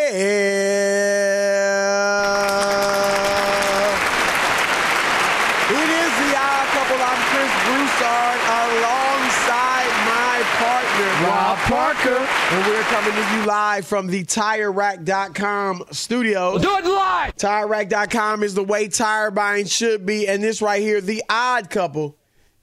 It 5.68 5.90
is 5.90 6.14
the 6.22 6.38
odd 6.38 6.68
couple. 6.78 7.02
I'm 7.02 7.22
Chris 7.32 7.50
Broussard 7.66 8.38
alongside 8.62 9.90
my 10.06 10.38
partner, 10.62 11.10
Rob 11.26 11.58
Parker. 11.66 12.22
And 12.52 12.62
we're 12.68 12.84
coming 12.84 13.16
to 13.16 13.26
you 13.36 13.46
live 13.48 13.88
from 13.88 14.06
the 14.06 14.24
TireRack.com 14.26 15.86
studios. 15.90 16.62
Do 16.62 16.70
it 16.78 16.86
live! 16.86 17.36
TireRack.com 17.36 18.44
is 18.44 18.54
the 18.54 18.64
way 18.64 18.90
tire 18.90 19.32
buying 19.32 19.66
should 19.66 20.06
be. 20.06 20.28
And 20.28 20.44
this 20.44 20.62
right 20.62 20.84
here, 20.84 21.02
the 21.02 21.24
odd 21.32 21.72
couple, 21.72 22.16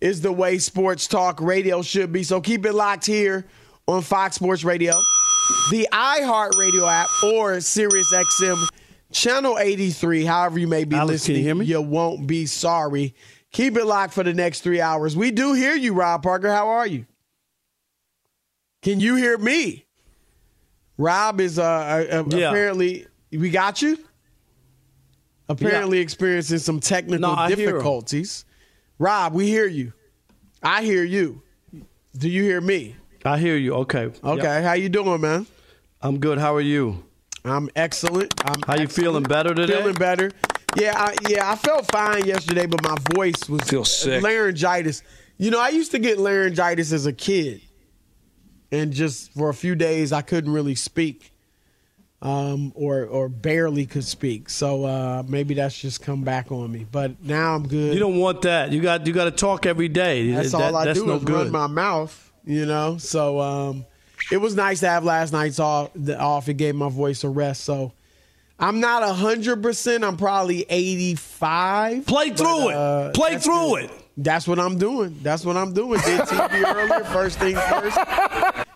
is 0.03 0.21
the 0.21 0.33
way 0.33 0.59
sports 0.59 1.07
talk 1.07 1.41
radio 1.41 1.81
should 1.81 2.13
be. 2.13 2.25
So 2.25 2.41
keep 2.41 2.67
it 2.67 2.73
locked 2.75 3.07
here 3.07 3.47
on 3.87 4.03
Fox 4.03 4.35
Sports 4.37 4.65
Radio, 4.65 4.93
the 5.71 5.89
iHeartRadio 5.93 6.89
app, 6.91 7.09
or 7.25 7.53
SiriusXM 7.59 8.69
Channel 9.13 9.59
83. 9.59 10.25
However, 10.25 10.59
you 10.59 10.67
may 10.67 10.85
be 10.85 10.97
Alex, 10.97 11.25
can 11.27 11.35
listening, 11.35 11.37
you 11.39 11.43
hear 11.45 11.55
me? 11.55 11.67
you 11.67 11.81
won't 11.81 12.27
be 12.27 12.47
sorry. 12.47 13.15
Keep 13.53 13.77
it 13.77 13.85
locked 13.85 14.13
for 14.15 14.25
the 14.25 14.35
next 14.35 14.61
three 14.63 14.81
hours. 14.81 15.17
We 15.17 15.31
do 15.31 15.53
hear 15.53 15.75
you, 15.75 15.93
Rob 15.95 16.23
Parker. 16.23 16.51
How 16.51 16.69
are 16.69 16.87
you? 16.87 17.07
Can 18.83 18.99
you 18.99 19.15
hear 19.17 19.39
me? 19.39 19.85
Rob 20.99 21.41
is 21.41 21.59
uh, 21.59 21.63
uh, 21.63 22.25
Yeah. 22.37 22.49
apparently 22.49 23.07
we 23.31 23.51
got 23.51 23.83
you. 23.83 23.99
Apparently 25.49 25.99
experiencing 25.99 26.59
some 26.59 26.81
technical 26.81 27.21
No, 27.21 27.35
I 27.35 27.49
hear 27.49 27.59
him. 27.69 27.73
difficulties. 27.75 28.45
Rob, 28.99 29.33
we 29.35 29.47
hear 29.47 29.67
you. 29.67 29.93
I 30.63 30.83
hear 30.83 31.05
you. 31.05 31.43
Do 32.17 32.29
you 32.29 32.43
hear 32.43 32.61
me? 32.61 32.97
I 33.25 33.39
hear 33.39 33.57
you. 33.57 33.75
Okay. 33.75 34.11
Okay, 34.23 34.43
Yep. 34.43 34.65
how 34.65 34.73
you 34.75 34.89
doing, 34.89 35.21
man? 35.21 35.47
I'm 36.01 36.19
good. 36.19 36.39
How 36.39 36.55
are 36.55 36.61
you? 36.61 37.05
I'm 37.45 37.69
excellent. 37.75 38.35
I'm 38.45 38.61
How 38.67 38.75
you 38.75 38.83
excellent. 38.85 38.93
feeling 38.93 39.23
better 39.25 39.55
today? 39.55 39.79
Feeling 39.79 39.95
better. 39.95 40.31
Yeah, 40.77 40.93
I, 40.97 41.15
yeah, 41.29 41.51
I 41.51 41.57
felt 41.57 41.91
fine 41.91 42.25
yesterday, 42.27 42.67
but 42.67 42.83
my 42.83 42.97
voice 43.15 43.49
was 43.49 43.61
Feel 43.63 43.85
sick. 43.85 44.23
laryngitis. 44.23 45.03
You 45.39 45.51
know, 45.51 45.61
I 45.61 45.69
used 45.71 45.91
to 45.93 45.99
get 45.99 46.19
laryngitis 46.19 46.93
as 46.93 47.07
a 47.07 47.13
kid, 47.13 47.61
and 48.71 48.93
just 48.93 49.33
for 49.35 49.51
a 49.51 49.55
few 49.55 49.75
days 49.75 50.13
I 50.13 50.23
couldn't 50.23 50.53
really 50.53 50.75
speak, 50.75 51.32
um, 52.23 52.73
or 52.77 53.05
or 53.05 53.29
barely 53.29 53.85
could 53.85 54.05
speak. 54.05 54.49
So 54.49 54.85
uh, 54.85 55.23
maybe 55.27 55.55
that's 55.55 55.77
just 55.79 56.01
come 56.03 56.23
back 56.23 56.51
on 56.53 56.71
me. 56.73 56.87
But 56.91 57.23
now 57.23 57.55
I'm 57.55 57.67
good. 57.69 57.93
You 57.93 58.01
don't 58.01 58.19
want 58.19 58.43
that. 58.43 58.71
You 58.73 58.81
got 58.81 59.07
you 59.07 59.13
got 59.13 59.25
to 59.25 59.31
talk 59.33 59.67
every 59.67 59.89
day. 59.89 60.31
That's 60.31 60.53
That- 60.53 60.61
all 60.63 60.77
I 60.77 60.85
that's 60.87 60.99
do 61.01 61.07
no 61.07 61.17
is 61.17 61.25
good. 61.25 61.35
run 61.35 61.51
my 61.51 61.67
mouth, 61.67 62.33
you 62.45 62.65
know. 62.65 62.97
So 62.99 63.41
um, 63.41 63.85
it 64.31 64.37
was 64.39 64.55
nice 64.55 64.81
to 64.81 64.89
have 64.89 65.05
last 65.05 65.33
night's 65.33 65.59
off. 65.59 65.91
The 65.97 66.19
off 66.19 66.49
it 66.49 66.55
gave 66.55 66.75
my 66.77 66.89
voice 66.89 67.25
a 67.25 67.29
rest. 67.29 67.65
So 67.65 67.93
I'm 68.59 68.79
not 68.79 69.03
hundred 69.17 69.61
percent. 69.63 70.05
I'm 70.05 70.17
probably 70.17 70.65
eighty 70.71 71.17
five. 71.17 72.07
Play 72.07 72.31
through 72.31 72.69
it. 72.71 73.15
Play 73.15 73.37
through 73.39 73.77
it. 73.77 73.91
That's 74.17 74.47
what 74.47 74.59
I'm 74.61 74.77
doing. 74.79 75.19
That's 75.23 75.43
what 75.45 75.57
I'm 75.57 75.73
doing. 75.73 75.99
Did 76.03 76.21
TV 76.21 76.63
earlier, 76.77 77.03
first 77.05 77.39
things 77.39 77.59
first. 77.63 77.97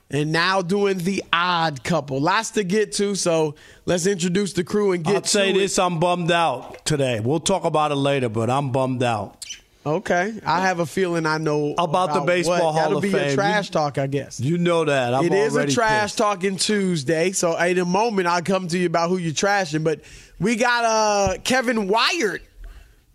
And 0.09 0.31
now 0.31 0.63
doing 0.63 0.99
the 0.99 1.25
odd 1.33 1.83
couple. 1.83 2.21
Lots 2.21 2.51
to 2.53 2.63
get 2.63 2.93
to, 2.93 3.17
so 3.17 3.57
let's 3.87 4.07
introduce 4.07 4.53
the 4.53 4.63
crew 4.63 4.93
and 4.93 5.03
get 5.03 5.11
to. 5.11 5.17
I'll 5.17 5.25
say 5.25 5.51
it. 5.51 5.55
this: 5.55 5.79
I'm 5.81 5.99
bummed 5.99 6.31
out 6.31 6.85
today. 6.85 7.19
We'll 7.19 7.41
talk 7.41 7.65
about 7.65 7.91
it 7.91 7.97
later, 7.97 8.29
but 8.29 8.49
I'm 8.49 8.71
bummed 8.71 9.03
out. 9.03 9.45
Okay, 9.85 10.33
I 10.45 10.61
have 10.63 10.81
a 10.81 10.87
feeling 10.87 11.27
I 11.27 11.39
know 11.39 11.73
About 11.79 12.13
the 12.13 12.21
Baseball 12.21 12.55
what. 12.55 12.63
Hall 12.63 12.75
That'll 12.75 12.97
of 12.99 13.03
be 13.03 13.11
Fame. 13.13 13.31
a 13.31 13.35
trash 13.35 13.71
talk, 13.71 13.99
I 13.99 14.09
guess. 14.09 14.41
You 14.41 14.59
know 14.59 14.85
that. 14.85 15.15
I'm 15.15 15.25
It 15.25 15.33
is 15.33 15.55
a 15.55 15.65
trash 15.69 16.03
pissed. 16.11 16.19
talking 16.19 16.57
Tuesday. 16.57 17.31
So 17.31 17.57
in 17.57 17.79
a 17.79 17.85
moment, 17.85 18.27
I'll 18.27 18.43
come 18.43 18.67
to 18.69 18.79
you 18.79 18.87
about 18.87 19.11
who 19.11 19.17
you're 19.17 19.33
trashing. 19.33 19.85
But 19.85 20.01
we 20.41 20.57
got 20.57 20.85
uh, 20.85 21.39
Kevin 21.45 21.87
Wyatt 21.87 22.43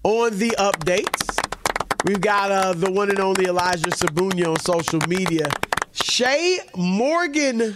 on 0.03 0.37
the 0.37 0.51
updates. 0.51 1.37
We've 2.05 2.21
got 2.21 2.51
uh, 2.51 2.71
the 2.73 2.89
one 2.91 3.09
and 3.09 3.19
only 3.19 3.45
Elijah 3.47 3.89
Sabunia 3.91 4.47
on 4.47 4.59
social 4.59 5.01
media. 5.09 5.49
Shay 5.93 6.59
Morgan 6.75 7.75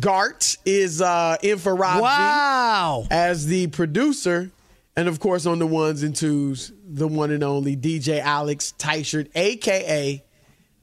Gart 0.00 0.56
is 0.64 1.00
uh, 1.00 1.36
in 1.42 1.58
for 1.58 1.74
Rob 1.74 1.96
G 1.98 2.02
Wow. 2.02 3.06
as 3.10 3.46
the 3.46 3.68
producer. 3.68 4.50
And 4.96 5.08
of 5.08 5.20
course, 5.20 5.46
on 5.46 5.58
the 5.60 5.66
ones 5.66 6.02
and 6.02 6.14
twos, 6.14 6.72
the 6.84 7.06
one 7.06 7.30
and 7.30 7.44
only 7.44 7.76
DJ 7.76 8.20
Alex 8.20 8.74
Teichert, 8.78 9.28
aka 9.34 10.24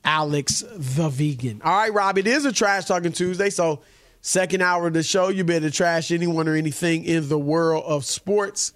Alex 0.05 0.63
the 0.73 1.09
Vegan. 1.09 1.61
All 1.63 1.75
right, 1.75 1.93
Rob, 1.93 2.17
it 2.17 2.25
is 2.27 2.45
a 2.45 2.51
trash 2.53 2.85
talking 2.85 3.11
Tuesday. 3.11 3.49
So, 3.49 3.81
second 4.21 4.61
hour 4.61 4.87
of 4.87 4.93
the 4.93 5.03
show, 5.03 5.27
you 5.27 5.43
better 5.43 5.69
trash 5.69 6.11
anyone 6.11 6.47
or 6.47 6.55
anything 6.55 7.03
in 7.03 7.27
the 7.27 7.37
world 7.39 7.83
of 7.85 8.05
sports. 8.05 8.71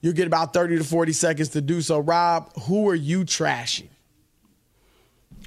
You'll 0.00 0.12
get 0.12 0.28
about 0.28 0.52
30 0.52 0.78
to 0.78 0.84
40 0.84 1.12
seconds 1.12 1.48
to 1.50 1.60
do 1.60 1.80
so. 1.80 1.98
Rob, 1.98 2.52
who 2.62 2.88
are 2.88 2.94
you 2.94 3.24
trashing? 3.24 3.88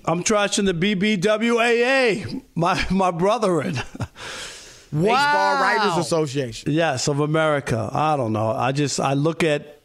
I'm 0.05 0.23
trashing 0.23 0.65
the 0.65 0.73
BBWAA, 0.73 2.43
my 2.55 2.85
my 2.89 3.11
brethren. 3.11 3.75
Baseball 4.93 5.61
Writers 5.61 5.97
Association. 6.05 6.71
Yes, 6.71 7.07
of 7.07 7.21
America. 7.21 7.89
I 7.93 8.17
don't 8.17 8.33
know. 8.33 8.51
I 8.51 8.73
just 8.73 8.99
I 8.99 9.13
look 9.13 9.41
at 9.41 9.79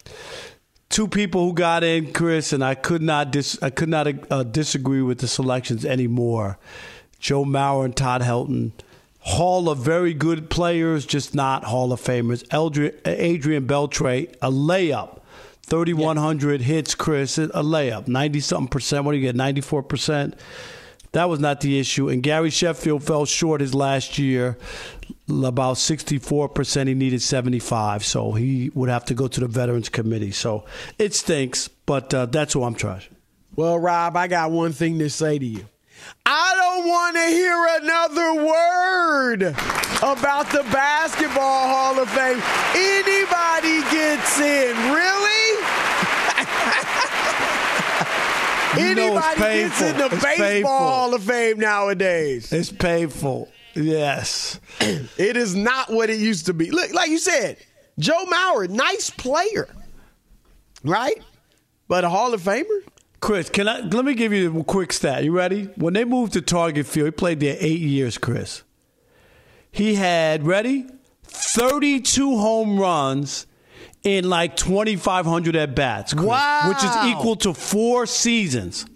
two 0.88 1.06
people 1.06 1.46
who 1.46 1.52
got 1.52 1.84
in, 1.84 2.12
Chris, 2.12 2.52
and 2.52 2.64
I 2.64 2.74
could 2.74 3.02
not 3.02 3.30
dis, 3.30 3.56
I 3.62 3.70
could 3.70 3.88
not 3.88 4.08
uh, 4.32 4.42
disagree 4.42 5.02
with 5.02 5.18
the 5.18 5.28
selections 5.28 5.84
anymore. 5.84 6.58
Joe 7.20 7.44
Mauer 7.44 7.84
and 7.84 7.96
Todd 7.96 8.22
Helton, 8.22 8.72
Hall 9.20 9.68
of 9.68 9.78
very 9.78 10.12
good 10.12 10.50
players, 10.50 11.06
just 11.06 11.34
not 11.34 11.64
Hall 11.64 11.92
of 11.92 12.00
Famers. 12.00 12.46
Eldri- 12.48 12.94
Adrian 13.06 13.66
Beltre, 13.66 14.34
a 14.42 14.50
layup 14.50 15.15
3,100 15.66 16.60
hits, 16.60 16.94
Chris, 16.94 17.38
a 17.38 17.48
layup, 17.48 18.06
90 18.06 18.40
something 18.40 18.68
percent. 18.68 19.04
What 19.04 19.12
do 19.12 19.18
you 19.18 19.22
get, 19.22 19.34
94 19.34 19.82
percent? 19.82 20.38
That 21.10 21.28
was 21.28 21.40
not 21.40 21.60
the 21.60 21.80
issue. 21.80 22.08
And 22.08 22.22
Gary 22.22 22.50
Sheffield 22.50 23.02
fell 23.02 23.24
short 23.24 23.60
his 23.60 23.74
last 23.74 24.18
year, 24.18 24.58
about 25.28 25.76
64%. 25.76 26.86
He 26.88 26.94
needed 26.94 27.22
75, 27.22 28.04
so 28.04 28.32
he 28.32 28.70
would 28.74 28.88
have 28.88 29.06
to 29.06 29.14
go 29.14 29.26
to 29.26 29.40
the 29.40 29.48
Veterans 29.48 29.88
Committee. 29.88 30.30
So 30.30 30.66
it 30.98 31.14
stinks, 31.14 31.68
but 31.68 32.12
uh, 32.14 32.26
that's 32.26 32.52
who 32.52 32.62
I'm 32.62 32.74
trashing. 32.74 33.14
Well, 33.56 33.78
Rob, 33.78 34.16
I 34.16 34.28
got 34.28 34.50
one 34.50 34.72
thing 34.72 34.98
to 35.00 35.10
say 35.10 35.38
to 35.38 35.46
you. 35.46 35.66
I 36.26 36.52
don't 36.54 36.86
want 36.86 37.16
to 37.16 37.26
hear 37.26 37.66
another 37.80 38.46
word 38.46 39.42
about 40.02 40.50
the 40.52 40.62
Basketball 40.70 41.66
Hall 41.66 41.98
of 41.98 42.08
Fame. 42.10 42.42
Anybody 42.76 43.80
gets 43.90 44.38
in. 44.38 44.76
Really? 44.92 45.26
You 46.36 46.42
know 46.44 46.52
it's 48.52 48.65
Anybody 48.78 49.40
gets 49.40 49.82
in 49.82 49.96
the 49.99 50.06
It's 50.06 50.23
Baseball 50.25 50.37
painful. 50.49 50.70
Hall 50.70 51.14
of 51.14 51.23
Fame 51.23 51.58
nowadays. 51.58 52.52
It's 52.52 52.73
painful. 52.73 53.50
Yes. 53.75 54.61
It 55.19 55.37
is 55.37 55.55
not 55.55 55.90
what 55.90 56.11
it 56.11 56.19
used 56.19 56.46
to 56.46 56.55
be. 56.55 56.70
Look, 56.70 56.93
like 56.93 57.11
you 57.11 57.19
said, 57.19 57.56
Joe 57.99 58.25
Mauer, 58.26 58.69
nice 58.69 59.11
player, 59.11 59.69
right? 60.84 61.23
But 61.88 62.05
a 62.05 62.08
Hall 62.08 62.34
of 62.34 62.43
Famer? 62.43 62.64
Chris, 63.20 63.49
can 63.49 63.67
I 63.69 63.81
let 63.81 64.05
me 64.05 64.14
give 64.14 64.32
you 64.32 64.61
a 64.61 64.64
quick 64.64 64.93
stat. 64.93 65.25
You 65.25 65.32
ready? 65.32 65.64
When 65.76 65.94
they 65.94 66.05
moved 66.05 66.34
to 66.34 66.43
Target 66.43 66.87
Field, 66.87 67.06
he 67.06 67.11
played 67.12 67.40
there 67.40 67.56
eight 67.58 67.81
years, 67.81 68.19
Chris. 68.19 68.62
He 69.73 69.94
had 69.94 70.46
ready? 70.46 70.87
32 71.25 72.38
home 72.38 72.78
runs 72.78 73.46
in 74.06 74.29
like 74.31 74.56
2,500 74.56 75.56
at 75.56 75.75
bats, 75.75 76.14
Wow. 76.14 76.69
which 76.69 76.79
is 76.82 76.97
equal 77.06 77.35
to 77.37 77.53
four 77.53 78.06
seasons. 78.06 78.87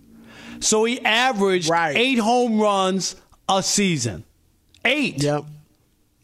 So 0.61 0.85
he 0.85 1.01
averaged 1.05 1.69
Right. 1.69 1.97
eight 1.97 2.19
home 2.19 2.61
runs 2.61 3.17
a 3.49 3.63
season. 3.63 4.25
Eight. 4.85 5.21
Yep. 5.23 5.45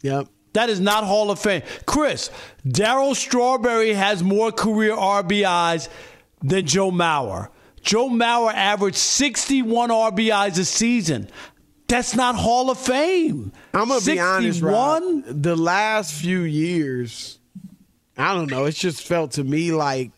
Yep. 0.03 0.27
That 0.53 0.69
is 0.69 0.79
not 0.79 1.03
Hall 1.03 1.29
of 1.29 1.37
Fame. 1.39 1.61
Chris, 1.85 2.31
Darryl 2.65 3.15
Strawberry 3.15 3.93
has 3.93 4.23
more 4.23 4.51
career 4.51 4.95
RBIs 4.95 5.89
than 6.41 6.65
Joe 6.65 6.89
Mauer. 6.89 7.49
Joe 7.81 8.09
Mauer 8.09 8.53
averaged 8.53 8.95
61 8.97 9.89
RBIs 9.91 10.57
a 10.57 10.65
season. 10.65 11.29
That's 11.87 12.15
not 12.15 12.35
Hall 12.35 12.69
of 12.69 12.77
Fame. 12.77 13.51
I'm 13.73 13.89
gonna 13.89 14.01
be 14.01 14.19
honest, 14.19 14.61
Rob. 14.61 15.03
The 15.27 15.55
last 15.55 16.13
few 16.13 16.41
years, 16.41 17.36
I 18.17 18.33
don't 18.33 18.49
know. 18.49 18.65
It 18.65 18.73
just 18.75 19.05
felt 19.05 19.31
to 19.33 19.43
me 19.43 19.71
like 19.71 20.11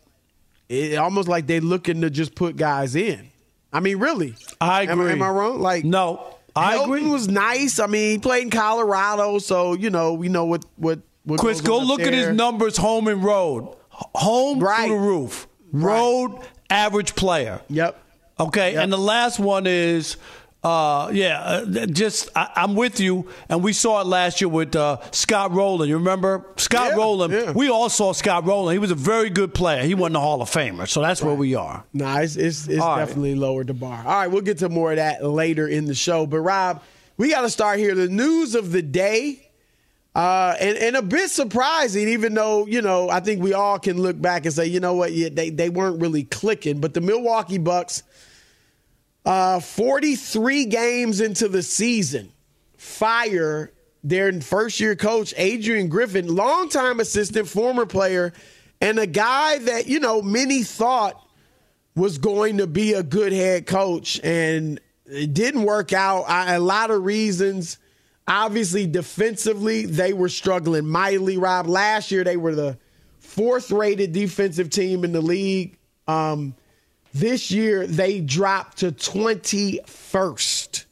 it 0.68 0.96
almost 0.96 1.28
like 1.28 1.46
they 1.46 1.60
looking 1.60 2.00
to 2.02 2.10
just 2.10 2.34
put 2.34 2.56
guys 2.56 2.94
in. 2.96 3.28
I 3.72 3.80
mean, 3.80 3.98
really? 3.98 4.34
I 4.60 4.82
agree. 4.82 5.12
am 5.12 5.22
I 5.22 5.28
wrong? 5.28 5.60
Like 5.60 5.84
No, 5.84 6.34
I 6.56 6.76
Helton 6.76 6.84
agree. 6.84 7.06
Was 7.08 7.28
nice. 7.28 7.78
I 7.78 7.86
mean, 7.86 8.10
he 8.12 8.18
played 8.18 8.44
in 8.44 8.50
Colorado, 8.50 9.38
so 9.38 9.74
you 9.74 9.90
know 9.90 10.14
we 10.14 10.28
know 10.28 10.44
what 10.46 10.64
what. 10.76 11.00
what 11.24 11.38
Chris, 11.40 11.60
go 11.60 11.78
look 11.78 12.00
at 12.00 12.12
his 12.12 12.28
numbers 12.34 12.76
home 12.76 13.06
and 13.08 13.22
road. 13.22 13.76
Home 13.90 14.58
Right. 14.60 14.86
through 14.88 14.96
the 14.96 15.02
roof. 15.06 15.46
Road 15.72 16.40
average 16.70 17.14
player. 17.14 17.60
Yep. 17.68 18.02
Okay, 18.40 18.72
Yep. 18.72 18.82
and 18.84 18.92
the 18.92 18.96
last 18.98 19.38
one 19.38 19.66
is, 19.66 20.16
uh, 20.62 21.10
yeah, 21.14 21.40
uh, 21.40 21.86
just 21.86 22.28
I, 22.36 22.50
I'm 22.56 22.74
with 22.74 23.00
you, 23.00 23.28
and 23.48 23.62
we 23.62 23.72
saw 23.72 24.00
it 24.02 24.06
last 24.06 24.40
year 24.42 24.48
with 24.48 24.76
uh, 24.76 24.98
Scott 25.10 25.52
Rolen. 25.52 25.88
You 25.88 25.96
remember 25.96 26.44
Scott 26.56 26.88
Yeah, 26.90 26.96
Rolen? 26.96 27.30
yeah. 27.30 27.52
We 27.52 27.70
all 27.70 27.88
saw 27.88 28.12
Scott 28.12 28.44
Rolen. 28.46 28.74
He 28.74 28.78
was 28.78 28.90
a 28.90 28.94
very 28.94 29.30
good 29.30 29.54
player. 29.54 29.82
He 29.82 29.94
wasn't 29.94 30.16
a 30.16 30.20
Hall 30.20 30.42
of 30.42 30.50
Famer, 30.50 30.86
so 30.86 31.00
that's 31.00 31.22
where 31.22 31.34
we 31.34 31.54
are. 31.54 31.84
Nah, 31.94 32.18
it's 32.18 32.36
it's, 32.36 32.68
it's 32.68 32.82
All 32.82 32.96
right. 32.96 33.06
definitely 33.06 33.36
lowered 33.36 33.68
the 33.68 33.74
bar. 33.74 33.98
All 34.06 34.12
right, 34.12 34.26
we'll 34.28 34.42
get 34.42 34.58
to 34.58 34.68
more 34.68 34.90
of 34.90 34.96
that 34.96 35.24
later 35.24 35.66
in 35.66 35.86
the 35.86 35.94
show. 35.94 36.26
But 36.26 36.40
Rob, 36.40 36.82
we 37.16 37.30
got 37.30 37.40
to 37.42 37.50
start 37.50 37.78
here. 37.78 37.94
The 37.94 38.08
news 38.08 38.54
of 38.54 38.70
the 38.70 38.82
day, 38.82 39.48
uh, 40.14 40.56
and 40.60 40.76
and 40.76 40.96
a 40.96 41.02
bit 41.02 41.30
surprising, 41.30 42.08
even 42.08 42.34
though 42.34 42.66
you 42.66 42.82
know 42.82 43.08
I 43.08 43.20
think 43.20 43.42
we 43.42 43.54
all 43.54 43.78
can 43.78 43.96
look 44.02 44.20
back 44.20 44.44
and 44.44 44.52
say, 44.54 44.66
you 44.66 44.80
know 44.80 44.92
what, 44.92 45.12
yeah, 45.12 45.30
they 45.32 45.48
they 45.48 45.70
weren't 45.70 46.02
really 46.02 46.24
clicking. 46.24 46.80
But 46.80 46.92
the 46.94 47.00
Milwaukee 47.00 47.58
Bucks, 47.58 48.02
uh, 49.24 49.60
forty 49.60 50.16
three 50.16 50.64
games 50.66 51.20
into 51.20 51.48
the 51.48 51.62
season, 51.62 52.32
fire 52.76 53.72
their 54.02 54.32
first 54.40 54.80
year 54.80 54.96
coach 54.96 55.34
Adrian 55.36 55.88
Griffin, 55.88 56.34
longtime 56.34 57.00
assistant, 57.00 57.48
former 57.48 57.86
player, 57.86 58.32
and 58.80 58.98
a 58.98 59.06
guy 59.06 59.58
that 59.58 59.86
you 59.88 60.00
know 60.00 60.22
many 60.22 60.62
thought 60.62 61.22
was 61.94 62.18
going 62.18 62.58
to 62.58 62.66
be 62.66 62.94
a 62.94 63.02
good 63.02 63.32
head 63.32 63.66
coach, 63.66 64.20
and 64.22 64.80
it 65.06 65.34
didn't 65.34 65.64
work 65.64 65.92
out. 65.92 66.22
I, 66.28 66.54
a 66.54 66.60
lot 66.60 66.90
of 66.90 67.04
reasons. 67.04 67.78
Obviously, 68.28 68.86
defensively, 68.86 69.86
they 69.86 70.12
were 70.12 70.28
struggling 70.28 70.86
mightily. 70.86 71.36
Rob, 71.36 71.66
last 71.66 72.12
year 72.12 72.22
they 72.22 72.36
were 72.36 72.54
the 72.54 72.78
fourth-rated 73.18 74.12
defensive 74.12 74.70
team 74.70 75.04
in 75.04 75.10
the 75.12 75.20
league. 75.20 75.76
Um, 76.06 76.54
this 77.12 77.50
year 77.50 77.86
they 77.86 78.20
dropped 78.20 78.78
to 78.78 78.92
21st. 78.92 80.84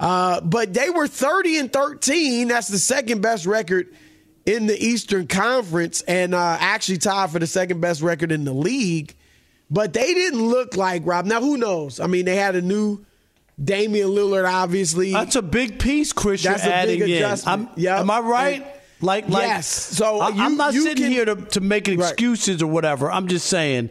Uh, 0.00 0.40
but 0.42 0.72
they 0.74 0.90
were 0.90 1.08
30 1.08 1.58
and 1.58 1.72
13. 1.72 2.48
That's 2.48 2.68
the 2.68 2.78
second 2.78 3.20
best 3.20 3.46
record 3.46 3.88
in 4.46 4.66
the 4.66 4.78
Eastern 4.82 5.26
Conference 5.26 6.02
and 6.02 6.34
uh, 6.34 6.56
actually 6.60 6.98
tied 6.98 7.30
for 7.30 7.38
the 7.38 7.46
second 7.46 7.80
best 7.80 8.00
record 8.00 8.30
in 8.30 8.44
the 8.44 8.52
league. 8.52 9.14
But 9.70 9.92
they 9.92 10.14
didn't 10.14 10.46
look 10.48 10.76
like 10.76 11.02
Rob. 11.04 11.26
Now, 11.26 11.40
who 11.40 11.56
knows? 11.56 12.00
I 12.00 12.06
mean, 12.06 12.24
they 12.24 12.36
had 12.36 12.54
a 12.54 12.62
new 12.62 13.04
Damian 13.62 14.08
Lillard, 14.08 14.50
obviously. 14.50 15.12
That's 15.12 15.36
a 15.36 15.42
big 15.42 15.78
piece, 15.78 16.12
Chris. 16.12 16.42
That's 16.44 16.64
a 16.64 16.86
big 16.86 17.02
adjustment. 17.02 17.70
Yep. 17.76 17.98
Am 18.00 18.10
I 18.10 18.20
right? 18.20 18.62
And- 18.62 18.72
like, 19.00 19.28
like, 19.28 19.44
Yes. 19.46 19.68
So 19.68 20.18
I, 20.18 20.30
you- 20.30 20.42
am 20.42 20.56
not 20.56 20.74
you 20.74 20.82
sitting 20.82 21.04
can- 21.04 21.12
here 21.12 21.24
to, 21.24 21.36
to 21.36 21.60
make 21.60 21.86
Right. 21.86 21.98
excuses 22.00 22.62
or 22.62 22.66
whatever. 22.66 23.08
I'm 23.12 23.28
just 23.28 23.46
saying, 23.46 23.90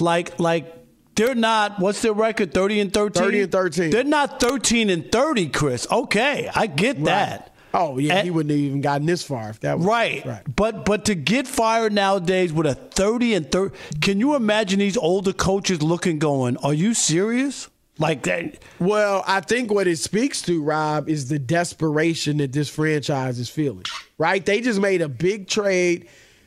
like, 0.00 0.38
like 0.40 0.75
they're 1.16 1.34
not. 1.34 1.80
What's 1.80 2.02
their 2.02 2.12
record? 2.12 2.54
Thirty 2.54 2.78
and 2.80 2.92
thirteen. 2.92 3.22
30 3.22 3.40
and 3.42 3.52
13. 3.52 3.90
They're 3.90 4.04
not 4.04 4.38
thirteen 4.40 4.90
and 4.90 5.10
thirty, 5.10 5.48
Chris. 5.48 5.86
Okay, 5.90 6.48
I 6.54 6.66
get 6.66 7.02
that. 7.04 7.52
oh, 7.74 7.98
yeah, 7.98 8.14
And- 8.16 8.24
he 8.24 8.30
wouldn't 8.30 8.50
have 8.50 8.58
even 8.58 8.80
gotten 8.80 9.06
this 9.06 9.22
far 9.22 9.50
if 9.50 9.60
that 9.60 9.78
was 9.78 9.86
Right. 9.86 10.24
But 10.54 10.84
but 10.84 11.04
to 11.06 11.14
get 11.14 11.46
fired 11.48 11.92
nowadays 11.92 12.52
with 12.52 12.66
a 12.66 12.74
30 12.74 13.34
and 13.34 13.50
30 13.52 13.74
can 14.00 14.20
you 14.20 14.34
imagine 14.34 14.78
these 14.78 14.96
older 14.96 15.32
coaches 15.32 15.82
looking 15.82 16.18
going, 16.18 16.56
"Are 16.58 16.72
you 16.74 16.94
serious?" 16.94 17.68
Like 17.98 18.24
that 18.24 18.58
Well, 18.78 19.24
I 19.26 19.40
think 19.40 19.72
what 19.72 19.86
it 19.86 19.98
speaks 19.98 20.42
to, 20.42 20.62
Rob, 20.62 21.08
is 21.08 21.28
the 21.28 21.38
desperation 21.38 22.36
that 22.38 22.52
this 22.52 22.68
franchise 22.68 23.38
is 23.38 23.48
feeling. 23.48 23.84
Right? 24.18 24.44
They 24.44 24.60
just 24.60 24.80
made 24.80 25.00
a 25.02 25.08
big 25.08 25.48
trade. 25.48 26.06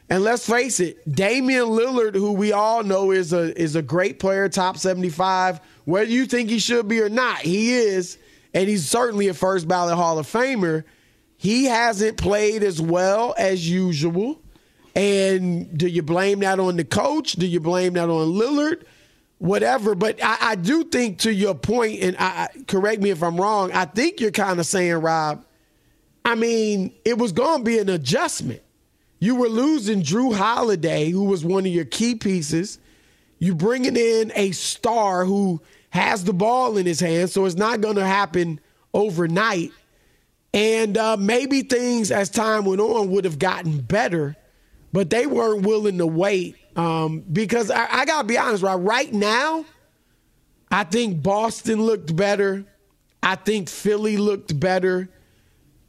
And 0.10 0.24
let's 0.24 0.48
face 0.48 0.80
it, 0.80 1.08
Damian 1.10 1.66
Lillard, 1.66 2.16
who 2.16 2.32
we 2.32 2.52
all 2.52 2.84
know 2.84 3.12
is 3.12 3.32
a 3.32 3.60
is 3.60 3.76
a 3.76 3.82
great 3.84 4.20
player, 4.20 4.50
top 4.50 4.78
75, 4.78 5.60
whether 5.86 6.10
you 6.10 6.26
think 6.26 6.50
he 6.50 6.58
should 6.58 6.88
be 6.88 7.00
or 7.00 7.10
not, 7.10 7.40
he 7.40 7.74
is, 7.74 8.18
and 8.54 8.68
he's 8.68 8.88
certainly 8.88 9.28
a 9.28 9.36
first 9.36 9.68
ballot 9.68 9.96
Hall 9.96 10.18
of 10.18 10.26
Famer. 10.26 10.84
He 11.38 11.66
hasn't 11.66 12.18
played 12.18 12.64
as 12.64 12.82
well 12.82 13.36
as 13.38 13.70
usual. 13.70 14.42
And 14.96 15.78
do 15.78 15.88
you 15.88 16.02
blame 16.02 16.40
that 16.40 16.60
on 16.60 16.76
the 16.76 16.84
coach? 16.84 17.34
Do 17.34 17.46
you 17.46 17.60
blame 17.60 17.94
that 17.94 18.10
on 18.10 18.34
Lillard? 18.34 18.84
Whatever. 19.38 19.96
But 19.96 20.22
I, 20.22 20.38
I 20.42 20.56
do 20.56 20.84
think, 20.84 21.20
to 21.20 21.32
your 21.32 21.56
point, 21.56 22.02
and 22.02 22.18
I, 22.20 22.50
correct 22.68 23.02
me 23.02 23.12
if 23.12 23.24
I'm 23.24 23.40
wrong, 23.40 23.72
I 23.72 23.86
think 23.86 24.20
you're 24.20 24.32
kind 24.32 24.60
of 24.60 24.66
saying, 24.66 24.96
Rob, 24.96 25.46
I 26.26 26.36
mean, 26.36 26.94
it 27.06 27.18
was 27.18 27.32
going 27.32 27.60
to 27.60 27.64
be 27.64 27.80
an 27.80 27.88
adjustment. 27.88 28.62
You 29.20 29.36
were 29.36 29.50
losing 29.50 30.02
Jrue 30.02 30.36
Holiday, 30.36 31.10
who 31.10 31.26
was 31.26 31.44
one 31.44 31.66
of 31.66 31.72
your 31.72 31.86
key 31.86 32.16
pieces. 32.16 32.80
You 33.38 33.56
bringing 33.56 33.96
in 33.96 34.32
a 34.36 34.52
star 34.52 35.26
who 35.26 35.62
has 35.92 36.24
the 36.24 36.34
ball 36.34 36.78
in 36.78 36.86
his 36.86 37.00
hand, 37.00 37.30
so 37.30 37.46
it's 37.46 37.56
not 37.56 37.82
going 37.82 37.96
to 37.96 38.06
happen 38.06 38.60
overnight. 38.94 39.72
And 40.54 40.98
uh, 40.98 41.18
maybe 41.18 41.62
things 41.62 42.12
as 42.12 42.30
time 42.30 42.66
went 42.66 42.82
on 42.82 43.12
would 43.12 43.26
have 43.26 43.40
gotten 43.40 43.82
better, 43.82 44.36
but 44.92 45.10
they 45.10 45.26
weren't 45.26 45.66
willing 45.66 45.98
to 46.00 46.08
wait. 46.08 46.56
Um, 46.76 47.20
because 47.20 47.70
I, 47.72 47.88
I 47.90 48.06
got 48.06 48.22
to 48.22 48.28
be 48.28 48.38
honest, 48.38 48.64
right? 48.64 48.76
Right 48.76 49.14
now, 49.14 49.66
I 50.72 50.84
think 50.86 51.22
Boston 51.22 51.82
looked 51.82 52.16
better. 52.16 52.66
I 53.22 53.36
think 53.36 53.70
Philly 53.70 54.18
looked 54.18 54.58
better. 54.60 55.10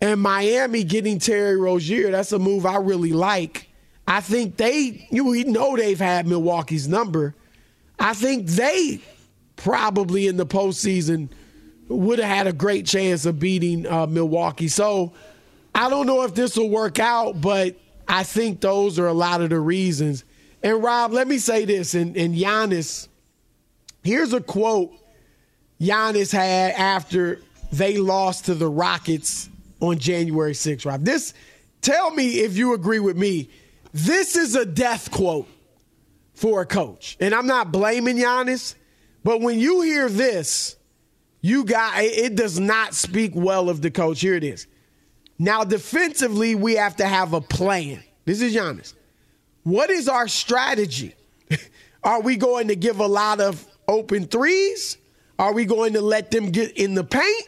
And 0.01 0.21
Miami 0.21 0.85
getting 0.85 1.19
Terry 1.19 1.57
Rozier, 1.57 2.11
that's 2.11 2.33
a 2.33 2.39
move 2.39 2.65
I 2.65 2.77
really 2.77 3.13
like. 3.13 3.69
I 4.07 4.21
think 4.21 4.57
they, 4.57 5.07
you 5.11 5.45
know 5.45 5.77
they've 5.77 5.99
had 5.99 6.27
Milwaukee's 6.27 6.89
number. 6.89 7.35
I 7.99 8.15
think 8.15 8.47
they 8.47 9.01
probably 9.57 10.27
in 10.27 10.39
the 10.39 10.47
postseason 10.47 11.29
would 11.89 12.19
have 12.19 12.29
had 12.29 12.47
a 12.47 12.53
great 12.53 12.87
chance 12.87 13.27
of 13.27 13.39
beating 13.39 13.87
uh, 13.87 14.07
Milwaukee. 14.07 14.69
So 14.69 15.13
I 15.75 15.91
don't 15.91 16.07
know 16.07 16.23
if 16.23 16.35
this 16.35 16.57
will 16.57 16.71
work 16.71 16.99
out, 16.99 17.41
but 17.41 17.77
I 18.09 18.23
think 18.23 18.61
those 18.61 18.99
are 18.99 19.07
a 19.07 19.13
lot 19.13 19.43
of 19.43 19.51
the 19.51 19.61
reasons. 19.61 20.25
And 20.63 20.83
Rob, 20.83 21.13
let 21.13 21.29
me 21.29 21.39
say 21.39 21.65
this, 21.67 21.95
and, 21.95 22.17
and 22.17 22.35
Giannis, 22.35 23.09
here's 24.03 24.33
a 24.33 24.41
quote 24.41 24.93
Giannis 25.81 26.33
had 26.33 26.73
after 26.73 27.41
they 27.71 27.99
lost 27.99 28.47
to 28.47 28.55
the 28.55 28.69
Rockets 28.69 29.50
on 29.81 29.99
January 29.99 30.53
6th, 30.53 30.87
Rob. 30.87 31.05
This 31.05 31.35
tell 31.81 32.11
me 32.11 32.41
if 32.41 32.57
you 32.57 32.75
agree 32.75 33.01
with 33.01 33.17
me. 33.17 33.51
This 33.93 34.37
is 34.37 34.55
a 34.55 34.65
death 34.65 35.11
quote 35.11 35.49
for 36.35 36.63
a 36.63 36.67
coach. 36.67 37.17
And 37.21 37.35
I'm 37.35 37.47
not 37.47 37.73
blaming 37.73 38.17
Giannis, 38.17 38.75
but 39.25 39.41
when 39.41 39.59
you 39.59 39.81
hear 39.83 40.09
this, 40.09 40.77
you 41.41 41.65
got 41.65 41.95
it 41.97 42.35
does 42.35 42.61
not 42.61 42.95
speak 42.95 43.33
well 43.35 43.69
of 43.69 43.83
the 43.83 43.91
coach. 43.91 44.21
Here 44.21 44.35
it 44.35 44.45
is. 44.45 44.67
Now, 45.39 45.65
defensively, 45.65 46.55
we 46.55 46.75
have 46.75 46.97
to 46.97 47.07
have 47.07 47.33
a 47.33 47.41
plan. 47.41 48.03
This 48.27 48.43
is 48.43 48.55
Giannis. 48.55 48.95
What 49.63 49.91
is 49.91 50.09
our 50.09 50.29
strategy? 50.29 51.15
Are 52.05 52.21
we 52.21 52.37
going 52.37 52.69
to 52.69 52.77
give 52.77 53.01
a 53.01 53.07
lot 53.07 53.41
of 53.41 53.67
open 53.89 54.27
threes? 54.27 54.99
Are 55.39 55.55
we 55.55 55.65
going 55.65 55.95
to 55.95 56.03
let 56.03 56.31
them 56.31 56.51
get 56.51 56.77
in 56.77 56.95
the 56.95 57.05
paint? 57.05 57.47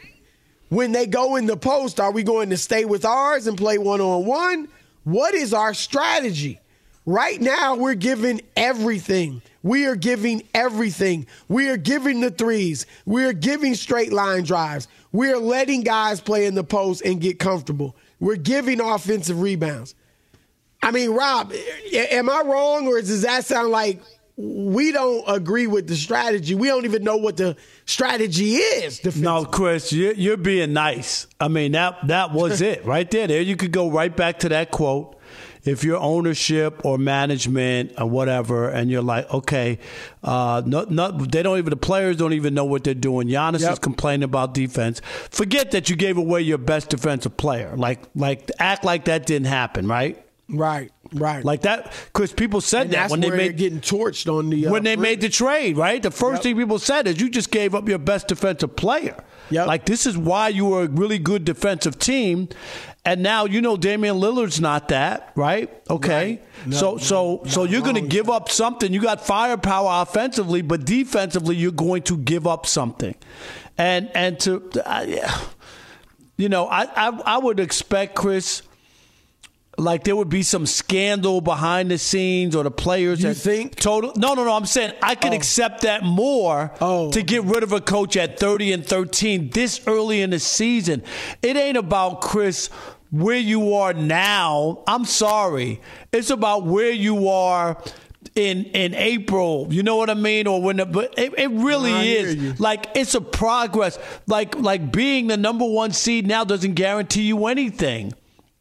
When 0.73 0.93
they 0.93 1.07
go 1.07 1.37
in 1.37 1.45
the 1.45 1.59
post, 1.59 2.01
are 2.01 2.13
we 2.13 2.23
going 2.23 2.49
to 2.49 2.57
stay 2.57 2.87
with 2.87 3.05
ours 3.05 3.47
and 3.47 3.59
play 3.59 3.77
one 3.77 4.01
on 4.01 4.25
one? 4.25 4.69
What 5.05 5.35
is 5.35 5.53
our 5.53 5.75
strategy? 5.75 6.61
Right 7.05 7.39
now, 7.39 7.75
we're 7.75 7.93
giving 7.93 8.41
everything. 8.57 9.43
We 9.63 9.85
are 9.85 9.97
giving 9.97 10.49
everything. 10.55 11.27
We 11.47 11.69
are 11.69 11.77
giving 11.77 12.23
the 12.23 12.31
threes. 12.31 12.87
We 13.05 13.25
are 13.25 13.35
giving 13.35 13.75
straight 13.75 14.15
line 14.15 14.45
drives. 14.45 14.89
We 15.13 15.31
are 15.31 15.37
letting 15.37 15.83
guys 15.83 16.23
play 16.23 16.47
in 16.47 16.55
the 16.55 16.65
post 16.65 17.03
and 17.05 17.21
get 17.21 17.39
comfortable. 17.39 17.95
We're 18.19 18.37
giving 18.37 18.81
offensive 18.81 19.43
rebounds. 19.43 19.95
I 20.83 20.91
mean, 20.91 21.11
Rob, 21.11 21.53
am 21.93 22.31
I 22.31 22.45
wrong 22.47 22.89
or 22.89 22.99
does 22.99 23.21
that 23.21 23.45
sound 23.45 23.69
like 23.73 24.01
we 24.43 24.91
don't 24.91 25.25
agree 25.29 25.69
with 25.69 25.87
the 25.87 25.95
strategy? 25.95 26.55
We 26.55 26.67
don't 26.67 26.85
even 26.85 27.05
know 27.05 27.17
what 27.17 27.37
the 27.37 27.57
strategy 27.87 28.57
is. 28.57 29.17
No, 29.17 29.45
Chris, 29.45 29.93
you're, 29.93 30.15
you're 30.15 30.37
being 30.37 30.73
nice. 30.73 31.29
I 31.39 31.49
mean, 31.49 31.73
that 31.73 32.09
that 32.09 32.33
was 32.33 32.61
it 32.73 32.85
right 32.85 33.09
there. 33.11 33.29
There, 33.29 33.41
you 33.41 33.57
could 33.57 33.73
go 33.73 33.91
right 33.91 34.15
back 34.15 34.41
to 34.41 34.49
that 34.49 34.73
quote 34.73 35.17
if 35.65 35.85
you're 35.85 35.99
ownership 35.99 36.85
or 36.85 36.99
management 36.99 37.93
or 37.99 38.07
whatever, 38.07 38.69
and 38.69 38.91
you're 38.91 39.03
like, 39.03 39.33
okay, 39.33 39.79
uh, 40.25 40.63
no, 40.67 40.87
no, 40.91 41.13
they 41.13 41.43
don't 41.43 41.59
even 41.59 41.71
the 41.71 41.77
players 41.77 42.17
don't 42.17 42.33
even 42.33 42.53
know 42.53 42.65
what 42.65 42.83
they're 42.83 42.95
doing. 42.95 43.29
Giannis 43.29 43.61
yep. 43.61 43.75
is 43.75 43.79
complaining 43.79 44.25
about 44.25 44.55
defense. 44.55 45.01
Forget 45.31 45.71
that 45.71 45.89
you 45.89 45.95
gave 45.95 46.17
away 46.17 46.41
your 46.43 46.59
best 46.59 46.89
defensive 46.91 47.37
player. 47.37 47.77
Like, 47.77 48.03
like 48.17 48.51
act 48.59 48.85
like 48.85 49.05
that 49.05 49.25
didn't 49.25 49.47
happen, 49.47 49.87
right? 49.87 50.25
Right, 50.49 50.91
right. 51.15 51.45
Like 51.45 51.63
that, 51.63 51.93
because 52.13 52.33
people 52.33 52.61
said 52.61 52.87
and 52.87 52.93
that 52.93 53.11
when 53.11 53.21
they 53.21 53.31
made 53.31 53.57
getting 53.57 53.81
torched 53.81 54.33
on 54.33 54.51
the 54.51 54.67
uh, 54.67 54.71
when 54.71 54.85
they 54.85 54.97
made 54.97 55.21
the 55.21 55.29
trade. 55.29 55.77
Right, 55.77 56.03
the 56.03 56.11
first 56.11 56.39
yep. 56.39 56.43
thing 56.43 56.57
people 56.57 56.79
said 56.79 57.07
is 57.07 57.21
you 57.21 57.31
just 57.31 57.51
gave 57.51 57.75
up 57.75 57.89
your 57.89 57.99
best 57.99 58.29
defensive 58.29 58.77
player. 58.77 59.23
Yep. 59.51 59.67
Like 59.67 59.85
this 59.85 60.07
is 60.07 60.17
why 60.17 60.49
you 60.49 60.67
were 60.67 60.85
a 60.85 60.89
really 60.89 61.19
good 61.19 61.45
defensive 61.45 61.99
team, 61.99 62.49
and 63.05 63.23
now 63.23 63.45
you 63.45 63.61
know 63.61 63.77
Damian 63.77 64.17
Lillard's 64.17 64.61
not 64.61 64.89
that, 64.89 65.33
right? 65.37 65.71
Okay. 65.91 66.41
Right. 66.65 66.67
No, 66.67 66.77
so 66.77 66.97
so 66.99 67.41
no, 67.45 67.51
so 67.51 67.65
you're 67.65 67.83
going 67.83 67.97
to 67.97 68.01
give 68.01 68.31
up 68.31 68.49
something. 68.49 68.93
You 68.93 69.03
got 69.03 69.25
firepower 69.25 70.03
offensively, 70.03 70.63
but 70.63 70.85
defensively 70.85 71.57
you're 71.57 71.73
going 71.73 72.03
to 72.03 72.17
give 72.17 72.47
up 72.47 72.67
something. 72.67 73.15
And 73.77 74.11
and 74.15 74.39
to 74.41 74.71
uh, 74.85 75.07
you 76.37 76.49
know, 76.49 76.67
I, 76.67 76.85
I 76.85 77.09
I 77.25 77.39
would 77.39 77.61
expect 77.61 78.15
Chris 78.15 78.63
like 79.79 80.05
there 80.05 80.15
would 80.15 80.29
be 80.29 80.43
some 80.43 80.67
scandal 80.67 81.41
behind 81.41 81.91
the 81.91 81.99
scenes 81.99 82.55
or 82.55 82.63
the 82.63 82.71
players. 82.71 83.23
You 83.23 83.35
think 83.35 83.77
total? 83.77 84.13
No, 84.17 84.35
no, 84.35 84.45
no. 84.45 84.55
I'm 84.55 84.67
saying 84.67 84.93
I 85.03 85.15
could 85.15 85.33
oh. 85.33 85.37
accept 85.37 85.83
that 85.83 86.05
more 86.05 86.73
oh. 86.81 87.11
to 87.13 87.23
get 87.23 87.45
rid 87.45 87.63
of 87.63 87.73
a 87.73 87.81
coach 87.81 88.17
at 88.17 88.39
30 88.39 88.73
and 88.73 88.87
13 88.87 89.51
this 89.51 89.81
early 89.87 90.21
in 90.21 90.31
the 90.31 90.39
season. 90.39 91.03
It 91.41 91.57
ain't 91.57 91.79
about 91.79 92.21
Chris 92.21 92.69
where 93.11 93.39
you 93.39 93.75
are 93.75 93.95
now. 93.95 94.83
I'm 94.87 95.05
sorry. 95.05 95.81
It's 96.13 96.31
about 96.31 96.65
where 96.65 96.93
you 96.93 97.29
are 97.29 97.83
in 98.35 98.65
in 98.65 98.95
April. 98.95 99.69
You 99.71 99.83
know 99.83 99.97
what 99.97 100.11
I 100.11 100.15
mean? 100.15 100.47
Or 100.47 100.61
when 100.61 100.77
the, 100.79 100.87
but 100.87 101.19
it, 101.19 101.35
it 101.39 101.51
really 101.51 101.93
I 101.93 102.03
is 102.03 102.61
like 102.61 102.89
it's 102.95 103.15
a 103.15 103.21
progress. 103.21 103.99
Like 104.27 104.55
like 104.57 104.93
being 104.93 105.29
the 105.29 105.37
number 105.37 105.67
one 105.67 105.93
seed 105.93 106.27
now 106.27 106.45
doesn't 106.45 106.75
guarantee 106.75 107.23
you 107.23 107.47
anything. 107.47 108.15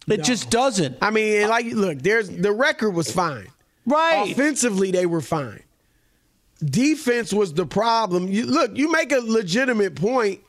It 0.08 0.18
no. 0.18 0.24
just 0.24 0.50
doesn't. 0.50 0.98
I 1.02 1.12
mean, 1.12 1.44
uh, 1.44 1.50
like, 1.50 1.66
look, 1.68 2.00
there's 2.00 2.30
the 2.30 2.52
record 2.52 2.92
was 2.92 3.12
fine. 3.12 3.48
Right. 3.86 4.32
Offensively, 4.32 4.92
they 4.92 5.06
were 5.06 5.22
fine. 5.22 5.64
Defense 6.64 7.34
was 7.34 7.54
the 7.54 7.66
problem. 7.66 8.28
You, 8.28 8.46
look, 8.46 8.78
you 8.78 8.92
make 8.92 9.12
a 9.12 9.20
legitimate 9.20 9.96
point 9.96 10.42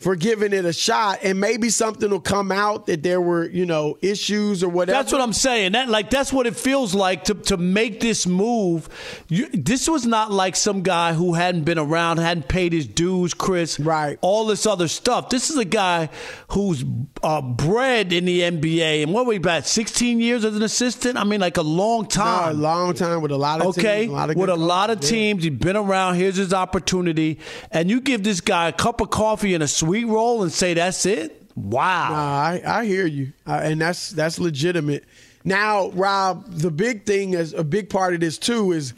for 0.00 0.16
giving 0.16 0.54
it 0.54 0.64
a 0.64 0.72
shot 0.72 1.18
and 1.22 1.38
maybe 1.38 1.68
something 1.68 2.10
will 2.10 2.20
come 2.20 2.50
out 2.50 2.86
that 2.86 3.02
there 3.02 3.20
were 3.20 3.46
you 3.46 3.66
know 3.66 3.98
issues 4.00 4.64
or 4.64 4.68
whatever. 4.68 4.98
That's 4.98 5.12
what 5.12 5.20
i'm 5.20 5.34
saying. 5.34 5.72
That 5.72 5.88
like 5.88 6.08
that's 6.10 6.32
what 6.32 6.46
it 6.46 6.56
feels 6.56 6.94
like 6.94 7.24
to, 7.24 7.34
to 7.34 7.56
make 7.58 8.00
this 8.00 8.26
move. 8.26 8.88
You, 9.28 9.48
this 9.48 9.88
was 9.88 10.06
not 10.06 10.32
like 10.32 10.56
some 10.56 10.82
guy 10.82 11.12
who 11.12 11.34
hadn't 11.34 11.64
been 11.64 11.78
around 11.78 12.18
hadn't 12.18 12.48
paid 12.48 12.72
his 12.72 12.86
dues 12.86 13.34
chris 13.34 13.78
right. 13.78 14.18
all 14.22 14.46
this 14.46 14.66
other 14.66 14.88
stuff. 14.88 15.28
This 15.28 15.50
is 15.50 15.58
a 15.58 15.64
guy 15.66 16.08
who's 16.48 16.82
uh, 17.22 17.42
bred 17.42 18.12
in 18.12 18.24
the 18.24 18.40
nba 18.40 19.02
and 19.02 19.12
what 19.12 19.26
we 19.26 19.36
about 19.36 19.66
16 19.66 20.20
years 20.20 20.44
as 20.44 20.56
an 20.56 20.62
assistant? 20.62 21.18
I 21.18 21.24
mean 21.24 21.40
like 21.40 21.58
a 21.58 21.62
long 21.62 22.06
time 22.06 22.30
no, 22.46 22.52
a 22.52 22.54
long 22.58 22.94
time 22.94 23.20
with 23.20 23.32
a 23.32 23.36
lot 23.36 23.60
of 23.60 23.68
okay 23.68 24.00
teams, 24.00 24.12
a 24.12 24.14
lot 24.14 24.30
of 24.30 24.36
with 24.36 24.48
a 24.48 24.56
lot 24.56 24.88
of 24.88 25.00
teams. 25.00 25.44
He's 25.44 25.52
been 25.52 25.76
around. 25.76 26.14
Here's 26.14 26.36
his 26.36 26.54
opportunity. 26.54 27.38
And 27.70 27.90
you 27.90 28.00
give 28.00 28.22
this 28.22 28.40
guy 28.40 28.68
a 28.68 28.72
cup 28.72 29.00
of 29.00 29.10
coffee 29.10 29.52
and 29.52 29.62
a 29.62 29.68
sweet 29.90 30.04
roll 30.04 30.44
and 30.44 30.52
say 30.52 30.74
that's 30.74 31.04
it? 31.04 31.50
Wow. 31.56 32.10
Nah, 32.10 32.40
I, 32.40 32.62
I 32.64 32.84
hear 32.84 33.06
you, 33.06 33.32
uh, 33.44 33.60
and 33.60 33.80
that's 33.80 34.10
that's 34.10 34.38
legitimate. 34.38 35.04
Now, 35.42 35.90
Rob, 35.90 36.44
the 36.46 36.70
big 36.70 37.06
thing 37.06 37.34
is 37.34 37.52
a 37.54 37.64
big 37.64 37.90
part 37.90 38.14
of 38.14 38.20
this 38.20 38.38
too 38.38 38.70
is 38.70 38.94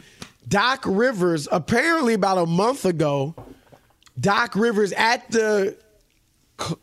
Doc 0.46 0.82
Rivers. 0.84 1.48
Apparently, 1.50 2.12
about 2.12 2.36
a 2.36 2.44
month 2.44 2.84
ago, 2.84 3.34
Doc 4.20 4.54
Rivers, 4.54 4.92
at 4.92 5.30
the 5.30 5.78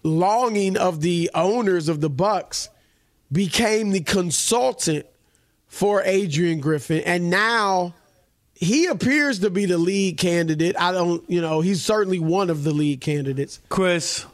longing 0.01 0.75
of 0.75 1.01
the 1.01 1.29
owners 1.35 1.87
of 1.87 2.01
the 2.01 2.09
Bucks, 2.09 2.69
became 3.31 3.91
the 3.91 4.01
consultant 4.01 5.05
for 5.67 6.01
Adrian 6.01 6.61
Griffin, 6.61 7.03
and 7.05 7.29
now 7.29 7.93
he 8.59 8.87
appears 8.87 9.39
to 9.39 9.49
be 9.49 9.65
the 9.65 9.77
lead 9.77 10.17
candidate. 10.17 10.75
I 10.77 10.91
don't, 10.91 11.23
you 11.29 11.39
know, 11.39 11.61
he's 11.61 11.81
certainly 11.81 12.19
one 12.19 12.49
of 12.49 12.65
the 12.65 12.71
lead 12.71 12.99
candidates. 12.99 13.61
Chris, 13.69 14.25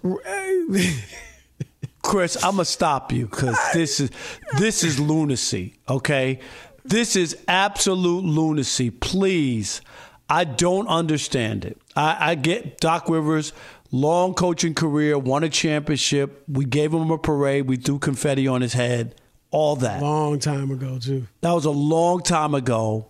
Chris, 2.01 2.35
I'm 2.43 2.53
gonna 2.53 2.65
stop 2.65 3.11
you 3.11 3.27
because 3.27 3.55
this 3.73 3.99
is 3.99 4.09
this 4.57 4.83
is 4.83 4.99
lunacy. 4.99 5.75
Okay, 5.87 6.39
this 6.83 7.15
is 7.15 7.37
absolute 7.47 8.25
lunacy. 8.25 8.89
Please, 8.89 9.81
I 10.27 10.43
don't 10.43 10.87
understand 10.87 11.63
it. 11.63 11.79
I, 11.95 12.31
I 12.31 12.35
get 12.35 12.79
Doc 12.79 13.07
Rivers. 13.07 13.53
Long 13.91 14.33
coaching 14.33 14.73
career, 14.73 15.17
won 15.19 15.43
a 15.43 15.49
championship. 15.49 16.43
We 16.47 16.65
gave 16.65 16.91
him 16.91 17.11
a 17.11 17.19
parade. 17.19 17.67
We 17.67 17.77
threw 17.77 17.99
confetti 17.99 18.47
on 18.47 18.61
his 18.61 18.73
head. 18.73 19.15
All 19.51 19.75
that. 19.77 20.01
Long 20.01 20.39
time 20.39 20.71
ago, 20.71 20.97
too. 20.97 21.27
That 21.41 21.53
was 21.53 21.63
a 21.63 21.71
long 21.71 22.21
time 22.21 22.55
ago 22.55 23.09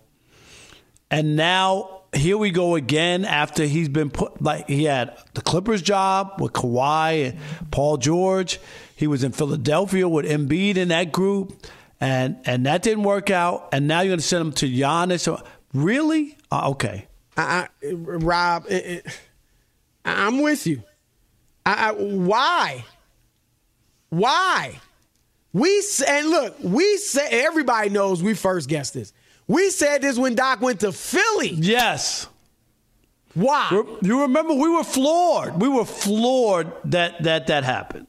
and 1.10 1.36
now 1.36 2.02
here 2.14 2.38
we 2.38 2.50
go 2.50 2.74
again 2.74 3.24
after 3.24 3.64
he's 3.64 3.88
been 3.88 4.10
put 4.10 4.40
like 4.40 4.68
he 4.68 4.84
had 4.84 5.16
the 5.34 5.40
Clippers 5.40 5.82
job 5.82 6.40
with 6.40 6.52
Kawhi 6.52 7.30
and 7.30 7.38
Paul 7.70 7.96
George. 7.96 8.58
He 8.96 9.06
was 9.06 9.22
in 9.22 9.32
Philadelphia 9.32 10.08
with 10.08 10.24
Embiid 10.24 10.76
in 10.76 10.88
that 10.88 11.12
group, 11.12 11.66
and 12.00 12.38
and 12.46 12.66
that 12.66 12.82
didn't 12.82 13.04
work 13.04 13.30
out. 13.30 13.68
And 13.72 13.86
now 13.86 14.00
you're 14.00 14.10
going 14.10 14.20
to 14.20 14.26
send 14.26 14.46
him 14.46 14.52
to 14.54 14.68
Giannis. 14.68 15.42
Really? 15.72 16.36
Uh, 16.50 16.70
okay. 16.70 17.06
I, 17.36 17.68
I, 17.82 17.92
Rob, 17.92 18.64
it, 18.68 18.86
it, 18.86 19.20
I'm 20.04 20.40
with 20.40 20.66
you. 20.66 20.82
I, 21.66 21.90
I, 21.90 21.92
why? 21.92 22.84
Why? 24.08 24.80
We 25.52 25.82
and 26.06 26.30
look, 26.30 26.56
we 26.62 26.96
say 26.98 27.26
everybody 27.30 27.90
knows 27.90 28.22
we 28.22 28.34
first 28.34 28.68
guessed 28.68 28.94
this. 28.94 29.12
We 29.48 29.70
said 29.70 30.02
this 30.02 30.18
when 30.18 30.34
Doc 30.34 30.60
went 30.60 30.80
to 30.80 30.92
Philly. 30.92 31.50
Yes. 31.50 32.28
Why? 33.34 33.68
You 34.02 34.22
remember 34.22 34.54
we 34.54 34.68
were 34.68 34.82
floored. 34.82 35.60
We 35.60 35.68
were 35.68 35.84
floored 35.84 36.72
that 36.86 37.22
that 37.24 37.48
that 37.48 37.64
happened. 37.64 38.06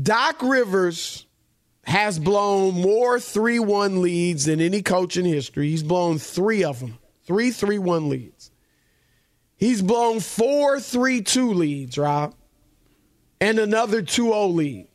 Doc 0.00 0.40
Rivers 0.42 1.26
has 1.84 2.18
blown 2.18 2.74
more 2.74 3.16
3-1 3.16 4.00
leads 4.00 4.44
than 4.44 4.60
any 4.60 4.82
coach 4.82 5.16
in 5.16 5.24
history. 5.24 5.70
He's 5.70 5.82
blown 5.82 6.18
3 6.18 6.64
of 6.64 6.80
them. 6.80 6.98
3 7.24 7.50
3-1 7.50 8.08
leads. 8.08 8.50
He's 9.56 9.82
blown 9.82 10.20
four 10.20 10.76
3-2 10.76 11.54
leads, 11.54 11.96
Rob. 11.96 12.34
And 13.40 13.58
another 13.58 14.02
2-0 14.02 14.54
lead. 14.54 14.88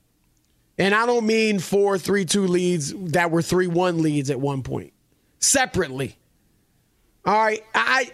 And 0.77 0.93
I 0.95 1.05
don't 1.05 1.25
mean 1.25 1.59
four 1.59 1.95
3-2 1.95 2.47
leads 2.47 2.93
that 3.11 3.31
were 3.31 3.41
3-1 3.41 4.01
leads 4.01 4.29
at 4.29 4.39
one 4.39 4.63
point 4.63 4.93
separately. 5.41 6.15
All 7.25 7.33
right, 7.33 7.63
I, 7.75 8.11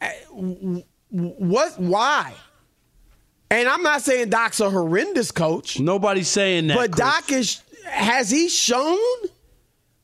I 0.00 0.14
what? 1.10 1.78
Why? 1.78 2.34
And 3.50 3.68
I'm 3.68 3.82
not 3.82 4.02
saying 4.02 4.30
Doc's 4.30 4.60
a 4.60 4.70
horrendous 4.70 5.30
coach. 5.30 5.78
Nobody's 5.78 6.28
saying 6.28 6.68
that. 6.68 6.76
But 6.76 6.92
Chris. 6.92 6.98
Doc 6.98 7.32
is 7.32 7.62
has 7.84 8.30
he 8.30 8.48
shown 8.48 8.98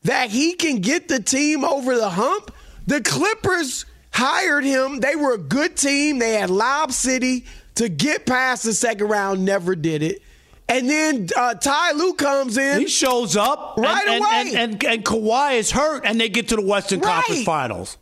that 0.03 0.31
he 0.31 0.55
can 0.55 0.79
get 0.79 1.09
the 1.09 1.21
team 1.21 1.65
over 1.65 1.97
the 1.97 2.11
hump? 2.11 2.55
The 2.87 3.01
Clippers 3.01 3.87
hired 4.13 4.65
him. 4.65 5.01
They 5.01 5.17
were 5.17 5.35
a 5.35 5.39
good 5.39 5.77
team. 5.77 6.19
They 6.19 6.35
had 6.35 6.51
Lob 6.51 6.93
City 6.93 7.47
to 7.77 7.89
get 7.89 8.27
past 8.27 8.65
the 8.65 8.73
second 8.73 9.09
round, 9.09 9.45
never 9.45 9.75
did 9.75 10.03
it. 10.03 10.23
And 10.69 10.89
then 10.89 11.29
uh, 11.37 11.55
Ty 11.55 11.93
Lue 11.93 12.15
comes 12.15 12.57
in. 12.57 12.81
He 12.81 12.89
shows 12.89 13.37
up 13.37 13.75
right 13.77 14.07
and, 14.09 14.21
away. 14.21 14.31
And, 14.33 14.49
and, 14.49 14.85
and, 14.85 14.85
and 14.85 15.05
Kawhi 15.05 15.59
is 15.59 15.71
hurt, 15.71 16.07
and 16.07 16.21
they 16.21 16.29
get 16.29 16.49
to 16.49 16.57
the 16.57 16.63
Western 16.63 17.01
Right. 17.01 17.15
Conference 17.15 17.45
Finals. 17.45 17.99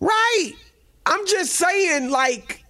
Right. 0.00 0.52
I'm 1.06 1.26
just 1.26 1.52
saying, 1.54 2.10
like, 2.10 2.64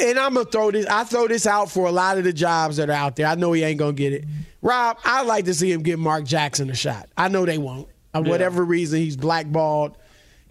and 0.00 0.18
I'm 0.18 0.34
gonna 0.34 0.44
throw 0.44 0.70
this. 0.70 0.86
I 0.86 1.04
throw 1.04 1.28
this 1.28 1.46
out 1.46 1.70
for 1.70 1.86
a 1.86 1.92
lot 1.92 2.18
of 2.18 2.24
the 2.24 2.32
jobs 2.32 2.76
that 2.76 2.90
are 2.90 2.94
out 2.94 3.16
there. 3.16 3.26
I 3.26 3.34
know 3.34 3.52
he 3.52 3.62
ain't 3.62 3.78
gonna 3.78 3.92
get 3.92 4.12
it. 4.12 4.24
Rob, 4.62 4.98
I'd 5.04 5.26
like 5.26 5.44
to 5.46 5.54
see 5.54 5.70
him 5.70 5.82
give 5.82 5.98
Mark 5.98 6.24
Jackson 6.24 6.70
a 6.70 6.74
shot. 6.74 7.08
I 7.16 7.28
know 7.28 7.46
they 7.46 7.58
won't. 7.58 7.88
For 8.12 8.22
whatever 8.22 8.64
reason, 8.64 9.00
he's 9.00 9.16
blackballed. 9.16 9.96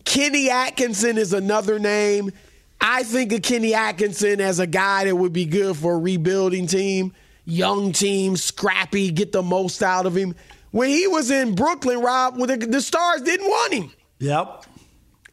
Kenny 0.03 0.49
Atkinson 0.49 1.17
is 1.17 1.33
another 1.33 1.79
name. 1.79 2.31
I 2.79 3.03
think 3.03 3.33
of 3.33 3.41
Kenny 3.41 3.73
Atkinson 3.73 4.39
as 4.39 4.59
a 4.59 4.67
guy 4.67 5.05
that 5.05 5.15
would 5.15 5.33
be 5.33 5.45
good 5.45 5.75
for 5.75 5.95
a 5.95 5.97
rebuilding 5.97 6.67
team, 6.67 7.13
young 7.45 7.91
team, 7.91 8.35
scrappy, 8.35 9.11
get 9.11 9.31
the 9.31 9.43
most 9.43 9.81
out 9.81 10.05
of 10.05 10.15
him. 10.15 10.35
When 10.71 10.89
he 10.89 11.07
was 11.07 11.31
in 11.31 11.55
Brooklyn, 11.55 12.01
Rob, 12.01 12.37
the, 12.37 12.57
the 12.57 12.81
Stars 12.81 13.21
didn't 13.21 13.47
want 13.47 13.73
him. 13.73 13.91
Yep. 14.19 14.65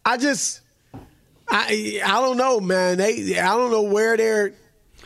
I 0.04 0.16
just, 0.16 0.60
I, 1.48 2.00
I 2.04 2.20
don't 2.20 2.36
know, 2.36 2.60
man. 2.60 2.98
They, 2.98 3.38
I 3.38 3.56
don't 3.56 3.70
know 3.70 3.82
where 3.82 4.16
they're 4.16 4.54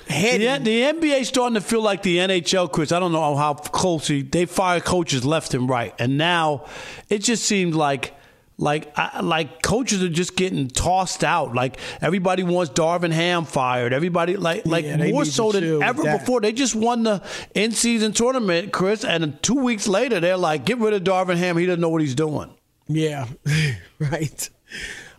heading. 0.09 0.65
The, 0.65 0.93
the 0.93 1.01
NBA 1.01 1.25
starting 1.27 1.55
to 1.55 1.61
feel 1.61 1.83
like 1.83 2.03
the 2.03 2.19
NHL, 2.19 2.71
Chris. 2.71 2.93
I 2.93 3.01
don't 3.01 3.13
know 3.13 3.35
how 3.37 3.55
closely 3.55 4.23
they 4.23 4.45
fire 4.47 4.81
coaches 4.81 5.25
left 5.25 5.55
and 5.55 5.69
right, 5.69 5.95
and 5.99 6.19
now 6.19 6.67
it 7.09 7.19
just 7.19 7.45
seems 7.45 7.75
like. 7.75 8.13
Like, 8.59 8.91
I, 8.99 9.21
like 9.21 9.61
coaches 9.61 10.03
are 10.03 10.09
just 10.09 10.35
getting 10.35 10.69
tossed 10.69 11.23
out. 11.23 11.55
Like 11.55 11.77
everybody 12.01 12.43
wants 12.43 12.73
Darvin 12.73 13.13
Ham 13.13 13.45
fired. 13.45 13.93
Everybody 13.93 14.37
like, 14.37 14.65
like 14.65 14.87
Yeah, 14.87 14.97
more 14.97 15.27
so 15.27 15.53
than 15.53 15.83
ever 15.83 16.03
before. 16.03 16.41
They 16.41 16.53
just 16.53 16.75
won 16.75 17.03
the 17.03 17.23
in 17.55 17.73
season 17.73 18.13
tournament, 18.13 18.73
Chris, 18.73 19.05
and 19.05 19.43
two 19.43 19.57
weeks 19.57 19.87
later 19.87 20.21
they're 20.21 20.39
like, 20.39 20.65
get 20.65 20.79
rid 20.79 20.95
of 20.95 21.05
Darvin 21.05 21.37
Ham. 21.37 21.59
He 21.59 21.67
doesn't 21.67 21.83
know 21.83 21.91
what 21.91 22.01
he's 22.01 22.15
doing. 22.15 22.51
Yeah, 22.89 23.27
right. 23.99 24.49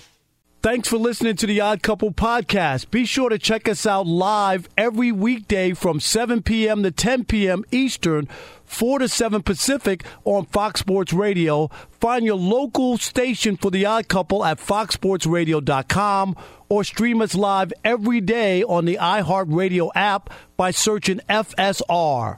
Thanks 0.63 0.89
for 0.89 0.97
listening 0.97 1.35
to 1.35 1.45
the 1.45 1.61
Odd 1.61 1.83
Couple 1.83 2.11
podcast. 2.11 2.89
Be 2.89 3.05
sure 3.05 3.29
to 3.29 3.37
check 3.37 3.69
us 3.69 3.85
out 3.85 4.07
live 4.07 4.67
every 4.77 5.11
weekday 5.11 5.73
from 5.73 5.99
7 5.99 6.41
p.m. 6.41 6.81
to 6.81 6.89
10 6.91 7.25
p.m. 7.25 7.63
Eastern, 7.71 8.27
4 8.65 8.99
to 8.99 9.07
7 9.07 9.43
Pacific 9.43 10.03
on 10.25 10.45
Fox 10.47 10.79
Sports 10.79 11.13
Radio. 11.13 11.69
Find 11.91 12.25
your 12.25 12.35
local 12.35 12.97
station 12.97 13.57
for 13.57 13.69
the 13.69 13.85
Odd 13.85 14.07
Couple 14.07 14.43
at 14.43 14.57
foxsportsradio.com 14.57 16.35
or 16.69 16.83
stream 16.83 17.21
us 17.21 17.35
live 17.35 17.73
every 17.83 18.21
day 18.21 18.63
on 18.63 18.85
the 18.85 18.97
iHeartRadio 19.01 19.89
app 19.95 20.29
by 20.55 20.71
searching 20.71 21.19
FSR. 21.27 22.37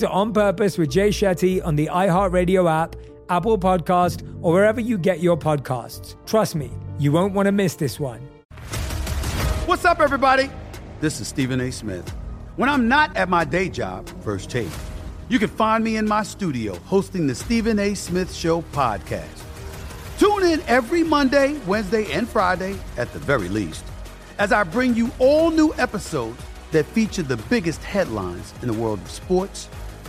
to 0.01 0.09
On 0.09 0.33
Purpose 0.33 0.79
with 0.79 0.89
Jay 0.89 1.09
Shetty 1.09 1.63
on 1.63 1.75
the 1.75 1.85
iHeartRadio 1.85 2.69
app, 2.69 2.95
Apple 3.29 3.57
Podcast, 3.57 4.27
or 4.41 4.51
wherever 4.51 4.81
you 4.81 4.97
get 4.97 5.19
your 5.19 5.37
podcasts. 5.37 6.15
Trust 6.25 6.55
me, 6.55 6.71
you 6.97 7.11
won't 7.11 7.35
want 7.35 7.45
to 7.45 7.51
miss 7.51 7.75
this 7.75 7.99
one. 7.99 8.19
What's 9.67 9.85
up, 9.85 9.99
everybody? 9.99 10.49
This 11.01 11.21
is 11.21 11.27
Stephen 11.27 11.61
A. 11.61 11.71
Smith. 11.71 12.09
When 12.55 12.67
I'm 12.67 12.87
not 12.87 13.15
at 13.15 13.29
my 13.29 13.43
day 13.43 13.69
job, 13.69 14.09
First 14.23 14.49
Take, 14.49 14.71
you 15.29 15.37
can 15.37 15.49
find 15.49 15.83
me 15.83 15.97
in 15.97 16.07
my 16.07 16.23
studio 16.23 16.73
hosting 16.79 17.27
the 17.27 17.35
Stephen 17.35 17.77
A. 17.77 17.93
Smith 17.93 18.33
Show 18.33 18.63
podcast. 18.73 19.43
Tune 20.17 20.43
in 20.47 20.61
every 20.61 21.03
Monday, 21.03 21.59
Wednesday, 21.67 22.11
and 22.11 22.27
Friday, 22.27 22.75
at 22.97 23.13
the 23.13 23.19
very 23.19 23.49
least, 23.49 23.85
as 24.39 24.51
I 24.51 24.63
bring 24.63 24.95
you 24.95 25.11
all 25.19 25.51
new 25.51 25.75
episodes 25.75 26.41
that 26.71 26.87
feature 26.87 27.21
the 27.21 27.37
biggest 27.37 27.83
headlines 27.83 28.53
in 28.63 28.67
the 28.67 28.73
world 28.73 28.99
of 28.99 29.11
sports, 29.11 29.69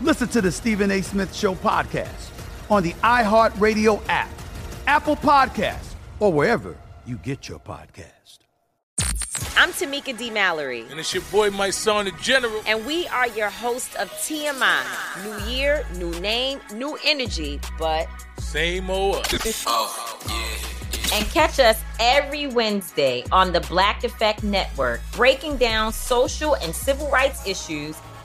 listen 0.00 0.28
to 0.28 0.40
the 0.40 0.50
Stephen 0.52 0.90
A. 0.90 1.02
Smith 1.02 1.34
Show 1.34 1.54
podcast 1.54 2.30
on 2.70 2.82
the 2.82 2.92
iHeartRadio 2.94 4.02
app, 4.08 4.30
Apple 4.86 5.16
Podcasts, 5.16 5.94
or 6.20 6.32
wherever 6.32 6.76
you 7.06 7.16
get 7.16 7.48
your 7.48 7.58
podcast. 7.58 8.10
I'm 9.56 9.70
Tamika 9.70 10.16
D. 10.16 10.30
Mallory. 10.30 10.84
And 10.90 10.98
it's 10.98 11.14
your 11.14 11.22
boy, 11.24 11.50
my 11.50 11.70
son, 11.70 12.06
the 12.06 12.12
general. 12.20 12.60
And 12.66 12.84
we 12.86 13.06
are 13.08 13.28
your 13.28 13.50
hosts 13.50 13.94
of 13.96 14.10
TMI. 14.10 14.82
New 15.24 15.52
year, 15.52 15.86
new 15.96 16.10
name, 16.20 16.60
new 16.74 16.98
energy, 17.04 17.60
but 17.78 18.08
Same 18.38 18.90
old 18.90 19.16
us. 19.16 19.64
Oh, 19.66 20.18
yeah, 20.28 21.16
And 21.16 21.26
catch 21.26 21.60
us 21.60 21.80
every 22.00 22.46
Wednesday 22.48 23.24
on 23.30 23.52
the 23.52 23.60
Black 23.60 24.02
Effect 24.02 24.42
Network, 24.42 25.00
breaking 25.12 25.56
down 25.56 25.92
social 25.92 26.54
and 26.56 26.74
civil 26.74 27.08
rights 27.10 27.46
issues, 27.46 27.96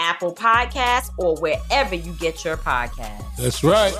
Apple 0.00 0.34
Podcasts, 0.34 1.10
or 1.18 1.36
wherever 1.36 1.94
you 1.94 2.12
get 2.14 2.44
your 2.44 2.56
podcasts. 2.56 3.36
That's 3.36 3.62
right. 3.62 3.94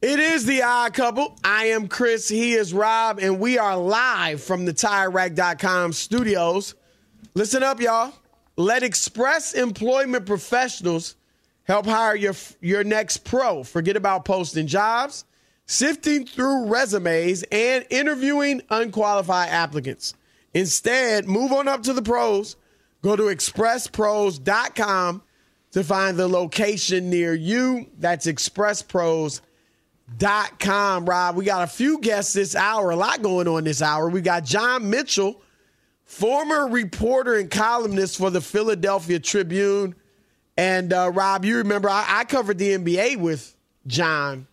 It 0.00 0.18
is 0.18 0.44
the 0.46 0.62
odd 0.62 0.94
couple. 0.94 1.36
I 1.44 1.66
am 1.66 1.86
Chris. 1.86 2.28
He 2.28 2.54
is 2.54 2.72
Rob, 2.72 3.18
and 3.20 3.38
we 3.38 3.58
are 3.58 3.76
live 3.76 4.42
from 4.42 4.64
the 4.64 4.72
TireRack.com 4.72 5.92
studios. 5.92 6.74
Listen 7.34 7.62
up, 7.62 7.80
y'all. 7.80 8.12
Let 8.56 8.82
Express 8.82 9.54
Employment 9.54 10.26
Professionals 10.26 11.14
help 11.64 11.86
hire 11.86 12.16
your 12.16 12.34
your 12.60 12.82
next 12.82 13.18
pro. 13.18 13.62
Forget 13.62 13.96
about 13.96 14.24
posting 14.24 14.66
jobs 14.66 15.24
sifting 15.68 16.24
through 16.26 16.66
resumes 16.66 17.44
and 17.52 17.86
interviewing 17.90 18.62
unqualified 18.70 19.50
applicants. 19.50 20.14
Instead, 20.54 21.28
move 21.28 21.52
on 21.52 21.68
up 21.68 21.82
to 21.82 21.92
the 21.92 22.02
pros. 22.02 22.56
Go 23.02 23.16
to 23.16 23.24
expresspros.com 23.24 25.22
to 25.72 25.84
find 25.84 26.16
the 26.16 26.28
location 26.28 27.10
near 27.10 27.34
you. 27.34 27.86
That's 27.98 28.26
expresspros.com, 28.26 31.06
Rob. 31.06 31.36
We 31.36 31.44
got 31.44 31.62
a 31.62 31.66
few 31.66 32.00
guests 32.00 32.32
this 32.32 32.56
hour, 32.56 32.90
a 32.90 32.96
lot 32.96 33.22
going 33.22 33.46
on 33.46 33.64
this 33.64 33.82
hour. 33.82 34.08
We 34.08 34.20
got 34.20 34.44
John 34.44 34.90
Mitchell, 34.90 35.40
former 36.04 36.66
reporter 36.68 37.36
and 37.36 37.50
columnist 37.50 38.18
for 38.18 38.30
the 38.30 38.40
Philadelphia 38.40 39.20
Tribune. 39.20 39.94
And 40.56 40.92
uh, 40.92 41.12
Rob, 41.14 41.44
you 41.44 41.58
remember 41.58 41.88
I, 41.88 42.04
I 42.08 42.24
covered 42.24 42.58
the 42.58 42.76
NBA 42.76 43.18
with 43.18 43.54
John 43.86 44.48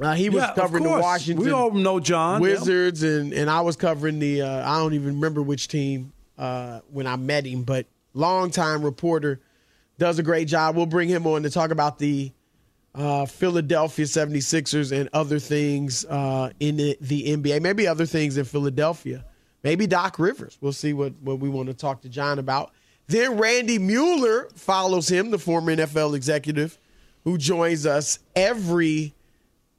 uh, 0.00 0.14
he 0.14 0.30
was 0.30 0.42
Yeah, 0.42 0.54
covering 0.54 0.84
the. 0.84 0.90
Washington. 0.90 1.44
We 1.44 1.50
all 1.50 1.72
know 1.72 1.98
John, 1.98 2.40
Wizards, 2.40 3.02
and 3.02 3.32
and 3.32 3.50
I 3.50 3.60
was 3.62 3.76
covering 3.76 4.18
the. 4.18 4.42
Uh, 4.42 4.70
I 4.70 4.78
don't 4.78 4.94
even 4.94 5.16
remember 5.16 5.42
which 5.42 5.68
team 5.68 6.12
uh, 6.38 6.80
when 6.90 7.06
I 7.06 7.16
met 7.16 7.44
him, 7.44 7.64
but 7.64 7.86
longtime 8.14 8.82
reporter 8.82 9.40
does 9.98 10.18
a 10.18 10.22
great 10.22 10.48
job. 10.48 10.76
We'll 10.76 10.86
bring 10.86 11.08
him 11.08 11.26
on 11.26 11.42
to 11.42 11.50
talk 11.50 11.70
about 11.70 11.98
the 11.98 12.32
uh, 12.94 13.26
Philadelphia 13.26 14.04
76ers 14.04 14.98
and 14.98 15.08
other 15.12 15.38
things 15.38 16.04
uh, 16.06 16.50
in 16.60 16.76
the, 16.76 16.96
the 17.00 17.36
NBA, 17.36 17.60
maybe 17.60 17.86
other 17.86 18.06
things 18.06 18.36
in 18.36 18.44
Philadelphia, 18.44 19.24
maybe 19.62 19.86
Doc 19.86 20.18
Rivers. 20.18 20.58
We'll 20.60 20.72
see 20.72 20.92
what 20.92 21.12
what 21.20 21.38
we 21.38 21.48
want 21.48 21.68
to 21.68 21.74
talk 21.74 22.02
to 22.02 22.08
John 22.08 22.38
about. 22.38 22.72
Then 23.06 23.38
Randy 23.38 23.78
Mueller 23.78 24.48
follows 24.54 25.08
him, 25.08 25.30
the 25.30 25.38
former 25.38 25.74
NFL 25.74 26.14
executive, 26.14 26.78
who 27.24 27.38
joins 27.38 27.86
us 27.86 28.18
every 28.36 29.14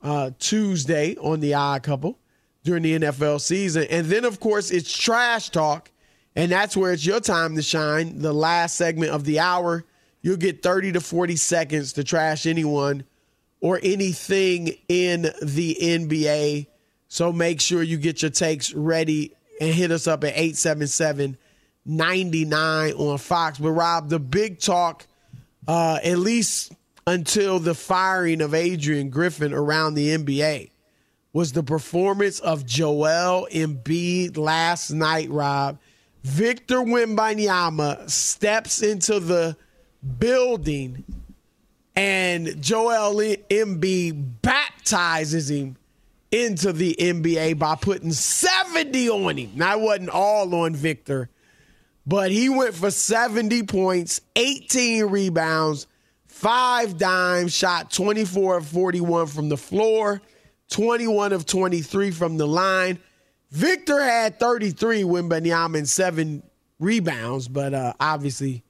uh, 0.01 0.31
Tuesday 0.39 1.15
on 1.17 1.39
the 1.39 1.53
Odd 1.53 1.83
Couple 1.83 2.17
during 2.63 2.83
the 2.83 2.99
NFL 2.99 3.41
season. 3.41 3.85
And 3.89 4.07
then, 4.07 4.25
of 4.25 4.39
course, 4.39 4.71
it's 4.71 4.95
trash 4.95 5.49
talk, 5.49 5.91
and 6.39 6.49
that's 6.49 6.77
where 6.77 6.93
it's 6.93 7.05
your 7.05 7.19
time 7.19 7.57
to 7.57 7.61
shine. 7.61 8.19
The 8.19 8.31
last 8.31 8.77
segment 8.77 9.11
of 9.11 9.25
the 9.25 9.41
hour, 9.41 9.83
you'll 10.21 10.37
get 10.37 10.63
30 10.63 10.93
to 10.93 11.01
40 11.01 11.35
seconds 11.35 11.91
to 11.93 12.03
trash 12.05 12.45
anyone 12.45 13.03
or 13.59 13.77
anything 13.83 14.69
in 14.87 15.23
the 15.41 15.77
NBA. 15.81 16.67
So 17.09 17.33
make 17.33 17.59
sure 17.59 17.83
you 17.83 17.97
get 17.97 18.21
your 18.21 18.31
takes 18.31 18.73
ready 18.73 19.33
and 19.59 19.73
hit 19.73 19.91
us 19.91 20.07
up 20.07 20.23
at 20.23 20.29
877 20.29 21.37
99 21.85 22.93
on 22.93 23.17
Fox. 23.17 23.57
But, 23.57 23.71
Rob, 23.71 24.07
the 24.07 24.19
big 24.19 24.61
talk, 24.61 25.05
uh, 25.67 25.99
at 26.01 26.19
least 26.19 26.71
until 27.05 27.59
the 27.59 27.75
firing 27.75 28.39
of 28.39 28.53
Adrian 28.53 29.09
Griffin 29.09 29.53
around 29.53 29.95
the 29.95 30.15
NBA 30.15 30.69
was 31.33 31.51
the 31.51 31.63
performance 31.63 32.39
of 32.39 32.65
Joel 32.65 33.45
Embiid 33.51 34.37
last 34.37 34.91
night, 34.91 35.29
Rob. 35.29 35.79
Victor 36.23 36.77
Wembanyama 36.77 38.09
steps 38.09 38.81
into 38.81 39.19
the 39.19 39.55
building 40.17 41.03
and 41.95 42.61
Joel 42.61 43.19
Embiid 43.49 44.41
baptizes 44.41 45.49
him 45.49 45.75
into 46.31 46.71
the 46.71 46.95
NBA 46.97 47.57
by 47.57 47.75
putting 47.75 48.11
70 48.11 49.09
on 49.09 49.37
him. 49.37 49.51
Now, 49.55 49.77
it 49.77 49.81
wasn't 49.81 50.09
all 50.09 50.53
on 50.55 50.75
Victor, 50.75 51.29
but 52.05 52.31
he 52.31 52.49
went 52.49 52.75
for 52.75 52.91
70 52.91 53.63
points, 53.63 54.21
18 54.35 55.05
rebounds, 55.05 55.87
five 56.27 56.97
dimes, 56.97 57.53
shot 57.53 57.91
24 57.91 58.57
of 58.57 58.67
41 58.67 59.27
from 59.27 59.49
the 59.49 59.57
floor, 59.57 60.21
21 60.69 61.33
of 61.33 61.45
23 61.45 62.11
from 62.11 62.37
the 62.37 62.47
line. 62.47 62.99
Victor 63.51 64.01
had 64.01 64.39
33 64.39 65.03
Wembanyama 65.03 65.77
and 65.79 65.89
seven 65.89 66.43
rebounds, 66.79 67.47
but 67.47 67.73
uh, 67.73 67.93
obviously 67.99 68.63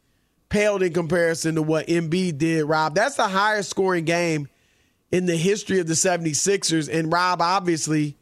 paled 0.47 0.81
in 0.81 0.93
comparison 0.93 1.55
to 1.55 1.61
what 1.61 1.87
Embiid 1.87 2.37
did, 2.37 2.63
Rob. 2.65 2.95
That's 2.95 3.15
the 3.15 3.27
highest 3.27 3.69
scoring 3.69 4.05
game 4.05 4.47
in 5.11 5.25
the 5.25 5.35
history 5.35 5.79
of 5.79 5.87
the 5.87 5.93
76ers. 5.93 6.89
And 6.91 7.11
Rob, 7.11 7.41
obviously, 7.41 8.17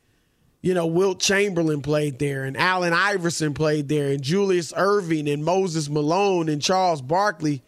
you 0.62 0.74
know, 0.74 0.88
Wilt 0.88 1.20
Chamberlain 1.20 1.82
played 1.82 2.20
there, 2.20 2.43
and 2.43 2.58
Allen 2.58 2.93
Iverson 2.93 3.54
played 3.54 3.88
there, 3.88 4.10
and 4.10 4.22
Julius 4.22 4.74
Erving, 4.74 5.32
and 5.32 5.46
Moses 5.46 5.89
Malone, 5.89 6.50
and 6.50 6.62
Charles 6.62 7.02
Barkley 7.02 7.62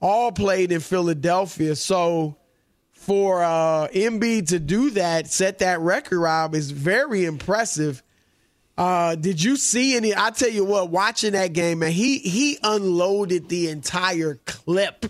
all 0.00 0.32
played 0.32 0.72
in 0.72 0.80
Philadelphia. 0.80 1.76
So 1.76 2.36
for 2.92 3.42
uh, 3.42 3.88
Embiid 3.88 4.48
to 4.48 4.58
do 4.58 4.90
that, 4.90 5.26
set 5.26 5.58
that 5.58 5.80
record, 5.80 6.20
Rob, 6.20 6.54
is 6.54 6.70
very 6.70 7.24
impressive. 7.24 8.02
Uh, 8.80 9.14
did 9.14 9.42
you 9.44 9.56
see 9.56 9.94
any? 9.94 10.16
I 10.16 10.30
tell 10.30 10.48
you 10.48 10.64
what, 10.64 10.88
watching 10.88 11.32
that 11.32 11.52
game, 11.52 11.80
man, 11.80 11.92
he 11.92 12.16
he 12.18 12.58
unloaded 12.62 13.50
the 13.50 13.68
entire 13.68 14.36
clip. 14.46 15.04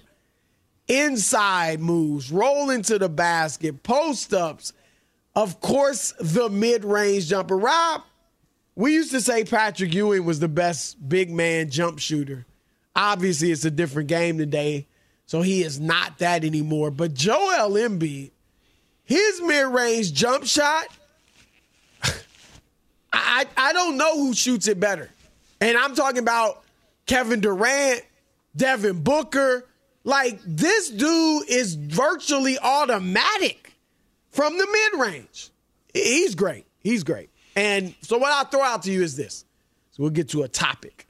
Inside 0.89 1.79
moves, 1.79 2.33
rolling 2.33 2.83
to 2.83 2.99
the 2.99 3.09
basket, 3.09 3.85
post 3.85 4.35
ups. 4.35 4.73
Of 5.37 5.61
course, 5.61 6.13
the 6.19 6.51
mid 6.51 6.85
range 6.85 7.29
jumper. 7.29 7.57
Rob, 7.57 8.03
we 8.75 8.95
used 8.95 9.13
to 9.13 9.21
say 9.21 9.45
Patrick 9.45 9.95
Ewing 9.95 10.25
was 10.25 10.41
the 10.41 10.49
best 10.49 11.09
big 11.09 11.31
man 11.31 11.71
jump 11.71 12.01
shooter. 12.01 12.47
Obviously, 12.97 13.53
it's 13.53 13.65
a 13.65 13.71
different 13.71 14.09
game 14.09 14.37
today, 14.37 14.89
so 15.27 15.43
he 15.43 15.63
is 15.63 15.79
not 15.79 16.19
that 16.19 16.43
anymore. 16.43 16.91
But 16.91 17.15
Joel 17.15 17.71
Embiid, 17.71 18.33
his 19.05 19.41
mid 19.43 19.69
range 19.69 20.13
jump 20.13 20.45
shot, 20.45 20.89
I, 23.13 23.47
I 23.57 23.73
don't 23.73 23.97
know 23.97 24.17
who 24.17 24.35
shoots 24.35 24.69
it 24.69 24.79
better. 24.79 25.11
And 25.61 25.77
I'm 25.77 25.95
talking 25.95 26.21
about 26.21 26.63
Kevin 27.07 27.41
Durant, 27.41 28.03
Devin 28.57 29.03
Booker. 29.03 29.67
Like, 30.05 30.41
this 30.45 30.89
dude 30.89 31.49
is 31.49 31.75
virtually 31.75 32.59
automatic 32.59 33.75
from 34.31 34.57
the 34.57 34.67
mid 34.67 35.01
range. 35.01 35.51
He's 35.93 36.35
great. 36.35 36.67
He's 36.81 37.05
great. 37.05 37.31
And 37.57 37.95
so, 38.01 38.17
what 38.17 38.33
I'll 38.33 38.45
throw 38.45 38.63
out 38.63 38.85
to 38.85 38.93
you 38.93 39.03
is 39.03 39.17
this. 39.17 39.45
So, 39.91 40.03
we'll 40.03 40.11
get 40.11 40.31
to 40.31 40.43
a 40.43 40.49
topic. 40.49 41.07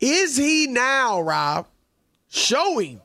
Is 0.00 0.36
he 0.36 0.66
now, 0.66 1.22
Rob, 1.22 1.66
showing 2.28 3.00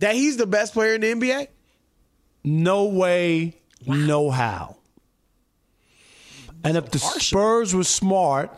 that 0.00 0.14
he's 0.14 0.36
the 0.36 0.46
best 0.46 0.74
player 0.74 0.94
in 0.94 1.00
the 1.00 1.14
NBA? 1.14 1.48
No 2.44 2.86
way, 2.86 3.54
no 3.86 4.30
how. 4.30 4.77
And 6.64 6.76
if 6.76 6.90
the 6.90 6.98
Spurs 6.98 7.74
were 7.74 7.84
smart, 7.84 8.50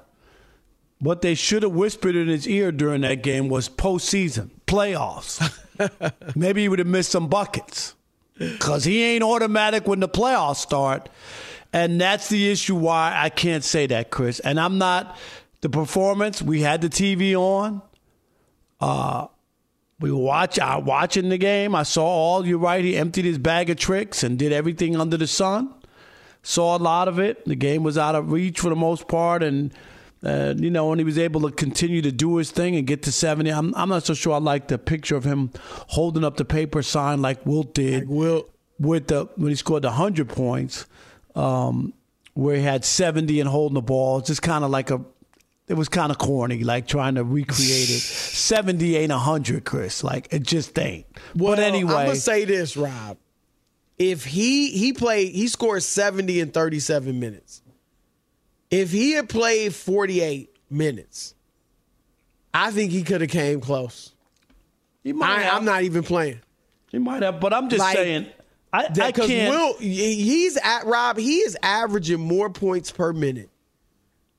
what 0.98 1.22
they 1.22 1.34
should 1.34 1.62
have 1.62 1.72
whispered 1.72 2.14
in 2.14 2.28
his 2.28 2.46
ear 2.46 2.72
during 2.72 3.00
that 3.02 3.22
game 3.22 3.48
was 3.48 3.68
postseason, 3.68 4.50
playoffs. 4.66 5.40
Maybe 6.36 6.62
he 6.62 6.68
would 6.68 6.78
have 6.78 6.88
missed 6.88 7.10
some 7.10 7.28
buckets 7.28 7.94
because 8.38 8.84
he 8.84 9.02
ain't 9.02 9.22
automatic 9.22 9.86
when 9.86 10.00
the 10.00 10.08
playoffs 10.08 10.56
start. 10.56 11.08
And 11.72 12.00
that's 12.00 12.28
the 12.28 12.50
issue 12.50 12.74
why 12.74 13.14
I 13.16 13.28
can't 13.28 13.64
say 13.64 13.86
that, 13.86 14.10
Chris. 14.10 14.40
And 14.40 14.58
I'm 14.58 14.78
not 14.78 15.16
the 15.60 15.68
performance. 15.68 16.42
We 16.42 16.62
had 16.62 16.80
the 16.80 16.88
TV 16.88 17.34
on. 17.34 17.82
Uh, 18.80 19.28
we 20.00 20.10
were 20.10 20.18
watch, 20.18 20.58
uh, 20.58 20.80
watching 20.82 21.28
the 21.28 21.38
game. 21.38 21.74
I 21.74 21.82
saw 21.82 22.04
all, 22.04 22.46
you're 22.46 22.58
right, 22.58 22.82
he 22.82 22.96
emptied 22.96 23.26
his 23.26 23.38
bag 23.38 23.68
of 23.68 23.76
tricks 23.76 24.22
and 24.22 24.38
did 24.38 24.52
everything 24.52 24.96
under 24.96 25.18
the 25.18 25.26
sun. 25.26 25.74
Saw 26.42 26.76
a 26.76 26.78
lot 26.78 27.08
of 27.08 27.18
it. 27.18 27.44
The 27.44 27.54
game 27.54 27.82
was 27.82 27.98
out 27.98 28.14
of 28.14 28.32
reach 28.32 28.60
for 28.60 28.68
the 28.68 28.76
most 28.76 29.08
part, 29.08 29.42
and 29.42 29.72
uh, 30.24 30.54
you 30.56 30.70
know, 30.70 30.92
and 30.92 31.00
he 31.00 31.04
was 31.04 31.18
able 31.18 31.40
to 31.42 31.50
continue 31.50 32.02
to 32.02 32.12
do 32.12 32.36
his 32.36 32.50
thing 32.50 32.76
and 32.76 32.86
get 32.86 33.02
to 33.04 33.12
70. 33.12 33.50
I'm, 33.50 33.74
I'm 33.74 33.88
not 33.88 34.04
so 34.04 34.14
sure 34.14 34.34
I 34.34 34.38
like 34.38 34.68
the 34.68 34.78
picture 34.78 35.16
of 35.16 35.24
him 35.24 35.50
holding 35.88 36.24
up 36.24 36.36
the 36.36 36.44
paper 36.44 36.82
sign 36.82 37.22
like 37.22 37.44
Wilt 37.46 37.74
did. 37.74 38.00
Like 38.00 38.08
Wilt. 38.08 38.50
With 38.78 39.08
the, 39.08 39.28
when 39.36 39.50
he 39.50 39.56
scored 39.56 39.82
the 39.82 39.88
100 39.88 40.28
points, 40.28 40.86
um, 41.34 41.92
where 42.32 42.56
he 42.56 42.62
had 42.62 42.84
70 42.84 43.40
and 43.40 43.48
holding 43.48 43.74
the 43.74 43.82
ball. 43.82 44.18
It's 44.18 44.28
just 44.28 44.42
kind 44.42 44.64
of 44.64 44.70
like 44.70 44.90
a, 44.90 45.02
it 45.68 45.74
was 45.74 45.88
kind 45.88 46.10
of 46.10 46.16
corny, 46.18 46.64
like 46.64 46.86
trying 46.86 47.16
to 47.16 47.24
recreate 47.24 47.90
it. 47.90 48.00
70 48.00 48.96
ain't 48.96 49.12
100, 49.12 49.64
Chris. 49.64 50.02
Like, 50.02 50.28
it 50.30 50.42
just 50.42 50.78
ain't. 50.78 51.06
Well, 51.34 51.56
but 51.56 51.58
anyway. 51.58 51.94
I'm 51.94 52.04
going 52.06 52.14
to 52.14 52.20
say 52.20 52.44
this, 52.46 52.76
Rob. 52.76 53.18
If 54.00 54.24
he, 54.24 54.70
he 54.70 54.92
played, 54.92 55.32
he 55.34 55.46
scored 55.46 55.84
70 55.84 56.40
in 56.40 56.50
37 56.50 57.20
minutes 57.20 57.60
if 58.70 58.92
he 58.92 59.12
had 59.12 59.28
played 59.28 59.74
48 59.74 60.56
minutes, 60.70 61.34
I 62.54 62.70
think 62.70 62.92
he 62.92 63.02
could 63.02 63.20
have 63.20 63.30
came 63.30 63.60
close. 63.60 64.14
He 65.02 65.12
might 65.12 65.46
I, 65.46 65.56
am 65.56 65.64
not 65.64 65.82
even 65.82 66.02
playing. 66.02 66.40
He 66.90 66.98
might 66.98 67.22
have, 67.22 67.40
but 67.40 67.52
I'm 67.52 67.68
just 67.68 67.80
like, 67.80 67.96
saying. 67.96 68.26
I, 68.72 68.84
I 69.00 69.12
can't. 69.12 69.50
Will, 69.52 69.76
he's 69.78 70.56
at 70.56 70.86
Rob. 70.86 71.18
He 71.18 71.38
is 71.38 71.56
averaging 71.62 72.20
more 72.20 72.50
points 72.50 72.90
per 72.90 73.12
minute 73.12 73.50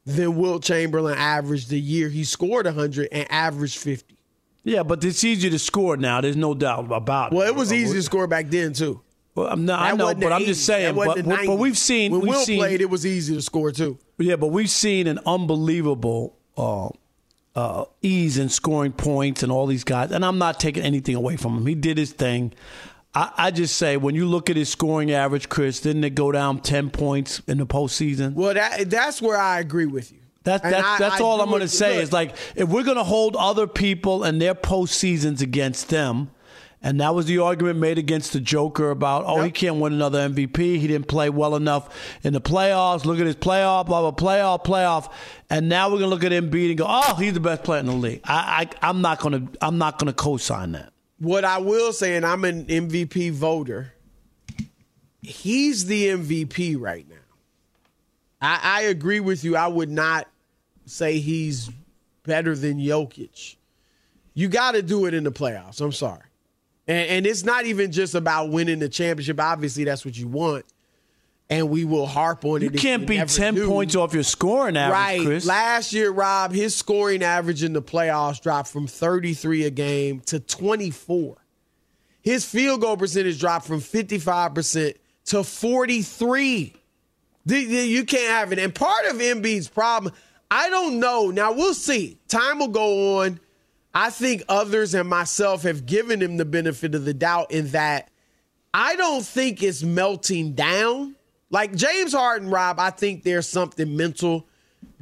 than 0.06 0.38
Wilt 0.38 0.64
Chamberlain 0.64 1.18
averaged 1.18 1.70
the 1.70 1.80
year 1.80 2.08
he 2.08 2.24
scored 2.24 2.66
100 2.66 3.10
and 3.12 3.30
averaged 3.30 3.78
50. 3.78 4.18
Yeah, 4.64 4.84
but 4.84 5.04
it's 5.04 5.24
easier 5.24 5.52
to 5.52 5.60
score 5.60 5.98
now. 5.98 6.22
There's 6.22 6.38
no 6.38 6.54
doubt 6.54 6.92
about 6.92 7.34
it. 7.34 7.36
Well, 7.36 7.48
it 7.48 7.56
was 7.56 7.74
easy 7.74 7.94
to 7.94 8.04
score 8.04 8.28
back 8.28 8.50
then 8.50 8.74
too. 8.74 9.02
Well, 9.36 9.48
I'm 9.48 9.66
not, 9.66 9.80
I 9.80 9.96
know, 9.96 10.14
but 10.14 10.34
I'm 10.34 10.44
just 10.44 10.66
saying. 10.66 10.96
But, 10.96 11.24
but, 11.26 11.58
we've 11.58 11.78
seen 11.78 12.12
when 12.12 12.22
we've 12.22 12.32
Will 12.32 12.46
seen, 12.46 12.60
played, 12.60 12.82
it 12.82 12.90
was 12.90 13.06
easy 13.06 13.34
to 13.36 13.42
score 13.42 13.72
too. 13.72 13.98
Yeah, 14.18 14.36
but 14.36 14.48
we've 14.48 14.70
seen 14.70 15.08
an 15.08 15.20
unbelievable 15.26 16.38
uh, 16.58 16.90
uh, 17.56 17.86
ease 18.02 18.38
in 18.38 18.50
scoring 18.50 18.92
points 18.92 19.42
and 19.42 19.52
all 19.52 19.68
these 19.68 19.86
guys. 19.86 20.12
And 20.12 20.26
I'm 20.26 20.38
not 20.38 20.60
taking 20.60 20.84
anything 20.84 21.16
away 21.16 21.38
from 21.38 21.58
him. 21.58 21.66
He 21.66 21.76
did 21.76 21.98
his 21.98 22.12
thing. 22.12 22.54
I, 23.14 23.32
I, 23.38 23.52
just 23.52 23.78
say 23.78 23.98
when 23.98 24.16
you 24.16 24.26
look 24.26 24.50
at 24.50 24.56
his 24.56 24.70
scoring 24.70 25.12
average, 25.12 25.50
Chris, 25.50 25.82
didn't 25.82 26.04
it 26.04 26.16
go 26.16 26.32
down 26.32 26.62
ten 26.62 26.90
points 26.90 27.42
in 27.48 27.58
the 27.58 27.66
postseason? 27.66 28.34
Well, 28.34 28.54
that 28.54 28.90
that's 28.90 29.22
where 29.22 29.38
I 29.38 29.60
agree 29.60 29.86
with 29.86 30.12
you. 30.12 30.20
That, 30.44 30.64
that's 30.64 30.88
I, 30.88 30.98
that's 30.98 31.22
I 31.22 31.24
all 31.24 31.42
I'm 31.42 31.50
going 31.50 31.62
to 31.62 31.68
say 31.68 31.96
look, 31.96 32.04
is 32.04 32.14
like 32.14 32.36
if 32.56 32.68
we're 32.68 32.84
going 32.84 32.98
to 32.98 33.04
hold 33.04 33.36
other 33.36 33.68
people 33.68 34.24
and 34.24 34.42
their 34.42 34.56
postseasons 34.56 35.42
against 35.42 35.90
them 35.90 36.32
and 36.84 37.00
that 37.00 37.14
was 37.14 37.28
the 37.28 37.38
argument 37.38 37.80
made 37.80 38.00
against 38.00 38.34
the 38.34 38.40
Joker 38.40 38.90
about, 38.90 39.24
oh, 39.28 39.38
yep. 39.38 39.46
he 39.46 39.52
can't 39.52 39.76
win 39.78 39.94
another 39.94 40.28
MVP. 40.28 40.58
He 40.58 40.88
didn't 40.88 41.08
play 41.08 41.30
well 41.30 41.56
enough 41.56 42.18
in 42.24 42.34
the 42.34 42.42
playoffs. 42.42 43.06
Look 43.06 43.20
at 43.20 43.26
his 43.28 43.36
playoff, 43.36 43.86
blah, 43.86 44.02
blah, 44.02 44.12
playoff, 44.12 44.66
playoff. 44.66 45.12
And 45.50 45.70
now 45.70 45.90
we're 45.90 46.00
gonna 46.00 46.08
look 46.08 46.24
at 46.24 46.32
Embiid 46.32 46.70
and 46.70 46.78
go, 46.78 46.86
oh, 46.88 47.16
he's 47.16 47.34
the 47.34 47.40
best 47.40 47.64
player 47.64 47.80
in 47.80 47.86
the 47.86 47.94
league. 47.94 48.22
I, 48.24 48.68
I 48.82 48.90
I'm 48.90 49.02
not 49.02 49.20
gonna 49.20 49.48
I'm 49.62 49.78
not 49.78 50.00
gonna 50.00 50.14
co-sign 50.14 50.72
that. 50.72 50.92
What 51.20 51.46
I 51.46 51.60
will 51.60 51.94
say, 51.94 52.16
and 52.16 52.26
I'm 52.26 52.44
an 52.46 52.66
MVP 52.66 53.32
voter, 53.32 53.94
he's 55.22 55.86
the 55.86 56.08
MVP 56.08 56.80
right 56.80 57.08
now. 57.08 57.16
I, 58.42 58.60
I 58.64 58.82
agree 58.84 59.20
with 59.20 59.44
you. 59.44 59.56
I 59.56 59.68
would 59.68 59.92
not 59.92 60.28
say 60.86 61.20
he's 61.20 61.70
better 62.24 62.56
than 62.56 62.80
Jokic. 62.80 63.56
You 64.34 64.48
got 64.48 64.72
to 64.72 64.82
do 64.82 65.06
it 65.06 65.14
in 65.14 65.24
the 65.24 65.32
playoffs. 65.32 65.82
I'm 65.82 65.92
sorry. 65.92 66.24
And, 66.88 67.10
and 67.10 67.28
it's 67.28 67.44
not 67.44 67.66
even 67.66 67.92
just 67.92 68.16
about 68.16 68.50
winning 68.50 68.80
the 68.80 68.90
championship. 68.90 69.40
Obviously, 69.40 69.84
that's 69.84 70.06
what 70.06 70.18
you 70.18 70.28
want. 70.28 70.66
And 71.50 71.70
we 71.70 71.84
will 71.84 72.06
harp 72.06 72.46
on 72.46 72.58
it. 72.58 72.64
you 72.64 72.70
it. 72.70 72.80
Can't 72.80 73.02
you 73.02 73.08
be 73.08 73.26
10 73.26 73.56
do. 73.56 73.68
points 73.68 73.96
off 73.96 74.14
your 74.14 74.24
scoring 74.24 74.78
average, 74.78 74.94
right. 74.94 75.26
Chris. 75.26 75.46
Last 75.46 75.92
year, 75.92 76.10
Rob, 76.10 76.54
his 76.54 76.76
scoring 76.76 77.24
average 77.24 77.64
in 77.64 77.74
the 77.74 77.82
playoffs 77.82 78.42
dropped 78.42 78.70
from 78.70 78.88
33 78.88 79.66
a 79.66 79.70
game 79.70 80.22
to 80.28 80.40
24. 80.40 81.38
His 82.22 82.46
field 82.46 82.82
goal 82.82 82.96
percentage 82.96 83.40
dropped 83.40 83.66
from 83.66 83.82
55% 83.82 84.94
to 85.26 85.44
43. 85.44 86.76
You 87.46 88.06
can't 88.06 88.30
have 88.30 88.54
it. 88.54 88.60
And 88.60 88.74
part 88.74 89.06
of 89.08 89.18
Embiid's 89.18 89.68
problem, 89.68 90.14
I 90.50 90.70
don't 90.70 91.00
know. 91.00 91.32
Now, 91.32 91.54
we'll 91.54 91.74
see. 91.74 92.20
Time 92.28 92.60
will 92.60 92.68
go 92.68 93.22
on 93.22 93.40
I 93.94 94.10
think 94.10 94.44
others 94.48 94.94
and 94.94 95.10
myself 95.10 95.64
have 95.64 95.86
given 95.86 96.22
him 96.22 96.38
the 96.38 96.46
benefit 96.46 96.96
of 96.96 97.06
the 97.06 97.14
doubt 97.14 97.52
in 97.52 97.68
that 97.70 98.10
I 98.74 98.96
don't 98.96 99.26
think 99.26 99.62
it's 99.62 99.84
melting 99.84 100.54
down. 100.54 101.16
Like 101.50 101.76
James 101.76 102.14
Harden, 102.14 102.50
Rob, 102.50 102.80
I 102.80 102.92
think 102.92 103.24
there's 103.24 103.48
something 103.48 103.98
mental 103.98 104.48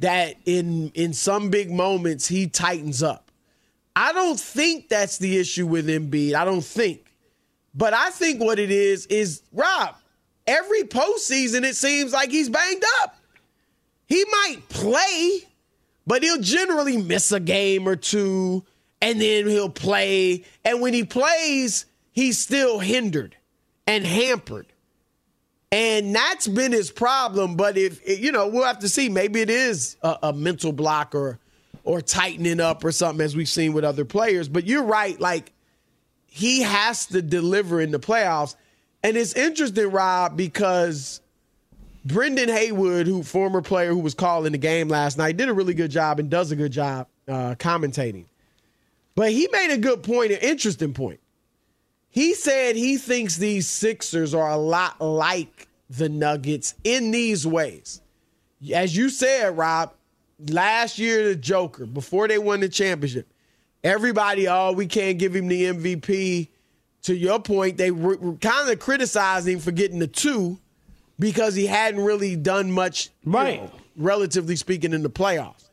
that 0.00 0.36
in 0.44 0.90
in 0.94 1.12
some 1.12 1.50
big 1.50 1.70
moments 1.70 2.26
he 2.26 2.48
tightens 2.48 3.02
up. 3.02 3.30
I 3.94 4.12
don't 4.12 4.38
think 4.38 4.88
that's 4.88 5.18
the 5.18 5.38
issue 5.38 5.66
with 5.66 5.86
Embiid. 5.86 6.34
I 6.34 6.44
don't 6.44 6.64
think. 6.64 7.06
But 7.74 7.94
I 7.94 8.10
think 8.10 8.40
what 8.40 8.58
it 8.58 8.70
is 8.72 9.06
is 9.06 9.42
Rob, 9.52 9.94
every 10.46 10.82
postseason 10.82 11.62
it 11.64 11.76
seems 11.76 12.12
like 12.12 12.30
he's 12.30 12.48
banged 12.48 12.82
up. 13.02 13.16
He 14.06 14.24
might 14.24 14.68
play, 14.68 15.48
but 16.06 16.24
he'll 16.24 16.40
generally 16.40 16.96
miss 16.96 17.30
a 17.30 17.38
game 17.38 17.86
or 17.86 17.94
two 17.94 18.64
and 19.00 19.20
then 19.20 19.46
he'll 19.46 19.70
play. 19.70 20.44
And 20.64 20.80
when 20.80 20.94
he 20.94 21.04
plays, 21.04 21.86
he's 22.12 22.38
still 22.38 22.78
hindered 22.78 23.36
and 23.86 24.04
hampered. 24.04 24.66
And 25.72 26.14
that's 26.14 26.48
been 26.48 26.72
his 26.72 26.90
problem. 26.90 27.56
But 27.56 27.76
if, 27.76 28.00
you 28.08 28.32
know, 28.32 28.48
we'll 28.48 28.64
have 28.64 28.80
to 28.80 28.88
see. 28.88 29.08
Maybe 29.08 29.40
it 29.40 29.50
is 29.50 29.96
a, 30.02 30.18
a 30.24 30.32
mental 30.32 30.72
block 30.72 31.14
or, 31.14 31.38
or 31.84 32.00
tightening 32.00 32.60
up 32.60 32.84
or 32.84 32.92
something, 32.92 33.24
as 33.24 33.36
we've 33.36 33.48
seen 33.48 33.72
with 33.72 33.84
other 33.84 34.04
players. 34.04 34.48
But 34.48 34.66
you're 34.66 34.84
right. 34.84 35.18
Like, 35.20 35.52
he 36.26 36.62
has 36.62 37.06
to 37.06 37.22
deliver 37.22 37.80
in 37.80 37.90
the 37.90 38.00
playoffs. 38.00 38.54
And 39.02 39.16
it's 39.16 39.34
interesting, 39.34 39.90
Rob, 39.90 40.36
because 40.36 41.20
Brendan 42.04 42.48
Haywood, 42.48 43.06
who 43.06 43.22
former 43.22 43.62
player 43.62 43.90
who 43.90 43.98
was 43.98 44.14
calling 44.14 44.52
the 44.52 44.58
game 44.58 44.88
last 44.88 45.18
night, 45.18 45.36
did 45.36 45.48
a 45.48 45.52
really 45.52 45.74
good 45.74 45.90
job 45.90 46.18
and 46.18 46.30
does 46.30 46.50
a 46.50 46.56
good 46.56 46.72
job 46.72 47.06
uh, 47.28 47.54
commentating. 47.56 48.24
But 49.14 49.32
he 49.32 49.48
made 49.52 49.72
a 49.72 49.78
good 49.78 50.02
point, 50.02 50.32
an 50.32 50.38
interesting 50.38 50.94
point. 50.94 51.20
He 52.08 52.34
said 52.34 52.76
he 52.76 52.96
thinks 52.96 53.36
these 53.36 53.68
Sixers 53.68 54.34
are 54.34 54.50
a 54.50 54.56
lot 54.56 55.00
like 55.00 55.68
the 55.88 56.08
Nuggets 56.08 56.74
in 56.84 57.10
these 57.10 57.46
ways. 57.46 58.00
As 58.74 58.96
you 58.96 59.08
said, 59.08 59.56
Rob, 59.56 59.92
last 60.48 60.98
year 60.98 61.28
the 61.28 61.36
Joker, 61.36 61.86
before 61.86 62.28
they 62.28 62.38
won 62.38 62.60
the 62.60 62.68
championship, 62.68 63.26
everybody, 63.82 64.48
oh, 64.48 64.72
we 64.72 64.86
can't 64.86 65.18
give 65.18 65.34
him 65.34 65.48
the 65.48 65.64
MVP. 65.64 66.48
To 67.04 67.14
your 67.16 67.40
point, 67.40 67.78
they 67.78 67.90
were, 67.90 68.16
kind 68.16 68.68
of 68.68 68.78
criticizing 68.78 69.54
him 69.54 69.60
for 69.60 69.70
getting 69.70 69.98
the 70.00 70.06
two 70.06 70.58
because 71.18 71.54
he 71.54 71.66
hadn't 71.66 72.02
really 72.02 72.36
done 72.36 72.70
much, 72.70 73.10
right? 73.24 73.62
Know, 73.62 73.70
relatively 73.96 74.56
speaking, 74.56 74.92
in 74.92 75.02
the 75.02 75.10
playoffs. 75.10 75.64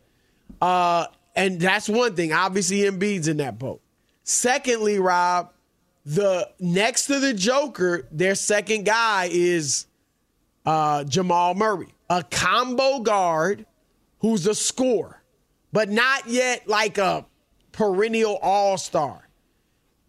Uh, 0.61 1.07
and 1.37 1.59
that's 1.59 1.87
one 1.87 2.15
thing. 2.15 2.33
Obviously, 2.33 2.79
Embiid's 2.79 3.27
in 3.27 3.37
that 3.37 3.59
boat. 3.59 3.79
Secondly, 4.23 4.99
Rob, 4.99 5.53
the 6.03 6.49
next 6.59 7.05
to 7.05 7.19
the 7.19 7.33
Joker, 7.33 8.07
their 8.11 8.33
second 8.33 8.85
guy 8.85 9.29
is 9.31 9.85
uh, 10.65 11.03
Jamal 11.03 11.53
Murray, 11.53 11.93
a 12.09 12.23
combo 12.23 12.99
guard 12.99 13.65
who's 14.19 14.47
a 14.47 14.55
scorer, 14.55 15.21
but 15.71 15.89
not 15.89 16.27
yet 16.27 16.67
like 16.67 16.97
a 16.97 17.25
perennial 17.71 18.37
all 18.41 18.77
star. 18.77 19.29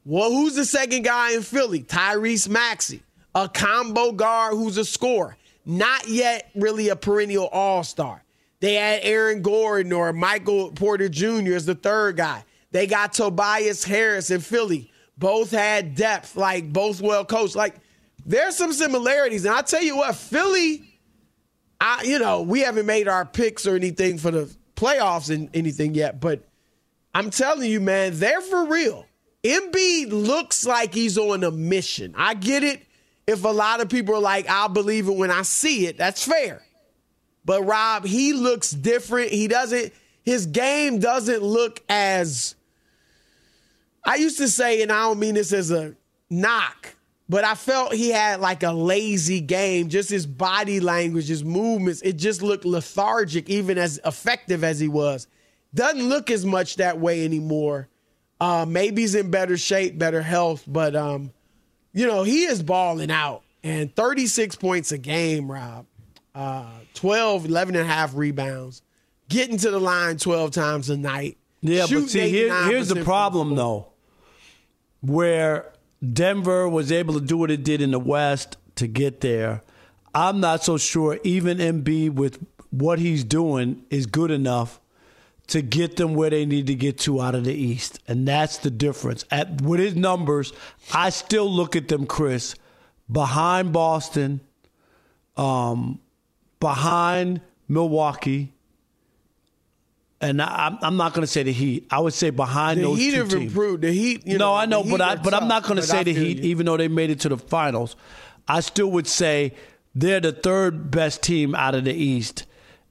Well, 0.06 0.30
who's 0.30 0.54
the 0.54 0.64
second 0.64 1.02
guy 1.02 1.34
in 1.34 1.42
Philly? 1.42 1.82
Tyrese 1.82 2.48
Maxey, 2.48 3.02
a 3.34 3.50
combo 3.50 4.12
guard 4.12 4.54
who's 4.54 4.78
a 4.78 4.84
scorer, 4.84 5.36
not 5.66 6.08
yet 6.08 6.50
really 6.54 6.88
a 6.88 6.96
perennial 6.96 7.48
all 7.48 7.84
star. 7.84 8.24
They 8.60 8.74
had 8.74 9.00
Aaron 9.02 9.42
Gordon 9.42 9.92
or 9.92 10.12
Michael 10.12 10.72
Porter 10.72 11.08
Jr. 11.08 11.54
as 11.54 11.66
the 11.66 11.74
third 11.74 12.16
guy. 12.16 12.44
They 12.70 12.86
got 12.86 13.12
Tobias 13.12 13.84
Harris 13.84 14.30
in 14.30 14.40
Philly. 14.40 14.90
Both 15.16 15.50
had 15.50 15.94
depth, 15.94 16.36
like 16.36 16.72
both 16.72 17.00
well 17.00 17.24
coached. 17.24 17.56
Like 17.56 17.76
there's 18.24 18.56
some 18.56 18.72
similarities. 18.72 19.44
And 19.44 19.54
I 19.54 19.62
tell 19.62 19.82
you 19.82 19.96
what, 19.96 20.14
Philly, 20.14 20.84
I 21.80 22.02
you 22.02 22.18
know, 22.18 22.42
we 22.42 22.60
haven't 22.60 22.86
made 22.86 23.08
our 23.08 23.24
picks 23.24 23.66
or 23.66 23.74
anything 23.74 24.18
for 24.18 24.30
the 24.30 24.54
playoffs 24.76 25.34
and 25.34 25.50
anything 25.54 25.94
yet, 25.94 26.20
but 26.20 26.44
I'm 27.14 27.30
telling 27.30 27.70
you, 27.70 27.80
man, 27.80 28.12
they're 28.18 28.40
for 28.40 28.66
real. 28.66 29.06
Embiid 29.42 30.10
looks 30.10 30.66
like 30.66 30.94
he's 30.94 31.18
on 31.18 31.42
a 31.42 31.50
mission. 31.50 32.14
I 32.16 32.34
get 32.34 32.62
it. 32.62 32.82
If 33.26 33.44
a 33.44 33.48
lot 33.48 33.80
of 33.80 33.88
people 33.88 34.14
are 34.14 34.20
like, 34.20 34.48
I'll 34.48 34.68
believe 34.68 35.08
it 35.08 35.16
when 35.16 35.30
I 35.30 35.42
see 35.42 35.86
it, 35.86 35.98
that's 35.98 36.24
fair. 36.24 36.62
But 37.48 37.62
Rob, 37.62 38.04
he 38.04 38.34
looks 38.34 38.72
different. 38.72 39.30
He 39.30 39.48
doesn't, 39.48 39.94
his 40.22 40.44
game 40.44 40.98
doesn't 40.98 41.42
look 41.42 41.82
as, 41.88 42.56
I 44.04 44.16
used 44.16 44.36
to 44.36 44.48
say, 44.48 44.82
and 44.82 44.92
I 44.92 45.04
don't 45.04 45.18
mean 45.18 45.34
this 45.34 45.54
as 45.54 45.70
a 45.70 45.96
knock, 46.28 46.94
but 47.26 47.44
I 47.44 47.54
felt 47.54 47.94
he 47.94 48.10
had 48.10 48.40
like 48.40 48.64
a 48.64 48.72
lazy 48.72 49.40
game. 49.40 49.88
Just 49.88 50.10
his 50.10 50.26
body 50.26 50.78
language, 50.78 51.28
his 51.28 51.42
movements, 51.42 52.02
it 52.02 52.18
just 52.18 52.42
looked 52.42 52.66
lethargic, 52.66 53.48
even 53.48 53.78
as 53.78 53.98
effective 54.04 54.62
as 54.62 54.78
he 54.78 54.88
was. 54.88 55.26
Doesn't 55.72 56.06
look 56.06 56.30
as 56.30 56.44
much 56.44 56.76
that 56.76 57.00
way 57.00 57.24
anymore. 57.24 57.88
Uh, 58.38 58.66
maybe 58.68 59.00
he's 59.00 59.14
in 59.14 59.30
better 59.30 59.56
shape, 59.56 59.96
better 59.96 60.20
health, 60.20 60.64
but 60.66 60.94
um, 60.94 61.32
you 61.94 62.06
know, 62.06 62.24
he 62.24 62.44
is 62.44 62.62
balling 62.62 63.10
out. 63.10 63.40
And 63.64 63.96
36 63.96 64.56
points 64.56 64.92
a 64.92 64.98
game, 64.98 65.50
Rob. 65.50 65.86
Uh, 66.34 66.77
12, 66.98 67.46
11 67.46 67.76
and 67.76 67.88
a 67.88 67.92
half 67.92 68.14
rebounds. 68.16 68.82
Getting 69.28 69.56
to 69.58 69.70
the 69.70 69.78
line 69.78 70.16
12 70.16 70.50
times 70.50 70.90
a 70.90 70.96
night. 70.96 71.38
Yeah, 71.60 71.86
but 71.88 72.08
see, 72.08 72.28
here, 72.28 72.64
here's 72.64 72.88
the 72.88 73.04
problem, 73.04 73.54
though, 73.54 73.88
where 75.00 75.72
Denver 76.12 76.68
was 76.68 76.90
able 76.90 77.14
to 77.14 77.20
do 77.20 77.36
what 77.36 77.50
it 77.50 77.62
did 77.62 77.80
in 77.80 77.92
the 77.92 78.00
West 78.00 78.56
to 78.76 78.88
get 78.88 79.20
there. 79.20 79.62
I'm 80.12 80.40
not 80.40 80.64
so 80.64 80.76
sure 80.76 81.20
even 81.22 81.58
Embiid 81.58 82.14
with 82.14 82.44
what 82.70 82.98
he's 82.98 83.22
doing 83.22 83.84
is 83.90 84.06
good 84.06 84.32
enough 84.32 84.80
to 85.48 85.62
get 85.62 85.96
them 85.96 86.14
where 86.14 86.30
they 86.30 86.44
need 86.44 86.66
to 86.66 86.74
get 86.74 86.98
to 86.98 87.20
out 87.20 87.34
of 87.36 87.44
the 87.44 87.54
East. 87.54 88.00
And 88.08 88.26
that's 88.26 88.58
the 88.58 88.70
difference. 88.70 89.24
At 89.30 89.62
with 89.62 89.78
his 89.78 89.94
numbers, 89.94 90.52
I 90.92 91.10
still 91.10 91.50
look 91.50 91.76
at 91.76 91.88
them, 91.88 92.06
Chris, 92.06 92.56
behind 93.10 93.72
Boston, 93.72 94.40
um, 95.36 96.00
behind 96.60 97.40
Milwaukee, 97.68 98.52
and 100.20 100.42
I, 100.42 100.76
I'm 100.82 100.96
not 100.96 101.12
going 101.14 101.22
to 101.22 101.30
say 101.30 101.42
the 101.44 101.52
Heat. 101.52 101.86
I 101.90 102.00
would 102.00 102.12
say 102.12 102.30
behind 102.30 102.80
the 102.80 102.84
those 102.84 102.98
Heat 102.98 103.10
two 103.12 103.16
have 103.18 103.28
teams. 103.28 103.42
improved. 103.44 103.82
The 103.82 103.92
Heat, 103.92 104.26
you 104.26 104.38
no, 104.38 104.46
know, 104.46 104.54
I 104.54 104.66
know, 104.66 104.82
but 104.82 105.00
I 105.00 105.16
but 105.16 105.34
I'm 105.34 105.46
not 105.48 105.62
going 105.64 105.76
to 105.76 105.82
say 105.82 105.98
I 106.00 106.02
the 106.04 106.14
Heat, 106.14 106.38
you. 106.38 106.50
even 106.50 106.66
though 106.66 106.76
they 106.76 106.88
made 106.88 107.10
it 107.10 107.20
to 107.20 107.28
the 107.28 107.36
finals. 107.38 107.96
I 108.48 108.60
still 108.60 108.90
would 108.92 109.06
say 109.06 109.52
they're 109.94 110.20
the 110.20 110.32
third 110.32 110.90
best 110.90 111.22
team 111.22 111.54
out 111.54 111.74
of 111.74 111.84
the 111.84 111.92
East, 111.92 112.46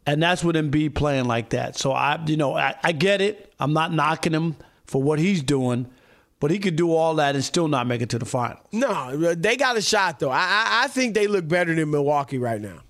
and 0.06 0.22
that's 0.22 0.44
with 0.44 0.56
Embiid 0.56 0.94
playing 0.96 1.26
like 1.26 1.50
that. 1.50 1.76
So 1.76 1.92
I, 1.92 2.24
you 2.28 2.38
know, 2.38 2.56
I, 2.56 2.76
I 2.84 2.92
get 2.92 3.22
it. 3.22 3.54
I'm 3.60 3.74
not 3.74 3.92
knocking 3.92 4.34
him 4.34 4.56
for 4.86 5.02
what 5.02 5.18
he's 5.20 5.42
doing, 5.42 5.88
but 6.40 6.52
he 6.52 6.60
could 6.60 6.76
do 6.76 6.94
all 6.94 7.16
that 7.16 7.34
and 7.36 7.44
still 7.44 7.68
not 7.68 7.88
make 7.88 8.02
it 8.02 8.10
to 8.12 8.20
the 8.20 8.26
final. 8.26 8.60
No, 8.72 9.34
they 9.34 9.58
got 9.58 9.76
a 9.78 9.82
shot 9.82 10.20
though. 10.20 10.30
I, 10.30 10.38
I, 10.38 10.82
I 10.84 10.88
think 10.90 11.16
they 11.16 11.26
look 11.28 11.48
better 11.48 11.74
than 11.74 11.90
Milwaukee 11.90 12.38
right 12.38 12.62
now. 12.62 12.82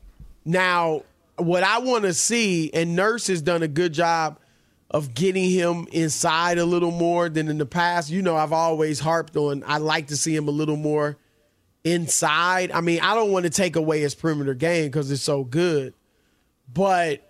Now, 0.48 1.04
what 1.36 1.62
I 1.64 1.80
want 1.80 2.06
to 2.06 2.14
see, 2.14 2.72
and 2.74 2.96
Nurse 2.96 3.28
has 3.28 3.42
done 3.42 3.64
a 3.64 3.68
good 3.68 3.94
job 3.94 4.40
of 4.90 5.14
getting 5.14 5.50
him 5.50 5.88
inside 5.92 6.58
a 6.58 6.66
little 6.66 6.92
more 6.92 7.28
than 7.28 7.50
in 7.50 7.58
the 7.58 7.66
past. 7.66 8.10
You 8.10 8.22
know, 8.22 8.38
I've 8.38 8.54
always 8.54 9.02
harped 9.02 9.36
on. 9.36 9.62
I 9.68 9.78
like 9.78 10.08
to 10.08 10.16
see 10.18 10.34
him 10.34 10.48
a 10.48 10.52
little 10.52 10.78
more 10.78 11.18
inside. 11.84 12.72
I 12.72 12.80
mean, 12.80 13.02
I 13.02 13.14
don't 13.14 13.32
want 13.32 13.44
to 13.44 13.50
take 13.50 13.76
away 13.76 14.00
his 14.00 14.16
perimeter 14.16 14.54
game 14.54 14.86
because 14.86 15.12
it's 15.12 15.22
so 15.22 15.44
good, 15.44 15.94
but 16.74 17.30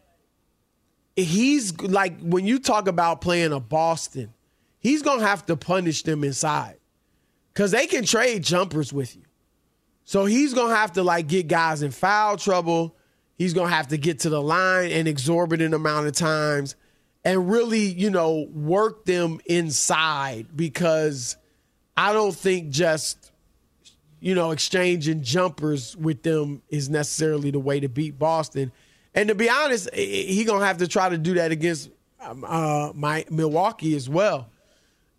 he's 1.15 1.80
like 1.82 2.19
when 2.21 2.45
you 2.45 2.60
talk 2.60 2.88
about 2.88 3.21
playing 3.21 3.51
a 3.51 3.60
Boston, 3.60 4.32
he's 4.77 5.01
gonna 5.01 5.25
have 5.25 5.43
to 5.47 5.58
punish 5.58 6.03
them 6.03 6.23
inside 6.23 6.77
because 7.51 7.71
they 7.71 7.88
can 7.88 8.06
trade 8.06 8.43
jumpers 8.43 8.93
with 8.93 9.15
you. 9.15 9.23
So 10.06 10.25
he's 10.25 10.53
gonna 10.53 10.75
have 10.75 10.93
to 10.93 11.03
like 11.03 11.27
get 11.27 11.47
guys 11.47 11.82
in 11.82 11.89
foul 11.89 12.38
trouble. 12.38 12.95
He's 13.38 13.54
gonna 13.54 13.69
have 13.69 13.89
to 13.89 13.97
get 13.97 14.19
to 14.19 14.30
the 14.30 14.41
line 14.41 14.91
an 14.91 15.08
exorbitant 15.08 15.73
amount 15.73 16.08
of 16.08 16.13
times 16.13 16.76
and 17.23 17.50
really, 17.50 17.86
you 17.86 18.10
know, 18.10 18.47
work 18.52 19.06
them 19.06 19.39
inside 19.45 20.47
because 20.56 21.38
I 21.95 22.13
don't 22.13 22.36
think 22.36 22.69
just 22.69 23.32
you 24.19 24.34
know 24.34 24.52
exchanging 24.52 25.21
jumpers 25.21 25.95
with 25.95 26.23
them 26.23 26.63
is 26.69 26.89
necessarily 26.89 27.52
the 27.52 27.60
way 27.60 27.80
to 27.80 27.89
beat 27.89 28.17
Boston. 28.17 28.71
And 29.13 29.30
to 29.30 29.36
be 29.36 29.50
honest, 29.50 29.93
he 29.93 30.43
gonna 30.43 30.65
have 30.65 30.78
to 30.78 30.88
try 30.88 31.10
to 31.10 31.17
do 31.17 31.36
that 31.36 31.52
against 31.52 31.89
um, 32.19 32.43
uh, 32.47 32.91
my 32.93 33.26
Milwaukee 33.30 33.95
as 33.95 34.10
well 34.10 34.50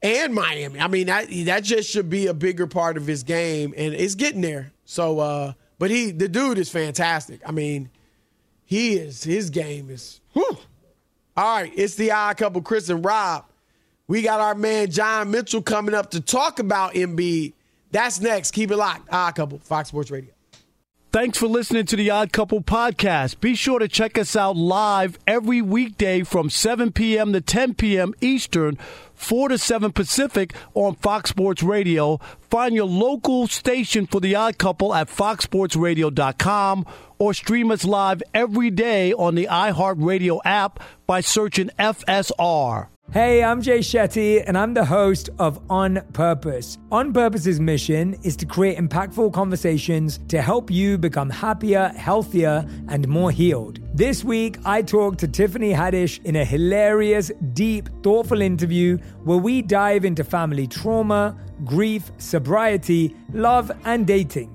and 0.02 0.34
Miami. 0.34 0.80
I 0.80 0.88
mean, 0.88 1.06
that 1.06 1.28
that 1.46 1.64
just 1.64 1.90
should 1.90 2.08
be 2.08 2.26
a 2.26 2.34
bigger 2.34 2.66
part 2.66 2.96
of 2.96 3.06
his 3.06 3.22
game, 3.22 3.74
and 3.76 3.94
it's 3.94 4.14
getting 4.14 4.40
there. 4.40 4.72
So, 4.84 5.18
uh, 5.18 5.52
but 5.78 5.90
he, 5.90 6.10
the 6.10 6.28
dude 6.28 6.58
is 6.58 6.70
fantastic. 6.70 7.40
I 7.44 7.52
mean, 7.52 7.90
he 8.68 8.96
is. 8.96 9.24
His 9.24 9.48
game 9.48 9.88
is. 9.88 10.20
Whew. 10.34 10.58
All 11.34 11.56
right, 11.62 11.72
it's 11.74 11.94
the 11.94 12.10
odd 12.10 12.36
couple, 12.36 12.60
Chris 12.60 12.90
and 12.90 13.02
Rob. 13.02 13.46
We 14.08 14.20
got 14.20 14.40
our 14.40 14.54
man 14.54 14.90
John 14.90 15.30
Mitchell 15.30 15.62
coming 15.62 15.94
up 15.94 16.10
to 16.10 16.20
talk 16.20 16.58
about 16.58 16.92
Embiid. 16.92 17.54
That's 17.92 18.20
next. 18.20 18.50
Keep 18.50 18.70
it 18.72 18.76
locked. 18.76 19.08
Odd 19.10 19.36
couple, 19.36 19.58
Fox 19.60 19.88
Sports 19.88 20.10
Radio. 20.10 20.32
Thanks 21.10 21.38
for 21.38 21.46
listening 21.46 21.86
to 21.86 21.96
the 21.96 22.10
Odd 22.10 22.30
Couple 22.30 22.60
podcast. 22.60 23.40
Be 23.40 23.54
sure 23.54 23.78
to 23.78 23.88
check 23.88 24.18
us 24.18 24.36
out 24.36 24.58
live 24.58 25.18
every 25.26 25.62
weekday 25.62 26.22
from 26.22 26.50
7 26.50 26.92
p.m. 26.92 27.32
to 27.32 27.40
10 27.40 27.72
p.m. 27.76 28.12
Eastern, 28.20 28.76
4 29.14 29.48
to 29.48 29.56
7 29.56 29.92
Pacific 29.92 30.52
on 30.74 30.96
Fox 30.96 31.30
Sports 31.30 31.62
Radio. 31.62 32.18
Find 32.50 32.74
your 32.74 32.84
local 32.84 33.46
station 33.46 34.06
for 34.06 34.20
the 34.20 34.34
Odd 34.34 34.58
Couple 34.58 34.94
at 34.94 35.08
foxsportsradio.com 35.08 36.84
or 37.18 37.34
stream 37.34 37.70
us 37.70 37.84
live 37.84 38.22
every 38.34 38.70
day 38.70 39.12
on 39.12 39.34
the 39.34 39.48
iHeartRadio 39.50 40.40
app 40.44 40.80
by 41.06 41.20
searching 41.20 41.70
FSR. 41.78 42.88
Hey, 43.10 43.42
I'm 43.42 43.62
Jay 43.62 43.78
Shetty, 43.78 44.44
and 44.46 44.58
I'm 44.58 44.74
the 44.74 44.84
host 44.84 45.30
of 45.38 45.58
On 45.70 45.98
Purpose. 46.12 46.76
On 46.92 47.10
Purpose's 47.10 47.58
mission 47.58 48.14
is 48.22 48.36
to 48.36 48.44
create 48.44 48.76
impactful 48.76 49.32
conversations 49.32 50.20
to 50.28 50.42
help 50.42 50.70
you 50.70 50.98
become 50.98 51.30
happier, 51.30 51.88
healthier, 51.96 52.68
and 52.88 53.08
more 53.08 53.30
healed. 53.30 53.80
This 53.96 54.22
week, 54.24 54.58
I 54.66 54.82
talked 54.82 55.20
to 55.20 55.28
Tiffany 55.28 55.72
Haddish 55.72 56.22
in 56.26 56.36
a 56.36 56.44
hilarious, 56.44 57.32
deep, 57.54 57.88
thoughtful 58.02 58.42
interview 58.42 58.98
where 59.24 59.38
we 59.38 59.62
dive 59.62 60.04
into 60.04 60.22
family 60.22 60.66
trauma, 60.66 61.34
grief, 61.64 62.12
sobriety, 62.18 63.16
love, 63.32 63.72
and 63.86 64.06
dating. 64.06 64.54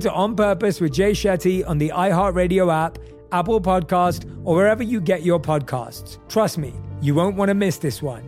to 0.00 0.12
On 0.12 0.36
Purpose 0.36 0.80
with 0.80 0.92
Jay 0.92 1.12
Shetty 1.12 1.66
on 1.66 1.78
the 1.78 1.90
iHeartRadio 1.94 2.72
app, 2.72 2.98
Apple 3.32 3.60
Podcast, 3.60 4.30
or 4.44 4.54
wherever 4.54 4.82
you 4.82 5.00
get 5.00 5.22
your 5.22 5.40
podcasts. 5.40 6.18
Trust 6.28 6.58
me, 6.58 6.72
you 7.00 7.14
won't 7.14 7.36
want 7.36 7.48
to 7.48 7.54
miss 7.54 7.78
this 7.78 8.02
one. 8.02 8.22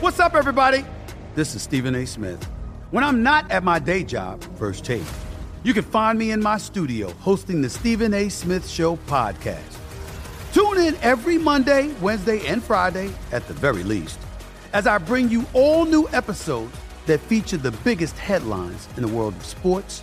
What's 0.00 0.20
up, 0.20 0.34
everybody? 0.34 0.84
This 1.34 1.54
is 1.54 1.62
Stephen 1.62 1.94
A. 1.94 2.06
Smith. 2.06 2.42
When 2.90 3.04
I'm 3.04 3.22
not 3.22 3.50
at 3.50 3.62
my 3.62 3.78
day 3.78 4.02
job, 4.02 4.42
First 4.56 4.84
Take, 4.84 5.02
you 5.62 5.74
can 5.74 5.84
find 5.84 6.18
me 6.18 6.30
in 6.30 6.42
my 6.42 6.58
studio 6.58 7.10
hosting 7.20 7.62
the 7.62 7.70
Stephen 7.70 8.14
A. 8.14 8.28
Smith 8.28 8.68
Show 8.68 8.96
podcast. 9.06 9.76
Tune 10.52 10.78
in 10.78 10.96
every 11.02 11.38
Monday, 11.38 11.92
Wednesday, 12.00 12.44
and 12.46 12.62
Friday, 12.62 13.10
at 13.30 13.46
the 13.46 13.54
very 13.54 13.84
least, 13.84 14.18
as 14.72 14.86
I 14.86 14.98
bring 14.98 15.28
you 15.28 15.46
all 15.52 15.84
new 15.84 16.08
episodes 16.12 16.76
that 17.06 17.20
feature 17.20 17.56
the 17.56 17.72
biggest 17.84 18.16
headlines 18.18 18.88
in 18.96 19.02
the 19.02 19.08
world 19.08 19.34
of 19.34 19.44
sports, 19.44 20.02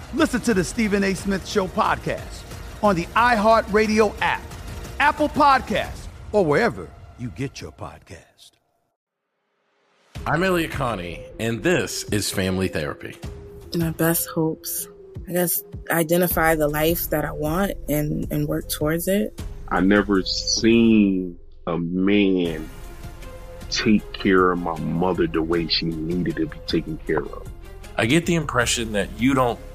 listen 0.13 0.41
to 0.41 0.53
the 0.53 0.63
Stephen 0.63 1.03
A. 1.03 1.13
Smith 1.13 1.47
Show 1.47 1.67
podcast 1.67 2.43
on 2.83 2.95
the 2.95 3.05
iHeartRadio 3.15 4.13
app, 4.21 4.41
Apple 4.99 5.29
Podcasts, 5.29 6.07
or 6.31 6.43
wherever 6.45 6.89
you 7.17 7.29
get 7.29 7.61
your 7.61 7.71
podcast. 7.71 8.51
I'm 10.25 10.43
Elliott 10.43 10.71
Connie, 10.71 11.25
and 11.39 11.63
this 11.63 12.03
is 12.05 12.29
Family 12.29 12.67
Therapy. 12.67 13.15
My 13.75 13.91
best 13.91 14.27
hopes. 14.29 14.87
I 15.27 15.33
guess 15.33 15.63
identify 15.89 16.55
the 16.55 16.67
life 16.67 17.09
that 17.09 17.25
I 17.25 17.31
want 17.31 17.73
and, 17.89 18.27
and 18.31 18.47
work 18.47 18.69
towards 18.69 19.07
it. 19.07 19.41
I 19.69 19.79
never 19.79 20.21
seen 20.23 21.37
a 21.67 21.77
man 21.77 22.69
take 23.69 24.11
care 24.13 24.51
of 24.51 24.59
my 24.59 24.77
mother 24.79 25.27
the 25.27 25.41
way 25.41 25.67
she 25.67 25.85
needed 25.85 26.35
to 26.35 26.47
be 26.47 26.57
taken 26.67 26.97
care 27.07 27.23
of. 27.23 27.47
I 27.97 28.05
get 28.05 28.25
the 28.25 28.35
impression 28.35 28.91
that 28.93 29.09
you 29.19 29.33
don't 29.33 29.59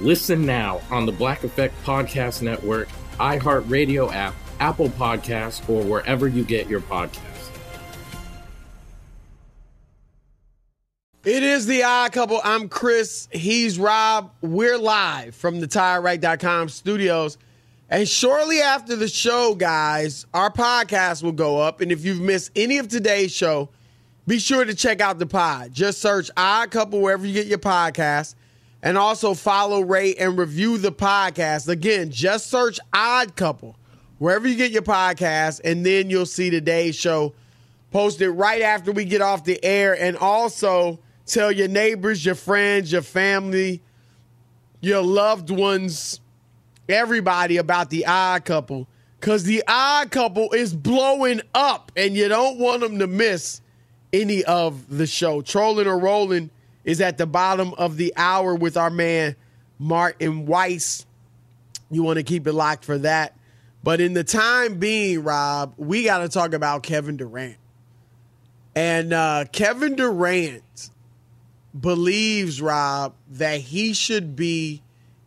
Listen 0.00 0.46
now 0.46 0.80
on 0.90 1.04
the 1.04 1.12
Black 1.12 1.44
Effect 1.44 1.74
Podcast 1.84 2.40
Network, 2.40 2.88
iHeartRadio 3.18 4.12
app, 4.12 4.34
Apple 4.58 4.88
Podcasts, 4.88 5.68
or 5.68 5.82
wherever 5.84 6.26
you 6.26 6.42
get 6.42 6.68
your 6.68 6.80
podcasts. 6.80 7.50
It 11.22 11.42
is 11.42 11.66
the 11.66 11.82
odd 11.82 12.12
couple. 12.12 12.40
I'm 12.42 12.70
Chris. 12.70 13.28
He's 13.30 13.78
Rob. 13.78 14.32
We're 14.40 14.78
live 14.78 15.34
from 15.34 15.60
the 15.60 15.68
TireRack.com 15.68 16.70
studios. 16.70 17.36
And 17.90 18.08
shortly 18.08 18.60
after 18.62 18.96
the 18.96 19.08
show, 19.08 19.54
guys, 19.54 20.24
our 20.32 20.50
podcast 20.50 21.22
will 21.22 21.32
go 21.32 21.58
up. 21.58 21.82
And 21.82 21.92
if 21.92 22.06
you've 22.06 22.20
missed 22.20 22.52
any 22.56 22.78
of 22.78 22.88
today's 22.88 23.32
show, 23.32 23.68
be 24.26 24.38
sure 24.38 24.64
to 24.64 24.74
check 24.74 25.02
out 25.02 25.18
the 25.18 25.26
pod. 25.26 25.74
Just 25.74 26.00
search 26.00 26.30
Odd 26.38 26.70
Couple 26.70 27.02
wherever 27.02 27.26
you 27.26 27.34
get 27.34 27.48
your 27.48 27.58
podcast. 27.58 28.34
And 28.82 28.96
also 28.96 29.34
follow, 29.34 29.80
rate, 29.80 30.16
and 30.18 30.38
review 30.38 30.78
the 30.78 30.92
podcast. 30.92 31.68
Again, 31.68 32.10
just 32.10 32.48
search 32.48 32.80
Odd 32.92 33.36
Couple 33.36 33.76
wherever 34.18 34.48
you 34.48 34.56
get 34.56 34.70
your 34.70 34.82
podcast. 34.82 35.60
And 35.64 35.84
then 35.84 36.08
you'll 36.08 36.26
see 36.26 36.50
today's 36.50 36.96
show 36.96 37.34
posted 37.90 38.30
right 38.30 38.62
after 38.62 38.92
we 38.92 39.04
get 39.04 39.20
off 39.20 39.44
the 39.44 39.62
air. 39.62 40.00
And 40.00 40.16
also, 40.16 40.98
Tell 41.30 41.52
your 41.52 41.68
neighbors, 41.68 42.24
your 42.24 42.34
friends, 42.34 42.90
your 42.90 43.02
family, 43.02 43.80
your 44.80 45.00
loved 45.00 45.48
ones, 45.48 46.18
everybody 46.88 47.56
about 47.56 47.88
the 47.88 48.04
odd 48.04 48.44
couple. 48.44 48.88
Because 49.20 49.44
the 49.44 49.62
odd 49.68 50.10
couple 50.10 50.50
is 50.50 50.74
blowing 50.74 51.40
up 51.54 51.92
and 51.94 52.16
you 52.16 52.26
don't 52.26 52.58
want 52.58 52.80
them 52.80 52.98
to 52.98 53.06
miss 53.06 53.60
any 54.12 54.42
of 54.42 54.88
the 54.88 55.06
show. 55.06 55.40
Trolling 55.40 55.86
or 55.86 56.00
Rolling 56.00 56.50
is 56.84 57.00
at 57.00 57.18
the 57.18 57.26
bottom 57.26 57.74
of 57.74 57.96
the 57.96 58.12
hour 58.16 58.54
with 58.54 58.76
our 58.76 58.90
man, 58.90 59.36
Martin 59.78 60.46
Weiss. 60.46 61.06
You 61.90 62.02
want 62.02 62.18
to 62.18 62.22
keep 62.22 62.46
it 62.46 62.52
locked 62.52 62.84
for 62.84 62.98
that. 62.98 63.36
But 63.82 64.00
in 64.00 64.12
the 64.12 64.24
time 64.24 64.78
being, 64.78 65.22
Rob, 65.22 65.74
we 65.76 66.04
got 66.04 66.18
to 66.18 66.28
talk 66.28 66.52
about 66.52 66.82
Kevin 66.82 67.16
Durant. 67.16 67.56
And 68.74 69.12
uh, 69.12 69.46
Kevin 69.52 69.96
Durant 69.96 70.90
believes, 71.78 72.60
Rob, 72.60 73.14
that 73.30 73.60
he 73.60 73.92
should 73.92 74.36
be 74.36 74.82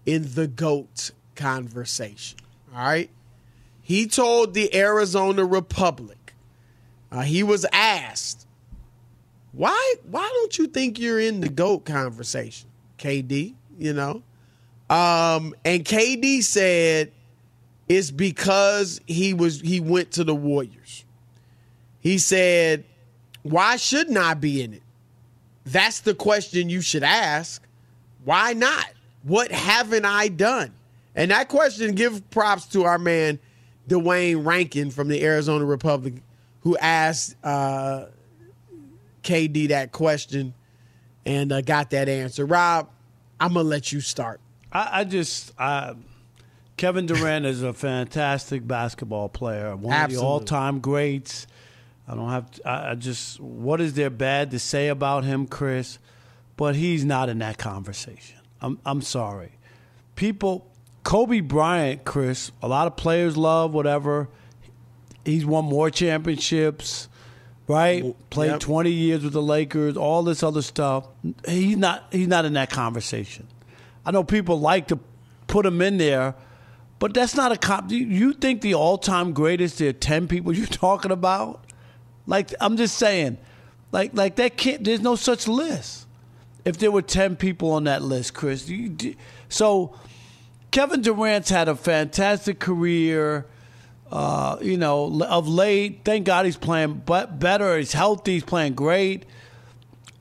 in 0.05 0.33
the 0.33 0.47
GOAT 0.47 1.11
conversation. 1.35 2.39
All 2.73 2.83
right. 2.83 3.09
He 3.81 4.07
told 4.07 4.53
the 4.53 4.73
Arizona 4.75 5.45
Republic, 5.45 6.33
uh, 7.11 7.21
he 7.21 7.43
was 7.43 7.65
asked, 7.71 8.42
why, 9.53 9.93
why 10.09 10.29
don't 10.33 10.57
you 10.57 10.67
think 10.67 10.99
you're 10.99 11.19
in 11.19 11.39
the 11.39 11.49
GOAT 11.49 11.85
conversation, 11.85 12.69
KD? 12.97 13.53
You 13.77 13.93
know? 13.93 14.23
Um, 14.89 15.55
and 15.63 15.85
KD 15.85 16.43
said 16.43 17.11
it's 17.87 18.11
because 18.11 18.99
he 19.07 19.33
was 19.33 19.61
he 19.61 19.79
went 19.79 20.11
to 20.11 20.23
the 20.23 20.35
Warriors. 20.35 21.05
He 21.99 22.17
said, 22.17 22.83
Why 23.43 23.77
shouldn't 23.77 24.17
I 24.17 24.33
be 24.33 24.61
in 24.61 24.73
it? 24.73 24.83
That's 25.65 26.01
the 26.01 26.13
question 26.13 26.69
you 26.69 26.81
should 26.81 27.03
ask. 27.03 27.65
Why 28.25 28.53
not? 28.53 28.85
What 29.23 29.51
haven't 29.51 30.05
I 30.05 30.27
done? 30.27 30.73
And 31.15 31.31
that 31.31 31.47
question, 31.47 31.95
give 31.95 32.29
props 32.31 32.65
to 32.67 32.83
our 32.83 32.97
man, 32.97 33.39
Duane 33.87 34.43
Rankin 34.43 34.91
from 34.91 35.07
the 35.07 35.23
Arizona 35.23 35.63
Republic, 35.63 36.15
who 36.61 36.75
asked 36.77 37.35
uh, 37.43 38.05
KD 39.23 39.69
that 39.69 39.91
question 39.91 40.53
and 41.25 41.51
uh, 41.51 41.61
got 41.61 41.91
that 41.91 42.09
answer. 42.09 42.45
Rob, 42.45 42.89
I'm 43.39 43.53
going 43.53 43.65
to 43.65 43.69
let 43.69 43.91
you 43.91 44.01
start. 44.01 44.39
I, 44.71 45.01
I 45.01 45.03
just, 45.03 45.51
I, 45.57 45.95
Kevin 46.77 47.05
Durant 47.05 47.45
is 47.45 47.61
a 47.61 47.73
fantastic 47.73 48.67
basketball 48.67 49.29
player, 49.29 49.75
one 49.75 49.93
Absolutely. 49.93 50.15
of 50.15 50.21
the 50.21 50.27
all 50.27 50.39
time 50.39 50.79
greats. 50.79 51.47
I 52.07 52.15
don't 52.15 52.29
have. 52.29 52.51
To, 52.51 52.67
I, 52.67 52.91
I 52.91 52.95
just. 52.95 53.39
What 53.39 53.79
is 53.79 53.93
there 53.93 54.09
bad 54.09 54.51
to 54.51 54.59
say 54.59 54.89
about 54.89 55.23
him, 55.23 55.47
Chris? 55.47 55.99
But 56.57 56.75
he's 56.75 57.05
not 57.05 57.29
in 57.29 57.39
that 57.39 57.57
conversation. 57.57 58.39
I'm. 58.61 58.79
I'm 58.85 59.01
sorry. 59.01 59.53
People. 60.15 60.67
Kobe 61.03 61.41
Bryant, 61.41 62.05
Chris. 62.05 62.51
A 62.61 62.67
lot 62.67 62.87
of 62.87 62.95
players 62.95 63.35
love 63.35 63.73
whatever. 63.73 64.29
He's 65.25 65.45
won 65.45 65.65
more 65.65 65.89
championships, 65.89 67.07
right? 67.67 68.15
Played 68.29 68.51
Yep. 68.51 68.59
20 68.59 68.91
years 68.91 69.23
with 69.23 69.33
the 69.33 69.41
Lakers. 69.41 69.97
All 69.97 70.23
this 70.23 70.43
other 70.43 70.61
stuff. 70.61 71.07
He's 71.47 71.77
not. 71.77 72.05
He's 72.11 72.27
not 72.27 72.45
in 72.45 72.53
that 72.53 72.69
conversation. 72.69 73.47
I 74.05 74.11
know 74.11 74.23
people 74.23 74.59
like 74.59 74.87
to 74.87 74.99
put 75.47 75.65
him 75.65 75.81
in 75.81 75.97
there, 75.97 76.35
but 76.99 77.13
that's 77.13 77.35
not 77.35 77.51
a 77.51 77.57
comp. 77.57 77.91
You, 77.91 78.33
think 78.33 78.61
the 78.61 78.73
all-time 78.73 79.33
greatest? 79.33 79.77
There 79.77 79.89
are 79.89 79.93
10 79.93 80.27
people 80.27 80.53
you're 80.55 80.67
talking 80.67 81.11
about. 81.11 81.63
Like 82.25 82.53
I'm 82.61 82.77
just 82.77 82.97
saying, 82.97 83.37
like 83.91 84.11
like 84.13 84.37
that 84.37 84.55
can't. 84.57 84.83
There's 84.83 85.01
no 85.01 85.15
such 85.15 85.47
list. 85.47 86.07
If 86.63 86.77
there 86.77 86.91
were 86.91 87.01
ten 87.01 87.35
people 87.35 87.71
on 87.71 87.83
that 87.83 88.01
list, 88.01 88.33
Chris, 88.33 88.69
you, 88.69 89.15
so 89.49 89.93
Kevin 90.71 91.01
Durant's 91.01 91.49
had 91.49 91.67
a 91.67 91.75
fantastic 91.75 92.59
career. 92.59 93.45
Uh, 94.13 94.59
you 94.61 94.77
know, 94.77 95.23
of 95.23 95.47
late, 95.47 96.01
thank 96.05 96.23
God 96.23 96.45
he's 96.45 96.55
playing 96.55 97.01
but 97.03 97.39
better. 97.39 97.79
He's 97.79 97.93
healthy. 97.93 98.33
He's 98.33 98.43
playing 98.43 98.75
great. 98.75 99.25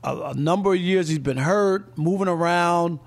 A, 0.03 0.31
a 0.31 0.33
number 0.33 0.73
of 0.73 0.79
years 0.79 1.09
he's 1.09 1.19
been 1.19 1.37
hurt, 1.37 1.95
moving 1.95 2.27
around. 2.27 2.97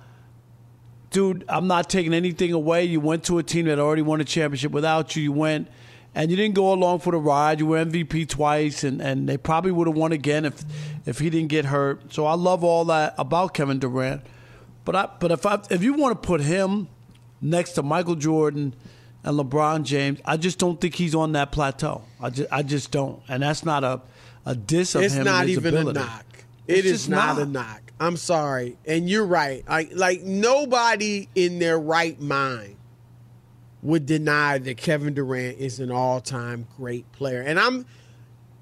Dude, 1.10 1.44
I'm 1.48 1.66
not 1.66 1.90
taking 1.90 2.14
anything 2.14 2.52
away. 2.52 2.84
You 2.84 3.00
went 3.00 3.24
to 3.24 3.38
a 3.38 3.42
team 3.42 3.66
that 3.66 3.80
already 3.80 4.02
won 4.02 4.20
a 4.20 4.24
championship 4.24 4.70
without 4.70 5.16
you. 5.16 5.24
You 5.24 5.32
went 5.32 5.66
and 6.14 6.30
you 6.30 6.36
didn't 6.36 6.54
go 6.54 6.72
along 6.72 7.00
for 7.00 7.10
the 7.10 7.18
ride. 7.18 7.58
You 7.58 7.66
were 7.66 7.84
MVP 7.84 8.28
twice, 8.28 8.84
and, 8.84 9.02
and 9.02 9.28
they 9.28 9.36
probably 9.36 9.72
would 9.72 9.88
have 9.88 9.96
won 9.96 10.12
again 10.12 10.44
if 10.44 10.62
if 11.04 11.18
he 11.18 11.30
didn't 11.30 11.48
get 11.48 11.64
hurt. 11.64 12.14
So 12.14 12.26
I 12.26 12.34
love 12.34 12.62
all 12.62 12.84
that 12.84 13.16
about 13.18 13.54
Kevin 13.54 13.80
Durant. 13.80 14.22
But 14.84 14.94
I 14.94 15.08
but 15.18 15.32
if 15.32 15.44
I 15.46 15.60
if 15.68 15.82
you 15.82 15.94
want 15.94 16.22
to 16.22 16.24
put 16.24 16.42
him 16.42 16.86
next 17.40 17.72
to 17.72 17.82
Michael 17.82 18.14
Jordan 18.14 18.72
and 19.26 19.38
LeBron 19.38 19.82
James, 19.82 20.20
I 20.24 20.36
just 20.38 20.58
don't 20.58 20.80
think 20.80 20.94
he's 20.94 21.14
on 21.14 21.32
that 21.32 21.52
plateau. 21.52 22.02
I 22.20 22.30
just 22.30 22.52
I 22.52 22.62
just 22.62 22.90
don't, 22.90 23.20
and 23.28 23.42
that's 23.42 23.64
not 23.64 23.84
a 23.84 24.00
a 24.46 24.54
diss 24.54 24.94
of 24.94 25.02
It's 25.02 25.14
him. 25.14 25.24
not 25.24 25.40
and 25.40 25.48
his 25.50 25.58
even 25.58 25.74
ability. 25.74 26.00
a 26.00 26.02
knock. 26.04 26.24
It's 26.68 26.78
It 26.80 26.86
is 26.86 26.92
just 27.00 27.10
not, 27.10 27.36
not. 27.36 27.42
a 27.42 27.46
knock. 27.46 27.82
I'm 27.98 28.16
sorry, 28.16 28.76
and 28.86 29.08
you're 29.10 29.26
right. 29.26 29.64
I, 29.66 29.88
like 29.92 30.22
nobody 30.22 31.28
in 31.34 31.58
their 31.58 31.78
right 31.78 32.20
mind 32.20 32.76
would 33.82 34.04
deny 34.06 34.58
that 34.58 34.76
Kevin 34.76 35.14
Durant 35.14 35.58
is 35.58 35.80
an 35.80 35.90
all-time 35.90 36.66
great 36.76 37.10
player, 37.12 37.40
and 37.42 37.58
I'm 37.58 37.86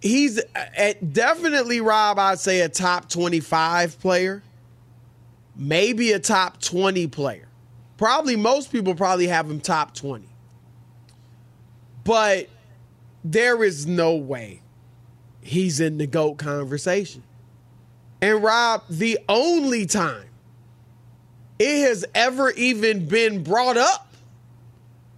he's 0.00 0.40
at 0.54 1.12
definitely 1.12 1.80
Rob. 1.80 2.18
I'd 2.18 2.38
say 2.38 2.60
a 2.60 2.68
top 2.68 3.08
25 3.08 3.98
player, 4.00 4.42
maybe 5.56 6.12
a 6.12 6.18
top 6.18 6.60
20 6.60 7.06
player. 7.08 7.48
Probably 7.96 8.36
most 8.36 8.70
people 8.72 8.94
probably 8.94 9.26
have 9.28 9.48
him 9.50 9.60
top 9.60 9.94
20, 9.94 10.26
but 12.04 12.48
there 13.24 13.64
is 13.64 13.86
no 13.86 14.14
way 14.14 14.60
he's 15.40 15.80
in 15.80 15.98
the 15.98 16.06
GOAT 16.06 16.36
conversation. 16.36 17.22
And 18.20 18.42
Rob, 18.42 18.82
the 18.88 19.18
only 19.28 19.86
time 19.86 20.26
it 21.58 21.88
has 21.88 22.04
ever 22.14 22.50
even 22.52 23.06
been 23.06 23.42
brought 23.42 23.76
up, 23.76 24.14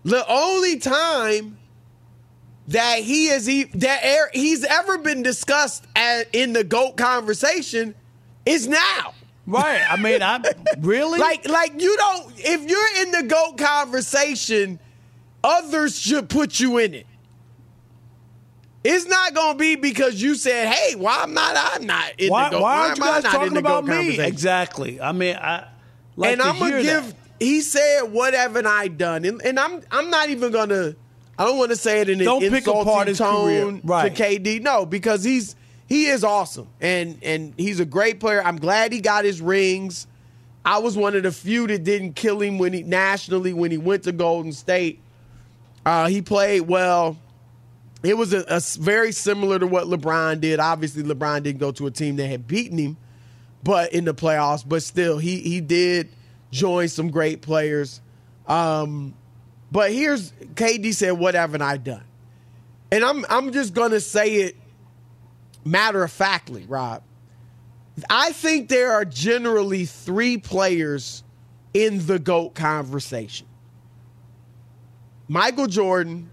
the 0.04 0.26
only 0.28 0.78
time 0.78 1.58
that 2.68 3.00
he 3.00 3.28
is 3.28 3.48
e- 3.48 3.70
that 3.74 4.30
he's 4.32 4.64
ever 4.64 4.98
been 4.98 5.22
discussed 5.22 5.86
in 6.32 6.52
the 6.52 6.64
GOAT 6.64 6.96
conversation 6.96 7.94
is 8.44 8.66
now. 8.66 9.14
Right. 9.46 9.82
I 9.88 9.96
mean, 9.96 10.22
I 10.22 10.42
really 10.80 11.20
like 11.20 11.48
like 11.48 11.80
you 11.80 11.96
don't. 11.96 12.32
If 12.36 12.68
you're 12.68 13.06
in 13.06 13.12
the 13.12 13.22
goat 13.28 13.58
conversation, 13.58 14.80
others 15.44 15.98
should 15.98 16.28
put 16.28 16.58
you 16.60 16.78
in 16.78 16.94
it. 16.94 17.06
It's 18.84 19.06
not 19.06 19.34
gonna 19.34 19.58
be 19.58 19.74
because 19.74 20.22
you 20.22 20.36
said, 20.36 20.72
"Hey, 20.72 20.94
why 20.94 21.18
I'm 21.22 21.34
not? 21.34 21.56
I'm 21.74 21.86
not 21.86 22.12
in 22.18 22.30
why, 22.30 22.44
the 22.44 22.50
goat. 22.56 22.62
why 22.62 22.76
aren't 22.76 22.98
am 23.00 23.04
you 23.04 23.10
I 23.10 23.20
guys 23.20 23.32
talking 23.32 23.56
about 23.56 23.84
me? 23.84 24.18
Exactly. 24.20 25.00
I 25.00 25.10
mean, 25.12 25.34
I 25.36 25.66
like 26.14 26.32
and 26.34 26.42
I'm 26.42 26.58
gonna 26.58 26.82
give. 26.82 27.06
that. 27.08 27.14
He 27.40 27.62
said, 27.62 28.02
"What 28.02 28.32
haven't 28.32 28.66
I 28.66 28.86
done?" 28.88 29.24
And, 29.24 29.42
and 29.42 29.58
I'm 29.58 29.82
I'm 29.90 30.08
not 30.10 30.30
even 30.30 30.52
gonna. 30.52 30.94
I 31.38 31.44
don't 31.44 31.58
want 31.58 31.70
to 31.70 31.76
say 31.76 32.00
it 32.00 32.08
in 32.08 32.18
Don't 32.20 32.42
an 32.44 32.50
pick 32.50 32.58
insulting 32.60 32.82
apart 32.82 33.08
his 33.08 33.18
tone 33.18 33.80
Right. 33.84 34.14
to 34.14 34.22
KD. 34.22 34.62
No, 34.62 34.86
because 34.86 35.24
he's 35.24 35.56
he 35.88 36.06
is 36.06 36.22
awesome 36.22 36.68
and 36.80 37.18
and 37.22 37.54
he's 37.58 37.80
a 37.80 37.84
great 37.84 38.20
player. 38.20 38.42
I'm 38.42 38.56
glad 38.58 38.92
he 38.92 39.00
got 39.00 39.24
his 39.24 39.42
rings. 39.42 40.06
I 40.64 40.78
was 40.78 40.96
one 40.96 41.14
of 41.16 41.24
the 41.24 41.32
few 41.32 41.66
that 41.66 41.82
didn't 41.84 42.14
kill 42.14 42.40
him 42.40 42.58
when 42.58 42.72
he 42.72 42.84
nationally 42.84 43.52
when 43.52 43.70
he 43.72 43.78
went 43.78 44.04
to 44.04 44.12
Golden 44.12 44.52
State. 44.52 45.00
Uh, 45.86 46.08
he 46.08 46.20
played 46.20 46.62
well. 46.62 47.16
It 48.02 48.18
was 48.18 48.34
a, 48.34 48.44
a 48.48 48.60
very 48.80 49.12
similar 49.12 49.60
to 49.60 49.68
what 49.68 49.86
LeBron 49.86 50.40
did. 50.40 50.58
Obviously, 50.58 51.04
LeBron 51.04 51.44
didn't 51.44 51.60
go 51.60 51.70
to 51.70 51.86
a 51.86 51.92
team 51.92 52.16
that 52.16 52.26
had 52.26 52.48
beaten 52.48 52.76
him, 52.76 52.96
but 53.62 53.92
in 53.92 54.04
the 54.04 54.12
playoffs. 54.12 54.68
But 54.68 54.82
still, 54.82 55.18
he 55.18 55.38
he 55.38 55.60
did 55.60 56.08
join 56.50 56.88
some 56.88 57.10
great 57.10 57.40
players. 57.40 58.00
Um, 58.48 59.14
but 59.70 59.92
here's 59.92 60.32
KD 60.56 60.92
said, 60.92 61.12
"What 61.12 61.36
haven't 61.36 61.62
I 61.62 61.76
done?" 61.76 62.04
And 62.90 63.04
I'm 63.04 63.24
I'm 63.28 63.52
just 63.52 63.72
gonna 63.72 64.00
say 64.00 64.34
it 64.34 64.56
matter 65.64 66.02
of 66.02 66.10
factly, 66.10 66.64
Rob. 66.66 67.02
I 68.10 68.32
think 68.32 68.68
there 68.68 68.92
are 68.92 69.04
generally 69.04 69.84
three 69.84 70.36
players 70.36 71.22
in 71.74 72.04
the 72.06 72.18
GOAT 72.18 72.54
conversation. 72.54 73.46
Michael 75.28 75.66
Jordan, 75.66 76.30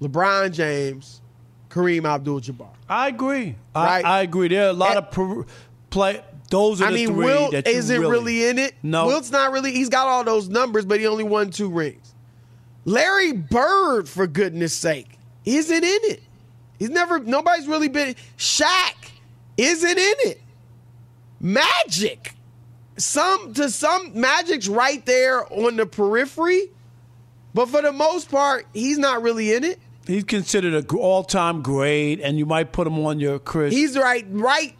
LeBron 0.00 0.52
James, 0.52 1.20
Kareem 1.70 2.04
Abdul 2.04 2.40
Jabbar. 2.40 2.70
I 2.88 3.08
agree. 3.08 3.56
Right? 3.74 4.04
I, 4.04 4.18
I 4.18 4.22
agree. 4.22 4.48
There 4.48 4.66
are 4.66 4.70
a 4.70 4.72
lot 4.72 4.96
of 4.96 5.10
per, 5.10 5.44
play. 5.90 6.22
Those 6.50 6.80
are 6.80 6.86
I 6.86 6.90
the 6.90 6.94
mean, 6.94 7.08
three 7.08 7.24
Wilt 7.26 7.52
that 7.52 7.66
you 7.66 7.72
isn't 7.74 8.00
really, 8.00 8.12
really, 8.12 8.48
in 8.48 8.58
it. 8.58 8.74
No. 8.82 9.06
Wilt's 9.06 9.30
not 9.30 9.52
really. 9.52 9.72
He's 9.72 9.90
got 9.90 10.06
all 10.06 10.24
those 10.24 10.48
numbers, 10.48 10.86
but 10.86 10.98
he 10.98 11.06
only 11.06 11.24
won 11.24 11.50
two 11.50 11.68
rings. 11.68 12.14
Larry 12.84 13.32
Bird, 13.32 14.08
for 14.08 14.26
goodness 14.26 14.72
sake, 14.72 15.18
isn't 15.44 15.84
in 15.84 16.00
it. 16.04 16.22
He's 16.78 16.88
never. 16.88 17.18
Nobody's 17.18 17.66
really 17.66 17.88
been. 17.88 18.14
Shaq 18.38 19.10
isn't 19.58 19.98
in 19.98 20.14
it. 20.30 20.40
Magic, 21.40 22.34
some 22.96 23.52
to 23.54 23.68
some 23.68 24.18
Magic's 24.18 24.68
right 24.68 25.04
there 25.04 25.44
on 25.52 25.76
the 25.76 25.86
periphery, 25.86 26.70
but 27.54 27.68
for 27.68 27.82
the 27.82 27.92
most 27.92 28.30
part, 28.30 28.66
he's 28.72 28.98
not 28.98 29.22
really 29.22 29.52
in 29.52 29.64
it. 29.64 29.78
He's 30.06 30.24
considered 30.24 30.72
an 30.72 30.86
all-time 30.96 31.60
great, 31.60 32.20
and 32.20 32.38
you 32.38 32.46
might 32.46 32.72
put 32.72 32.86
him 32.86 33.04
on 33.04 33.20
your 33.20 33.38
Chris. 33.38 33.74
He's 33.74 33.94
right, 33.94 34.24
right. 34.30 34.74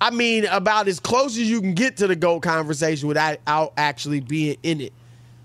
I 0.00 0.10
mean, 0.10 0.44
about 0.46 0.88
as 0.88 0.98
close 0.98 1.38
as 1.38 1.48
you 1.48 1.60
can 1.60 1.74
get 1.74 1.98
to 1.98 2.08
the 2.08 2.16
GOAT 2.16 2.40
conversation 2.40 3.06
without 3.06 3.38
actually 3.46 4.18
being 4.18 4.56
in 4.64 4.80
it. 4.80 4.92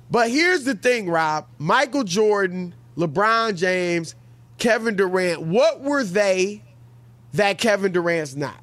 But 0.10 0.32
here's 0.32 0.64
the 0.64 0.74
thing, 0.74 1.08
Rob: 1.08 1.46
Michael 1.60 2.04
Jordan, 2.04 2.74
LeBron 2.96 3.56
James, 3.56 4.16
Kevin 4.58 4.96
Durant. 4.96 5.44
What 5.44 5.82
were 5.82 6.04
they 6.04 6.64
that 7.34 7.60
Kevin 7.60 7.92
Durant's 7.92 8.36
not? 8.36 8.60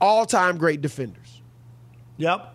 All-time 0.00 0.56
great 0.56 0.82
defenders. 0.82 1.40
Yep. 2.18 2.54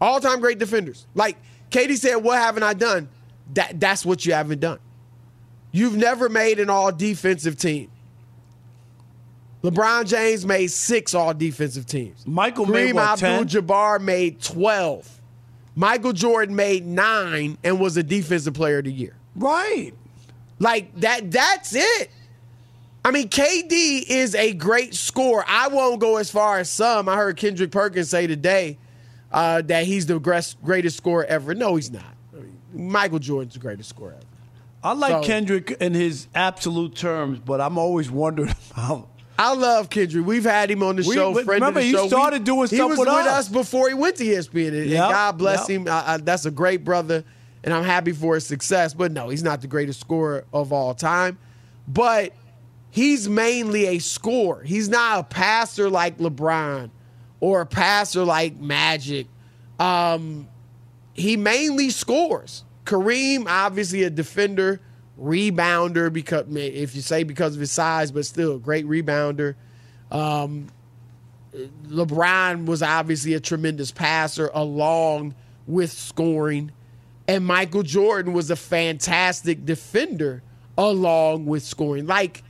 All-time 0.00 0.40
great 0.40 0.58
defenders. 0.58 1.06
Like 1.14 1.36
KD 1.70 1.96
said, 1.96 2.16
"What 2.16 2.38
haven't 2.38 2.64
I 2.64 2.74
done?" 2.74 3.08
That 3.54 3.80
that's 3.80 4.04
what 4.04 4.24
you 4.24 4.32
haven't 4.32 4.60
done. 4.60 4.78
You've 5.72 5.96
never 5.96 6.28
made 6.28 6.58
an 6.58 6.68
all-defensive 6.68 7.56
team. 7.56 7.90
LeBron 9.62 10.06
James 10.06 10.44
made 10.46 10.68
six 10.68 11.14
all 11.14 11.34
defensive 11.34 11.86
teams. 11.86 12.26
Michael 12.26 12.66
Kareem 12.66 13.16
10? 13.18 13.42
Abdul-Jabbar 13.42 14.00
made 14.00 14.40
twelve. 14.40 15.20
Michael 15.76 16.12
Jordan 16.12 16.56
made 16.56 16.86
nine 16.86 17.56
and 17.62 17.78
was 17.78 17.96
a 17.96 18.02
defensive 18.02 18.54
player 18.54 18.78
of 18.78 18.84
the 18.84 18.92
year. 18.92 19.14
Right. 19.36 19.92
Like 20.58 20.94
that. 21.00 21.30
That's 21.30 21.74
it. 21.74 22.10
I 23.04 23.10
mean, 23.12 23.28
KD 23.28 24.04
is 24.08 24.34
a 24.34 24.52
great 24.52 24.94
scorer. 24.94 25.44
I 25.46 25.68
won't 25.68 26.00
go 26.00 26.16
as 26.16 26.30
far 26.30 26.58
as 26.58 26.68
some. 26.68 27.08
I 27.08 27.16
heard 27.16 27.36
Kendrick 27.36 27.70
Perkins 27.70 28.10
say 28.10 28.26
today 28.26 28.76
uh, 29.32 29.62
that 29.62 29.84
he's 29.86 30.06
the 30.06 30.18
greatest 30.18 30.96
scorer 30.96 31.24
ever. 31.24 31.54
No, 31.54 31.76
he's 31.76 31.90
not. 31.90 32.14
Michael 32.72 33.18
Jordan's 33.18 33.54
the 33.54 33.60
greatest 33.60 33.88
scorer 33.88 34.12
ever. 34.12 34.22
I 34.82 34.92
like 34.92 35.10
So- 35.12 35.22
Kendrick 35.22 35.70
in 35.80 35.94
his 35.94 36.26
absolute 36.34 36.94
terms, 36.94 37.38
but 37.38 37.60
I'm 37.60 37.76
always 37.78 38.10
wondering 38.10 38.54
about. 38.72 39.08
I 39.38 39.54
love 39.54 39.88
Kendrick. 39.88 40.26
We've 40.26 40.44
had 40.44 40.70
him 40.70 40.82
on 40.82 40.96
the 40.96 41.04
We- 41.06 41.14
show. 41.14 41.32
but 41.32 41.44
friend 41.44 41.62
of 41.62 41.68
remember, 41.68 41.80
the 41.80 41.86
he 41.86 41.92
show. 41.92 42.08
started 42.08 42.44
doing 42.44 42.68
he 42.68 42.76
stuff 42.76 42.90
was 42.90 42.98
with 42.98 43.08
with 43.08 43.16
us. 43.26 43.46
us 43.46 43.48
before 43.48 43.88
he 43.88 43.94
went 43.94 44.16
to 44.16 44.24
ESPN, 44.24 44.68
and, 44.68 44.76
and 44.82 44.92
God 44.92 45.38
bless 45.38 45.68
yep. 45.68 45.80
him. 45.80 45.88
I, 45.88 46.14
I, 46.14 46.16
that's 46.18 46.44
a 46.46 46.50
great 46.50 46.84
brother, 46.84 47.24
and 47.64 47.72
I'm 47.72 47.84
happy 47.84 48.12
for 48.12 48.34
his 48.34 48.44
success. 48.46 48.92
But 48.94 49.12
no, 49.12 49.28
he's 49.30 49.42
not 49.42 49.60
the 49.62 49.66
greatest 49.66 50.00
scorer 50.00 50.44
of 50.52 50.72
all 50.74 50.92
time. 50.94 51.38
But 51.88 52.32
he's 52.90 53.28
mainly 53.30 53.86
a 53.86 53.98
scorer. 53.98 54.62
He's 54.62 54.88
not 54.90 55.20
a 55.20 55.22
passer 55.24 55.88
like 55.88 56.18
LeBron 56.18 56.90
or 57.40 57.62
a 57.62 57.66
passer 57.66 58.24
like 58.24 58.56
Magic. 58.58 59.26
Um, 59.78 60.48
he 61.20 61.36
mainly 61.36 61.90
scores. 61.90 62.64
Kareem, 62.84 63.46
obviously 63.46 64.02
a 64.02 64.10
defender, 64.10 64.80
rebounder 65.20 66.12
because 66.12 66.46
if 66.56 66.94
you 66.94 67.02
say 67.02 67.22
because 67.24 67.54
of 67.54 67.60
his 67.60 67.70
size, 67.70 68.10
but 68.10 68.24
still 68.24 68.56
a 68.56 68.58
great 68.58 68.86
rebounder. 68.86 69.54
Um, 70.10 70.68
LeBron 71.86 72.66
was 72.66 72.82
obviously 72.82 73.34
a 73.34 73.40
tremendous 73.40 73.90
passer 73.92 74.50
along 74.54 75.34
with 75.66 75.92
scoring. 75.92 76.72
And 77.28 77.44
Michael 77.44 77.82
Jordan 77.82 78.32
was 78.32 78.50
a 78.50 78.56
fantastic 78.56 79.64
defender 79.64 80.42
along 80.78 81.46
with 81.46 81.62
scoring. 81.62 82.06
Like 82.06 82.42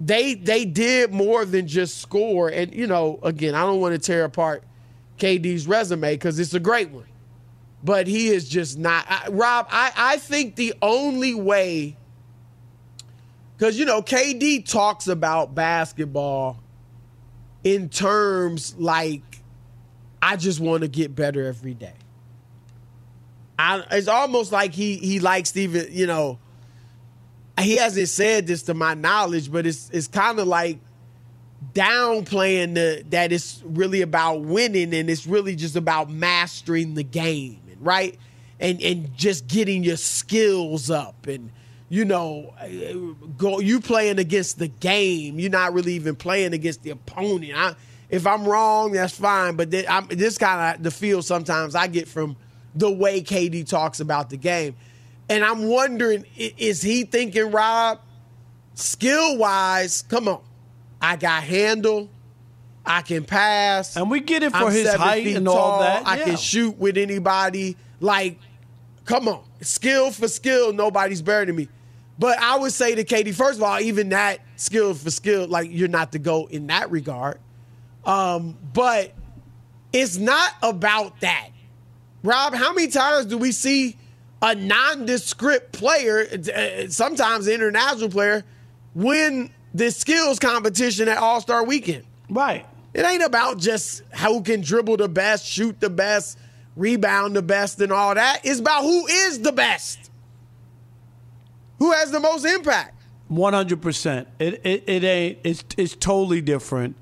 they 0.00 0.34
they 0.34 0.64
did 0.64 1.12
more 1.12 1.44
than 1.44 1.66
just 1.66 1.98
score. 1.98 2.48
And 2.48 2.74
you 2.74 2.86
know, 2.86 3.18
again, 3.22 3.54
I 3.54 3.62
don't 3.62 3.80
want 3.80 3.94
to 3.94 3.98
tear 3.98 4.24
apart 4.24 4.64
KD's 5.18 5.66
resume 5.66 6.14
because 6.14 6.38
it's 6.38 6.54
a 6.54 6.60
great 6.60 6.90
one. 6.90 7.06
But 7.82 8.06
he 8.06 8.28
is 8.28 8.48
just 8.48 8.78
not 8.78 9.06
I, 9.08 9.28
Rob, 9.30 9.66
I, 9.70 9.92
I 9.96 10.16
think 10.18 10.56
the 10.56 10.74
only 10.82 11.34
way 11.34 11.96
because 13.56 13.78
you 13.78 13.84
know, 13.84 14.00
KD 14.00 14.66
talks 14.66 15.06
about 15.06 15.54
basketball 15.54 16.58
in 17.62 17.90
terms 17.90 18.74
like 18.78 19.22
I 20.22 20.36
just 20.36 20.60
want 20.60 20.82
to 20.82 20.88
get 20.88 21.14
better 21.14 21.46
every 21.46 21.74
day. 21.74 21.92
I, 23.58 23.84
it's 23.90 24.08
almost 24.08 24.52
like 24.52 24.72
he 24.72 24.96
he 24.96 25.20
likes 25.20 25.50
Steven, 25.50 25.88
you 25.90 26.06
know. 26.06 26.38
He 27.58 27.76
hasn't 27.76 28.08
said 28.08 28.46
this 28.46 28.62
to 28.62 28.74
my 28.74 28.94
knowledge, 28.94 29.52
but 29.52 29.66
it's 29.66 29.90
it's 29.90 30.08
kind 30.08 30.38
of 30.38 30.46
like 30.46 30.78
downplaying 31.74 32.74
the 32.74 33.04
that 33.10 33.32
it's 33.32 33.62
really 33.66 34.00
about 34.00 34.40
winning 34.40 34.94
and 34.94 35.10
it's 35.10 35.26
really 35.26 35.54
just 35.54 35.76
about 35.76 36.10
mastering 36.10 36.94
the 36.94 37.04
game, 37.04 37.60
right? 37.80 38.18
And 38.58 38.80
and 38.82 39.16
just 39.16 39.46
getting 39.46 39.82
your 39.82 39.96
skills 39.96 40.90
up 40.90 41.26
and 41.26 41.50
you 41.88 42.04
know 42.04 42.54
go 43.36 43.58
you 43.58 43.80
playing 43.80 44.18
against 44.18 44.58
the 44.58 44.68
game. 44.68 45.38
You're 45.38 45.50
not 45.50 45.72
really 45.72 45.94
even 45.94 46.14
playing 46.14 46.52
against 46.52 46.82
the 46.82 46.90
opponent. 46.90 47.52
I, 47.56 47.74
if 48.10 48.26
I'm 48.26 48.44
wrong, 48.46 48.92
that's 48.92 49.16
fine. 49.16 49.56
But 49.56 49.74
I'm, 49.88 50.06
this 50.08 50.36
kind 50.36 50.76
of 50.76 50.82
the 50.82 50.90
feel 50.90 51.22
sometimes 51.22 51.74
I 51.74 51.86
get 51.86 52.08
from 52.08 52.36
the 52.74 52.90
way 52.90 53.22
KD 53.22 53.68
talks 53.68 54.00
about 54.00 54.30
the 54.30 54.36
game, 54.36 54.76
and 55.28 55.44
I'm 55.44 55.66
wondering 55.66 56.24
is 56.36 56.82
he 56.82 57.04
thinking 57.04 57.50
Rob 57.50 58.00
skill 58.74 59.38
wise? 59.38 60.02
Come 60.02 60.28
on, 60.28 60.42
I 61.00 61.16
got 61.16 61.42
handle. 61.42 62.10
I 62.84 63.02
can 63.02 63.24
pass, 63.24 63.96
and 63.96 64.10
we 64.10 64.20
get 64.20 64.42
it 64.42 64.52
for 64.52 64.64
I'm 64.64 64.72
his 64.72 64.92
height 64.92 65.26
and 65.26 65.46
all 65.46 65.54
tall. 65.56 65.80
that, 65.80 66.06
I 66.06 66.18
yeah. 66.18 66.24
can 66.24 66.36
shoot 66.36 66.78
with 66.78 66.96
anybody. 66.96 67.76
Like, 68.00 68.38
come 69.04 69.28
on, 69.28 69.42
skill 69.60 70.10
for 70.10 70.28
skill, 70.28 70.72
nobody's 70.72 71.22
better 71.22 71.46
than 71.46 71.56
me. 71.56 71.68
But 72.18 72.38
I 72.38 72.58
would 72.58 72.72
say 72.72 72.94
to 72.94 73.04
KD, 73.04 73.34
first 73.34 73.58
of 73.58 73.62
all, 73.62 73.80
even 73.80 74.10
that 74.10 74.40
skill 74.56 74.94
for 74.94 75.10
skill, 75.10 75.46
like 75.48 75.70
you're 75.70 75.88
not 75.88 76.12
the 76.12 76.18
go 76.18 76.46
in 76.46 76.66
that 76.66 76.90
regard. 76.90 77.38
Um, 78.04 78.58
but 78.72 79.12
it's 79.92 80.16
not 80.18 80.52
about 80.62 81.20
that. 81.20 81.48
Rob, 82.22 82.54
how 82.54 82.72
many 82.74 82.88
times 82.88 83.26
do 83.26 83.38
we 83.38 83.52
see 83.52 83.96
a 84.42 84.54
nondescript 84.54 85.72
player, 85.72 86.26
sometimes 86.90 87.46
an 87.46 87.54
international 87.54 88.10
player, 88.10 88.44
win 88.94 89.50
the 89.72 89.90
skills 89.90 90.38
competition 90.38 91.08
at 91.08 91.16
All 91.18 91.40
Star 91.40 91.64
Weekend? 91.64 92.04
Right. 92.28 92.66
It 92.92 93.04
ain't 93.04 93.22
about 93.22 93.58
just 93.58 94.02
who 94.14 94.42
can 94.42 94.62
dribble 94.62 94.96
the 94.96 95.08
best, 95.08 95.46
shoot 95.46 95.78
the 95.80 95.90
best, 95.90 96.38
rebound 96.76 97.36
the 97.36 97.42
best, 97.42 97.80
and 97.80 97.92
all 97.92 98.14
that. 98.14 98.40
It's 98.44 98.60
about 98.60 98.82
who 98.82 99.06
is 99.06 99.40
the 99.40 99.52
best. 99.52 100.10
Who 101.78 101.92
has 101.92 102.10
the 102.10 102.20
most 102.20 102.44
impact? 102.44 102.94
One 103.28 103.52
hundred 103.52 103.80
percent. 103.80 104.28
It 104.38 104.60
it 104.64 104.84
it 104.88 105.04
ain't. 105.04 105.38
It's 105.44 105.64
it's 105.76 105.94
totally 105.94 106.40
different 106.40 106.96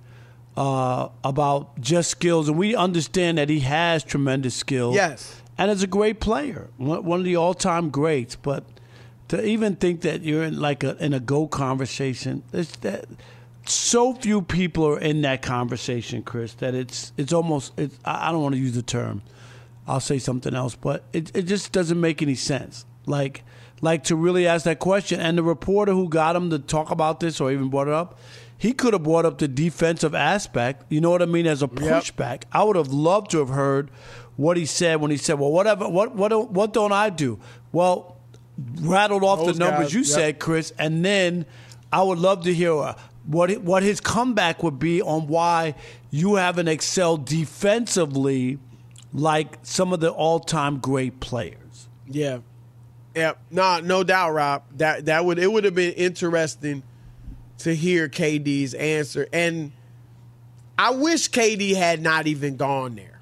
uh, 0.59 1.09
about 1.24 1.80
just 1.80 2.11
skills, 2.11 2.49
and 2.49 2.59
we 2.59 2.76
understand 2.76 3.39
that 3.39 3.49
he 3.49 3.61
has 3.61 4.05
tremendous 4.05 4.55
skills. 4.55 4.95
Yes, 4.95 5.41
and 5.57 5.70
is 5.70 5.82
a 5.82 5.86
great 5.86 6.20
player, 6.20 6.68
one 6.76 7.03
one 7.05 7.20
of 7.20 7.24
the 7.24 7.36
all 7.36 7.55
time 7.55 7.89
greats. 7.89 8.36
But 8.36 8.64
to 9.28 9.43
even 9.43 9.76
think 9.76 10.03
that 10.03 10.22
you're 10.22 10.45
in 10.45 10.61
like 10.61 10.84
a 10.84 11.03
in 11.03 11.14
a 11.14 11.20
go 11.20 11.47
conversation, 11.47 12.43
it's 12.53 12.76
that 12.78 13.07
so 13.69 14.14
few 14.14 14.43
people 14.43 14.87
are 14.87 14.99
in 14.99 15.23
that 15.23 15.43
conversation, 15.43 16.23
Chris, 16.23 16.55
that 16.55 16.75
it's 16.75 17.12
it's 17.16 17.33
almost 17.33 17.73
it's, 17.79 17.99
I 18.05 18.33
don't 18.33 18.43
want 18.43 18.55
to 18.55 18.61
use 18.61 18.75
the 18.75 18.83
term. 18.83 19.23
I'll 19.87 20.01
say 20.01 20.19
something 20.19 20.55
else, 20.55 20.75
but 20.75 21.05
it 21.12 21.35
it 21.37 21.43
just 21.43 21.73
doesn't 21.73 22.01
make 22.01 22.23
any 22.23 22.35
sense. 22.35 22.85
Like 23.07 23.43
like 23.81 24.05
to 24.05 24.16
really 24.16 24.47
ask 24.47 24.64
that 24.64 24.79
question. 24.79 25.21
And 25.21 25.39
the 25.39 25.43
reporter 25.43 25.93
who 25.93 26.09
got 26.09 26.37
him 26.37 26.51
to 26.51 26.59
talk 26.59 26.91
about 26.91 27.21
this 27.21 27.41
or 27.41 27.51
even 27.53 27.69
brought 27.69 27.89
it 27.89 27.95
up, 27.95 28.19
he 28.57 28.73
could 28.73 28.93
have 28.93 29.05
brought 29.05 29.25
up 29.25 29.39
the 29.39 29.49
defensive 29.49 30.14
aspect. 30.14 30.85
You 30.89 31.01
know 31.01 31.11
what 31.11 31.23
I 31.23 31.27
mean? 31.27 31.47
As 31.47 31.62
a 31.62 31.69
pushback, 31.69 32.43
I 32.53 32.64
would 32.64 32.77
have 32.77 32.89
loved 32.89 33.31
to 33.33 33.39
have 33.39 33.51
heard 33.51 33.91
what 34.37 34.57
he 34.57 34.66
said 34.66 35.01
when 35.01 35.11
he 35.11 35.16
said, 35.16 35.39
"Well, 35.39 35.51
whatever, 35.53 35.89
what 35.89 36.14
what 36.14 36.29
don't- 36.29 36.51
what 36.51 36.73
don't 36.73 36.93
I 36.93 37.11
do?" 37.11 37.39
Well, 37.73 38.16
rattled 38.81 39.25
off 39.25 39.45
Those 39.45 39.57
the 39.59 39.64
numbers 39.64 39.87
guys, 39.87 39.95
you 39.95 40.01
yep. 40.01 40.09
said, 40.09 40.39
Chris, 40.39 40.73
and 40.79 41.05
then 41.05 41.47
I 41.93 42.03
would 42.03 42.19
love 42.19 42.45
to 42.45 42.53
hear 42.55 42.77
uh, 42.77 42.95
what 43.29 43.59
what 43.59 43.83
his 43.83 44.01
comeback 44.01 44.62
would 44.62 44.79
be 44.79 45.03
on 45.03 45.29
why 45.29 45.74
you 46.11 46.37
haven't 46.37 46.68
excelled 46.68 47.26
defensively 47.26 48.59
like 49.12 49.59
some 49.62 49.93
of 49.93 50.01
the 50.01 50.11
all-time 50.11 50.79
great 50.79 51.20
players. 51.20 51.89
Yeah. 52.07 52.39
Yeah. 53.14 53.35
No, 53.51 53.81
no 53.81 54.03
doubt, 54.03 54.33
Rob. 54.33 54.62
That 54.79 55.05
that 55.07 55.24
would 55.24 55.39
it 55.39 55.53
would 55.53 55.64
have 55.64 55.74
been 55.74 55.93
interesting 55.93 56.83
to 57.59 57.74
hear 57.74 58.09
KD's 58.09 58.72
answer. 58.74 59.29
And 59.33 59.72
I 60.79 60.91
wish 60.91 61.29
KD 61.31 61.76
had 61.76 62.01
not 62.01 62.26
even 62.26 62.57
gone 62.57 62.95
there. 62.95 63.20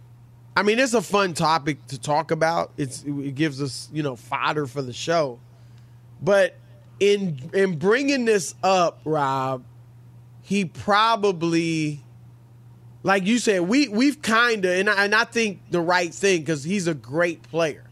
I 0.56 0.62
mean, 0.62 0.78
it's 0.78 0.94
a 0.94 1.02
fun 1.02 1.34
topic 1.34 1.84
to 1.88 2.00
talk 2.00 2.30
about. 2.30 2.72
It's 2.76 3.02
it 3.02 3.34
gives 3.34 3.60
us, 3.60 3.88
you 3.92 4.02
know, 4.04 4.14
fodder 4.14 4.66
for 4.66 4.82
the 4.82 4.92
show. 4.92 5.40
But 6.22 6.54
in 7.00 7.50
in 7.52 7.78
bringing 7.78 8.24
this 8.24 8.54
up, 8.62 9.00
Rob, 9.04 9.64
he 10.46 10.64
probably 10.64 12.00
like 13.02 13.26
you 13.26 13.40
said, 13.40 13.62
we 13.62 13.88
we've 13.88 14.22
kind 14.22 14.64
of 14.64 14.70
and 14.70 14.88
I, 14.88 15.04
and 15.04 15.14
I 15.14 15.24
think 15.24 15.60
the 15.70 15.80
right 15.80 16.14
thing 16.14 16.40
because 16.42 16.62
he's 16.62 16.86
a 16.86 16.94
great 16.94 17.42
player. 17.42 17.82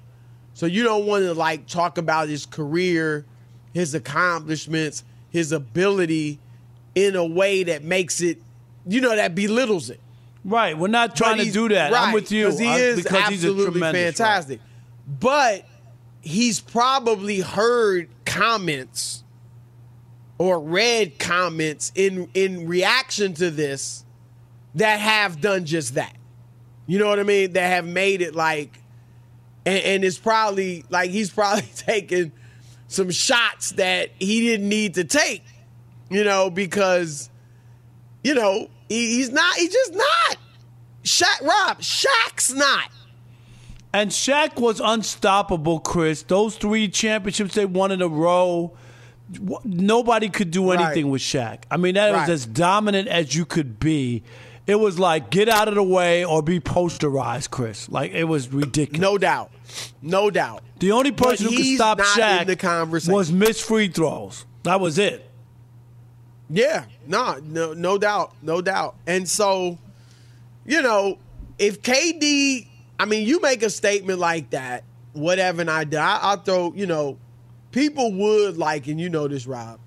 So 0.54 0.66
you 0.66 0.84
don't 0.84 1.04
want 1.04 1.24
to 1.24 1.34
like 1.34 1.66
talk 1.66 1.98
about 1.98 2.28
his 2.28 2.46
career, 2.46 3.24
his 3.72 3.92
accomplishments, 3.96 5.02
his 5.30 5.50
ability 5.50 6.38
in 6.94 7.16
a 7.16 7.24
way 7.26 7.64
that 7.64 7.82
makes 7.82 8.20
it, 8.20 8.38
you 8.86 9.00
know, 9.00 9.16
that 9.16 9.34
belittles 9.34 9.90
it. 9.90 9.98
Right. 10.44 10.78
We're 10.78 10.86
not 10.86 11.16
trying 11.16 11.38
to 11.38 11.50
do 11.50 11.68
that. 11.70 11.90
Right, 11.90 11.98
I'm 11.98 12.06
right, 12.06 12.14
with 12.14 12.30
you. 12.30 12.56
he 12.56 12.68
I- 12.68 12.78
is 12.78 13.02
because 13.02 13.28
he's 13.30 13.44
absolutely 13.44 13.80
fantastic. 13.80 14.60
But 15.08 15.66
he's 16.20 16.60
probably 16.60 17.40
heard 17.40 18.10
comments 18.24 19.23
or 20.38 20.60
read 20.60 21.18
comments 21.18 21.92
in 21.94 22.28
in 22.34 22.66
reaction 22.66 23.34
to 23.34 23.50
this 23.50 24.04
that 24.74 25.00
have 25.00 25.40
done 25.40 25.64
just 25.64 25.94
that. 25.94 26.16
You 26.86 26.98
know 26.98 27.08
what 27.08 27.18
I 27.18 27.22
mean? 27.22 27.52
That 27.52 27.68
have 27.68 27.86
made 27.86 28.20
it 28.20 28.34
like, 28.34 28.78
and, 29.64 29.82
and 29.82 30.04
it's 30.04 30.18
probably 30.18 30.84
like 30.90 31.10
he's 31.10 31.30
probably 31.30 31.62
taking 31.76 32.32
some 32.88 33.10
shots 33.10 33.70
that 33.72 34.10
he 34.18 34.40
didn't 34.40 34.68
need 34.68 34.94
to 34.94 35.04
take. 35.04 35.44
You 36.10 36.24
know, 36.24 36.50
because 36.50 37.30
you 38.22 38.34
know 38.34 38.68
he, 38.88 39.16
he's 39.16 39.30
not. 39.30 39.56
He's 39.56 39.72
just 39.72 39.94
not. 39.94 40.36
Shaq, 41.04 41.42
Rob, 41.42 41.80
Shaq's 41.80 42.52
not. 42.54 42.90
And 43.92 44.10
Shaq 44.10 44.58
was 44.60 44.80
unstoppable, 44.80 45.78
Chris. 45.78 46.22
Those 46.22 46.56
three 46.56 46.88
championships 46.88 47.54
they 47.54 47.66
won 47.66 47.92
in 47.92 48.02
a 48.02 48.08
row. 48.08 48.76
Nobody 49.64 50.28
could 50.28 50.50
do 50.50 50.70
Right. 50.70 50.80
anything 50.80 51.10
with 51.10 51.22
Shaq. 51.22 51.60
I 51.70 51.76
mean, 51.76 51.94
that 51.94 52.10
Right. 52.12 52.20
was 52.20 52.30
as 52.30 52.46
dominant 52.46 53.08
as 53.08 53.34
you 53.34 53.44
could 53.44 53.80
be. 53.80 54.22
It 54.66 54.76
was 54.76 54.98
like 54.98 55.30
get 55.30 55.48
out 55.48 55.68
of 55.68 55.74
the 55.74 55.82
way 55.82 56.24
or 56.24 56.42
be 56.42 56.58
posterized, 56.60 57.50
Chris. 57.50 57.88
Like 57.88 58.12
it 58.12 58.24
was 58.24 58.52
ridiculous. 58.52 59.00
No 59.00 59.18
doubt, 59.18 59.50
no 60.00 60.30
doubt. 60.30 60.62
The 60.78 60.92
only 60.92 61.12
person 61.12 61.46
who 61.48 61.56
could 61.56 61.74
stop 61.76 61.98
Shaq 62.00 62.42
in 62.42 62.46
the 62.46 62.56
conversation. 62.56 63.14
was 63.14 63.30
missed 63.32 63.62
free 63.62 63.88
throws. 63.88 64.44
That 64.62 64.80
was 64.80 64.98
it. 64.98 65.30
Yeah, 66.50 66.84
no, 67.06 67.38
no, 67.42 67.72
no 67.72 67.98
doubt, 67.98 68.32
no 68.42 68.60
doubt. 68.60 68.96
And 69.06 69.28
so, 69.28 69.78
you 70.66 70.82
know, 70.82 71.18
if 71.58 71.82
KD, 71.82 72.68
I 72.98 73.06
mean, 73.06 73.26
you 73.26 73.40
make 73.40 73.62
a 73.62 73.70
statement 73.70 74.18
like 74.18 74.50
that, 74.50 74.84
whatever, 75.14 75.62
and 75.62 75.70
I 75.70 75.84
do, 75.84 75.96
I, 75.96 76.18
I'll 76.22 76.36
throw, 76.36 76.72
you 76.74 76.86
know, 76.86 77.18
people 77.74 78.12
would 78.12 78.56
like, 78.56 78.86
and 78.86 79.00
you 79.00 79.10
know 79.10 79.26
this, 79.26 79.46
Rob, 79.48 79.80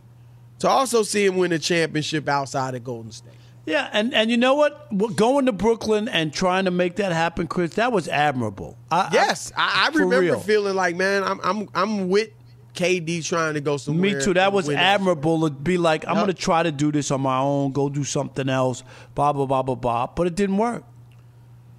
to 0.59 0.67
also 0.67 1.03
see 1.03 1.25
him 1.25 1.37
win 1.37 1.53
a 1.53 1.59
championship 1.59 2.27
outside 2.27 2.75
of 2.75 2.83
Golden 2.83 3.11
State. 3.13 3.31
Yeah, 3.65 3.89
and, 3.93 4.13
and 4.13 4.29
you 4.29 4.35
know 4.37 4.55
what? 4.55 5.15
Going 5.15 5.45
to 5.45 5.51
Brooklyn 5.53 6.07
and 6.09 6.33
trying 6.33 6.65
to 6.65 6.71
make 6.71 6.97
that 6.97 7.11
happen, 7.13 7.47
Chris, 7.47 7.75
that 7.75 7.91
was 7.93 8.07
admirable. 8.07 8.77
I, 8.91 9.09
Yes, 9.13 9.51
I, 9.55 9.87
I 9.87 9.91
for 9.91 9.99
remember 9.99 10.19
real. 10.21 10.39
feeling 10.39 10.75
like, 10.75 10.95
man, 10.95 11.23
I'm, 11.23 11.39
I'm, 11.43 11.69
I'm 11.73 12.09
with 12.09 12.29
KD 12.75 13.25
trying 13.25 13.53
to 13.55 13.61
go 13.61 13.77
somewhere. 13.77 14.15
Me 14.15 14.21
too. 14.23 14.33
That 14.33 14.51
was 14.53 14.67
it. 14.69 14.75
admirable 14.75 15.47
to 15.47 15.49
be 15.49 15.77
like, 15.77 16.05
I'm 16.07 16.15
Yep. 16.15 16.25
going 16.25 16.35
to 16.35 16.41
try 16.41 16.63
to 16.63 16.71
do 16.71 16.91
this 16.91 17.09
on 17.11 17.21
my 17.21 17.39
own, 17.39 17.71
go 17.71 17.87
do 17.89 18.03
something 18.03 18.47
else, 18.49 18.83
blah, 19.15 19.31
blah, 19.33 19.45
blah, 19.45 19.63
blah, 19.63 19.75
blah. 19.75 20.07
But 20.07 20.27
it 20.27 20.35
didn't 20.35 20.57
work. 20.57 20.83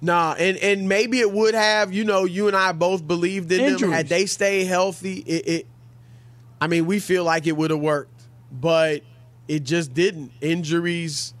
Nah, 0.01 0.33
and 0.39 0.57
and 0.57 0.87
maybe 0.87 1.19
it 1.19 1.29
would 1.31 1.53
have. 1.55 1.91
You 1.91 2.05
know, 2.05 2.23
you 2.23 2.47
and 2.47 2.55
I 2.55 2.71
both 2.71 3.05
believed 3.05 3.51
in 3.51 3.57
them. 3.63 3.73
Injuries. 3.73 3.93
Had 3.93 4.07
they 4.07 4.25
stayed 4.27 4.65
healthy, 4.65 5.17
it, 5.19 5.47
it. 5.47 5.67
I 6.61 6.67
mean, 6.67 6.85
we 6.85 6.99
feel 6.99 7.23
like 7.23 7.47
it 7.47 7.55
would 7.55 7.71
have 7.71 7.79
worked, 7.79 8.23
but 8.51 9.03
it 9.47 9.63
just 9.63 9.93
didn't. 9.93 10.31
Injuries, 10.41 11.33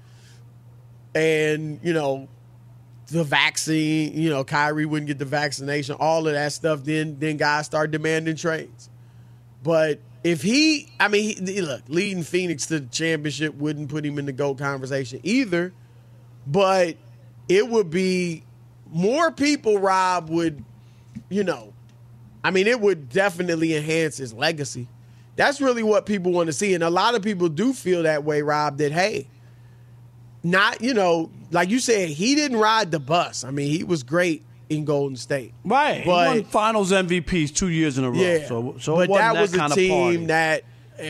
and 1.13 1.79
you 1.83 1.93
know, 1.93 2.27
the 3.07 3.23
vaccine. 3.23 4.19
You 4.19 4.29
know, 4.29 4.43
Kyrie 4.43 4.85
wouldn't 4.85 5.07
get 5.07 5.19
the 5.19 5.25
vaccination. 5.25 5.95
All 5.99 6.27
of 6.27 6.33
that 6.33 6.53
stuff. 6.53 6.83
Then 6.83 7.17
then 7.19 7.37
guys 7.37 7.65
start 7.65 7.91
demanding 7.91 8.35
trades. 8.35 8.89
But 9.61 9.99
if 10.23 10.41
he, 10.41 10.87
I 10.99 11.07
mean, 11.07 11.45
he, 11.45 11.61
look, 11.61 11.81
leading 11.87 12.23
Phoenix 12.23 12.65
to 12.67 12.79
the 12.79 12.85
championship 12.87 13.55
wouldn't 13.55 13.89
put 13.89 14.05
him 14.05 14.17
in 14.19 14.25
the 14.25 14.31
GOAT 14.31 14.57
conversation 14.57 15.19
either. 15.23 15.73
But 16.47 16.97
it 17.47 17.67
would 17.67 17.89
be 17.89 18.43
more 18.91 19.31
people, 19.31 19.79
Rob, 19.79 20.29
would, 20.29 20.63
you 21.29 21.43
know, 21.43 21.73
I 22.43 22.51
mean, 22.51 22.67
it 22.67 22.79
would 22.79 23.09
definitely 23.09 23.75
enhance 23.75 24.17
his 24.17 24.33
legacy. 24.33 24.87
That's 25.39 25.61
really 25.61 25.83
what 25.83 26.05
people 26.05 26.33
want 26.33 26.47
to 26.47 26.53
see. 26.53 26.73
And 26.73 26.83
a 26.83 26.89
lot 26.89 27.15
of 27.15 27.21
people 27.21 27.47
do 27.47 27.71
feel 27.71 28.03
that 28.03 28.25
way, 28.25 28.41
Rob, 28.41 28.77
that, 28.79 28.91
hey, 28.91 29.25
not, 30.43 30.81
you 30.81 30.93
know, 30.93 31.31
like 31.49 31.69
you 31.69 31.79
said, 31.79 32.09
he 32.09 32.35
didn't 32.35 32.57
ride 32.57 32.91
the 32.91 32.99
bus. 32.99 33.45
I 33.45 33.51
mean, 33.51 33.71
he 33.71 33.85
was 33.85 34.03
great 34.03 34.43
in 34.67 34.83
Golden 34.83 35.15
State. 35.15 35.53
Right. 35.63 36.01
he 36.01 36.09
won 36.09 36.43
finals 36.43 36.91
MVPs 36.91 37.55
two 37.55 37.69
years 37.69 37.97
in 37.97 38.03
a 38.03 38.11
row. 38.11 38.19
Yeah. 38.19 38.47
So, 38.49 38.75
so 38.81 38.97
but 38.97 39.03
it 39.03 39.09
wasn't 39.09 39.59
that 39.59 39.69
was 39.69 39.71
a 39.71 39.75
team 39.75 40.27
that 40.27 40.63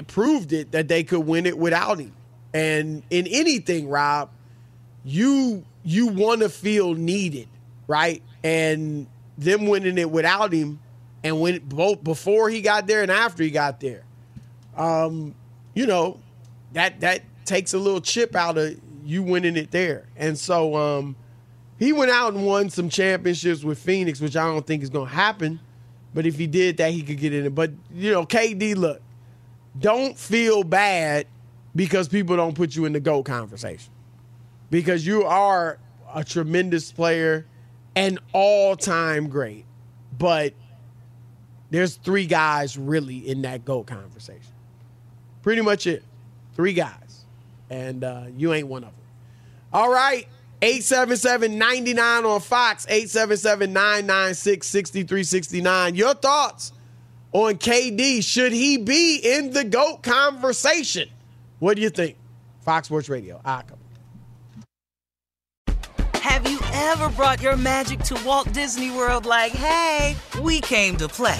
proved 0.06 0.54
it 0.54 0.74
that 0.74 0.88
they 0.88 1.04
could 1.04 1.26
win 1.26 1.48
it 1.48 1.58
without 1.58 1.98
him. 1.98 2.14
And 2.54 3.02
in 3.10 3.26
anything, 3.26 3.90
Rob, 3.90 4.30
you 5.04 5.66
you 5.84 6.06
want 6.06 6.42
to 6.42 6.50
feel 6.50 6.94
needed, 6.94 7.48
right? 7.88 8.22
And 8.44 9.08
them 9.40 9.66
winning 9.66 9.98
it 9.98 10.12
without 10.12 10.54
him, 10.54 10.82
and 11.24 11.42
when 11.42 11.62
both 11.68 12.04
before 12.04 12.48
he 12.52 12.62
got 12.62 12.86
there 12.86 13.02
and 13.02 13.10
after 13.10 13.42
he 13.42 13.50
got 13.50 13.80
there, 13.80 14.04
um, 14.76 15.36
you 15.74 15.86
know, 15.86 16.20
that 16.74 17.00
that 17.02 17.24
takes 17.46 17.74
a 17.74 17.78
little 17.78 18.02
chip 18.02 18.36
out 18.36 18.58
of 18.58 18.80
you 19.04 19.24
winning 19.24 19.58
it 19.58 19.72
there. 19.72 20.08
And 20.16 20.38
so 20.38 20.76
um, 20.76 21.16
he 21.78 21.94
went 21.94 22.12
out 22.12 22.34
and 22.34 22.46
won 22.46 22.70
some 22.70 22.90
championships 22.90 23.64
with 23.64 23.80
Phoenix, 23.80 24.22
which 24.22 24.36
I 24.36 24.46
don't 24.46 24.66
think 24.66 24.84
is 24.84 24.90
going 24.90 25.08
to 25.08 25.16
happen. 25.16 25.60
But 26.14 26.26
if 26.26 26.38
he 26.38 26.48
did 26.48 26.78
that, 26.78 26.92
he 26.92 27.02
could 27.02 27.18
get 27.18 27.34
in 27.34 27.46
it. 27.46 27.56
But 27.56 27.72
you 27.94 28.12
know, 28.12 28.26
KD, 28.26 28.76
look, 28.76 29.02
don't 29.78 30.18
feel 30.18 30.64
bad 30.64 31.28
because 31.76 32.08
people 32.08 32.36
don't 32.36 32.56
put 32.56 32.76
you 32.76 32.86
in 32.86 32.94
the 32.94 33.00
GOAT 33.00 33.24
conversation. 33.24 33.94
Because 34.70 35.06
you 35.06 35.24
are 35.24 35.80
a 36.14 36.24
tremendous 36.24 36.92
player 36.92 37.46
and 37.96 38.20
all-time 38.34 39.30
great. 39.30 39.66
But 40.18 40.54
there's 41.70 41.96
three 41.96 42.26
guys 42.26 42.78
really 42.78 43.18
in 43.18 43.44
that 43.44 43.66
GOAT 43.66 43.88
conversation. 43.88 44.49
Pretty 45.42 45.62
much 45.62 45.88
it. 45.88 46.04
Three 46.56 46.74
guys. 46.74 47.26
And 47.70 48.04
uh, 48.04 48.26
you 48.36 48.54
ain't 48.54 48.68
one 48.68 48.84
of 48.84 48.92
them. 48.92 49.00
All 49.72 49.92
right. 49.92 50.28
877 50.62 51.58
99 51.58 52.26
on 52.26 52.42
Fox, 52.42 52.86
877 52.90 53.72
996 53.72 54.68
6369. 54.68 55.96
Your 55.96 56.14
thoughts 56.14 56.74
on 57.32 57.56
KD? 57.56 58.24
Should 58.24 58.52
he 58.52 58.78
be 58.78 59.18
in 59.24 59.52
the 59.52 59.64
GOAT 59.64 60.04
conversation? 60.04 61.08
What 61.60 61.76
do 61.76 61.82
you 61.82 61.90
think? 61.90 62.18
Fox 62.62 62.88
Sports 62.88 63.08
Radio. 63.08 63.40
I 63.46 63.62
come. 63.62 63.78
Have 66.16 66.50
you 66.50 66.60
ever 66.74 67.10
brought 67.10 67.42
your 67.42 67.56
magic 67.56 68.02
to 68.02 68.22
Walt 68.26 68.52
Disney 68.54 68.92
World 68.92 69.26
like, 69.26 69.54
hey, 69.54 70.16
we 70.42 70.60
came 70.60 70.98
to 70.98 71.08
play? 71.08 71.40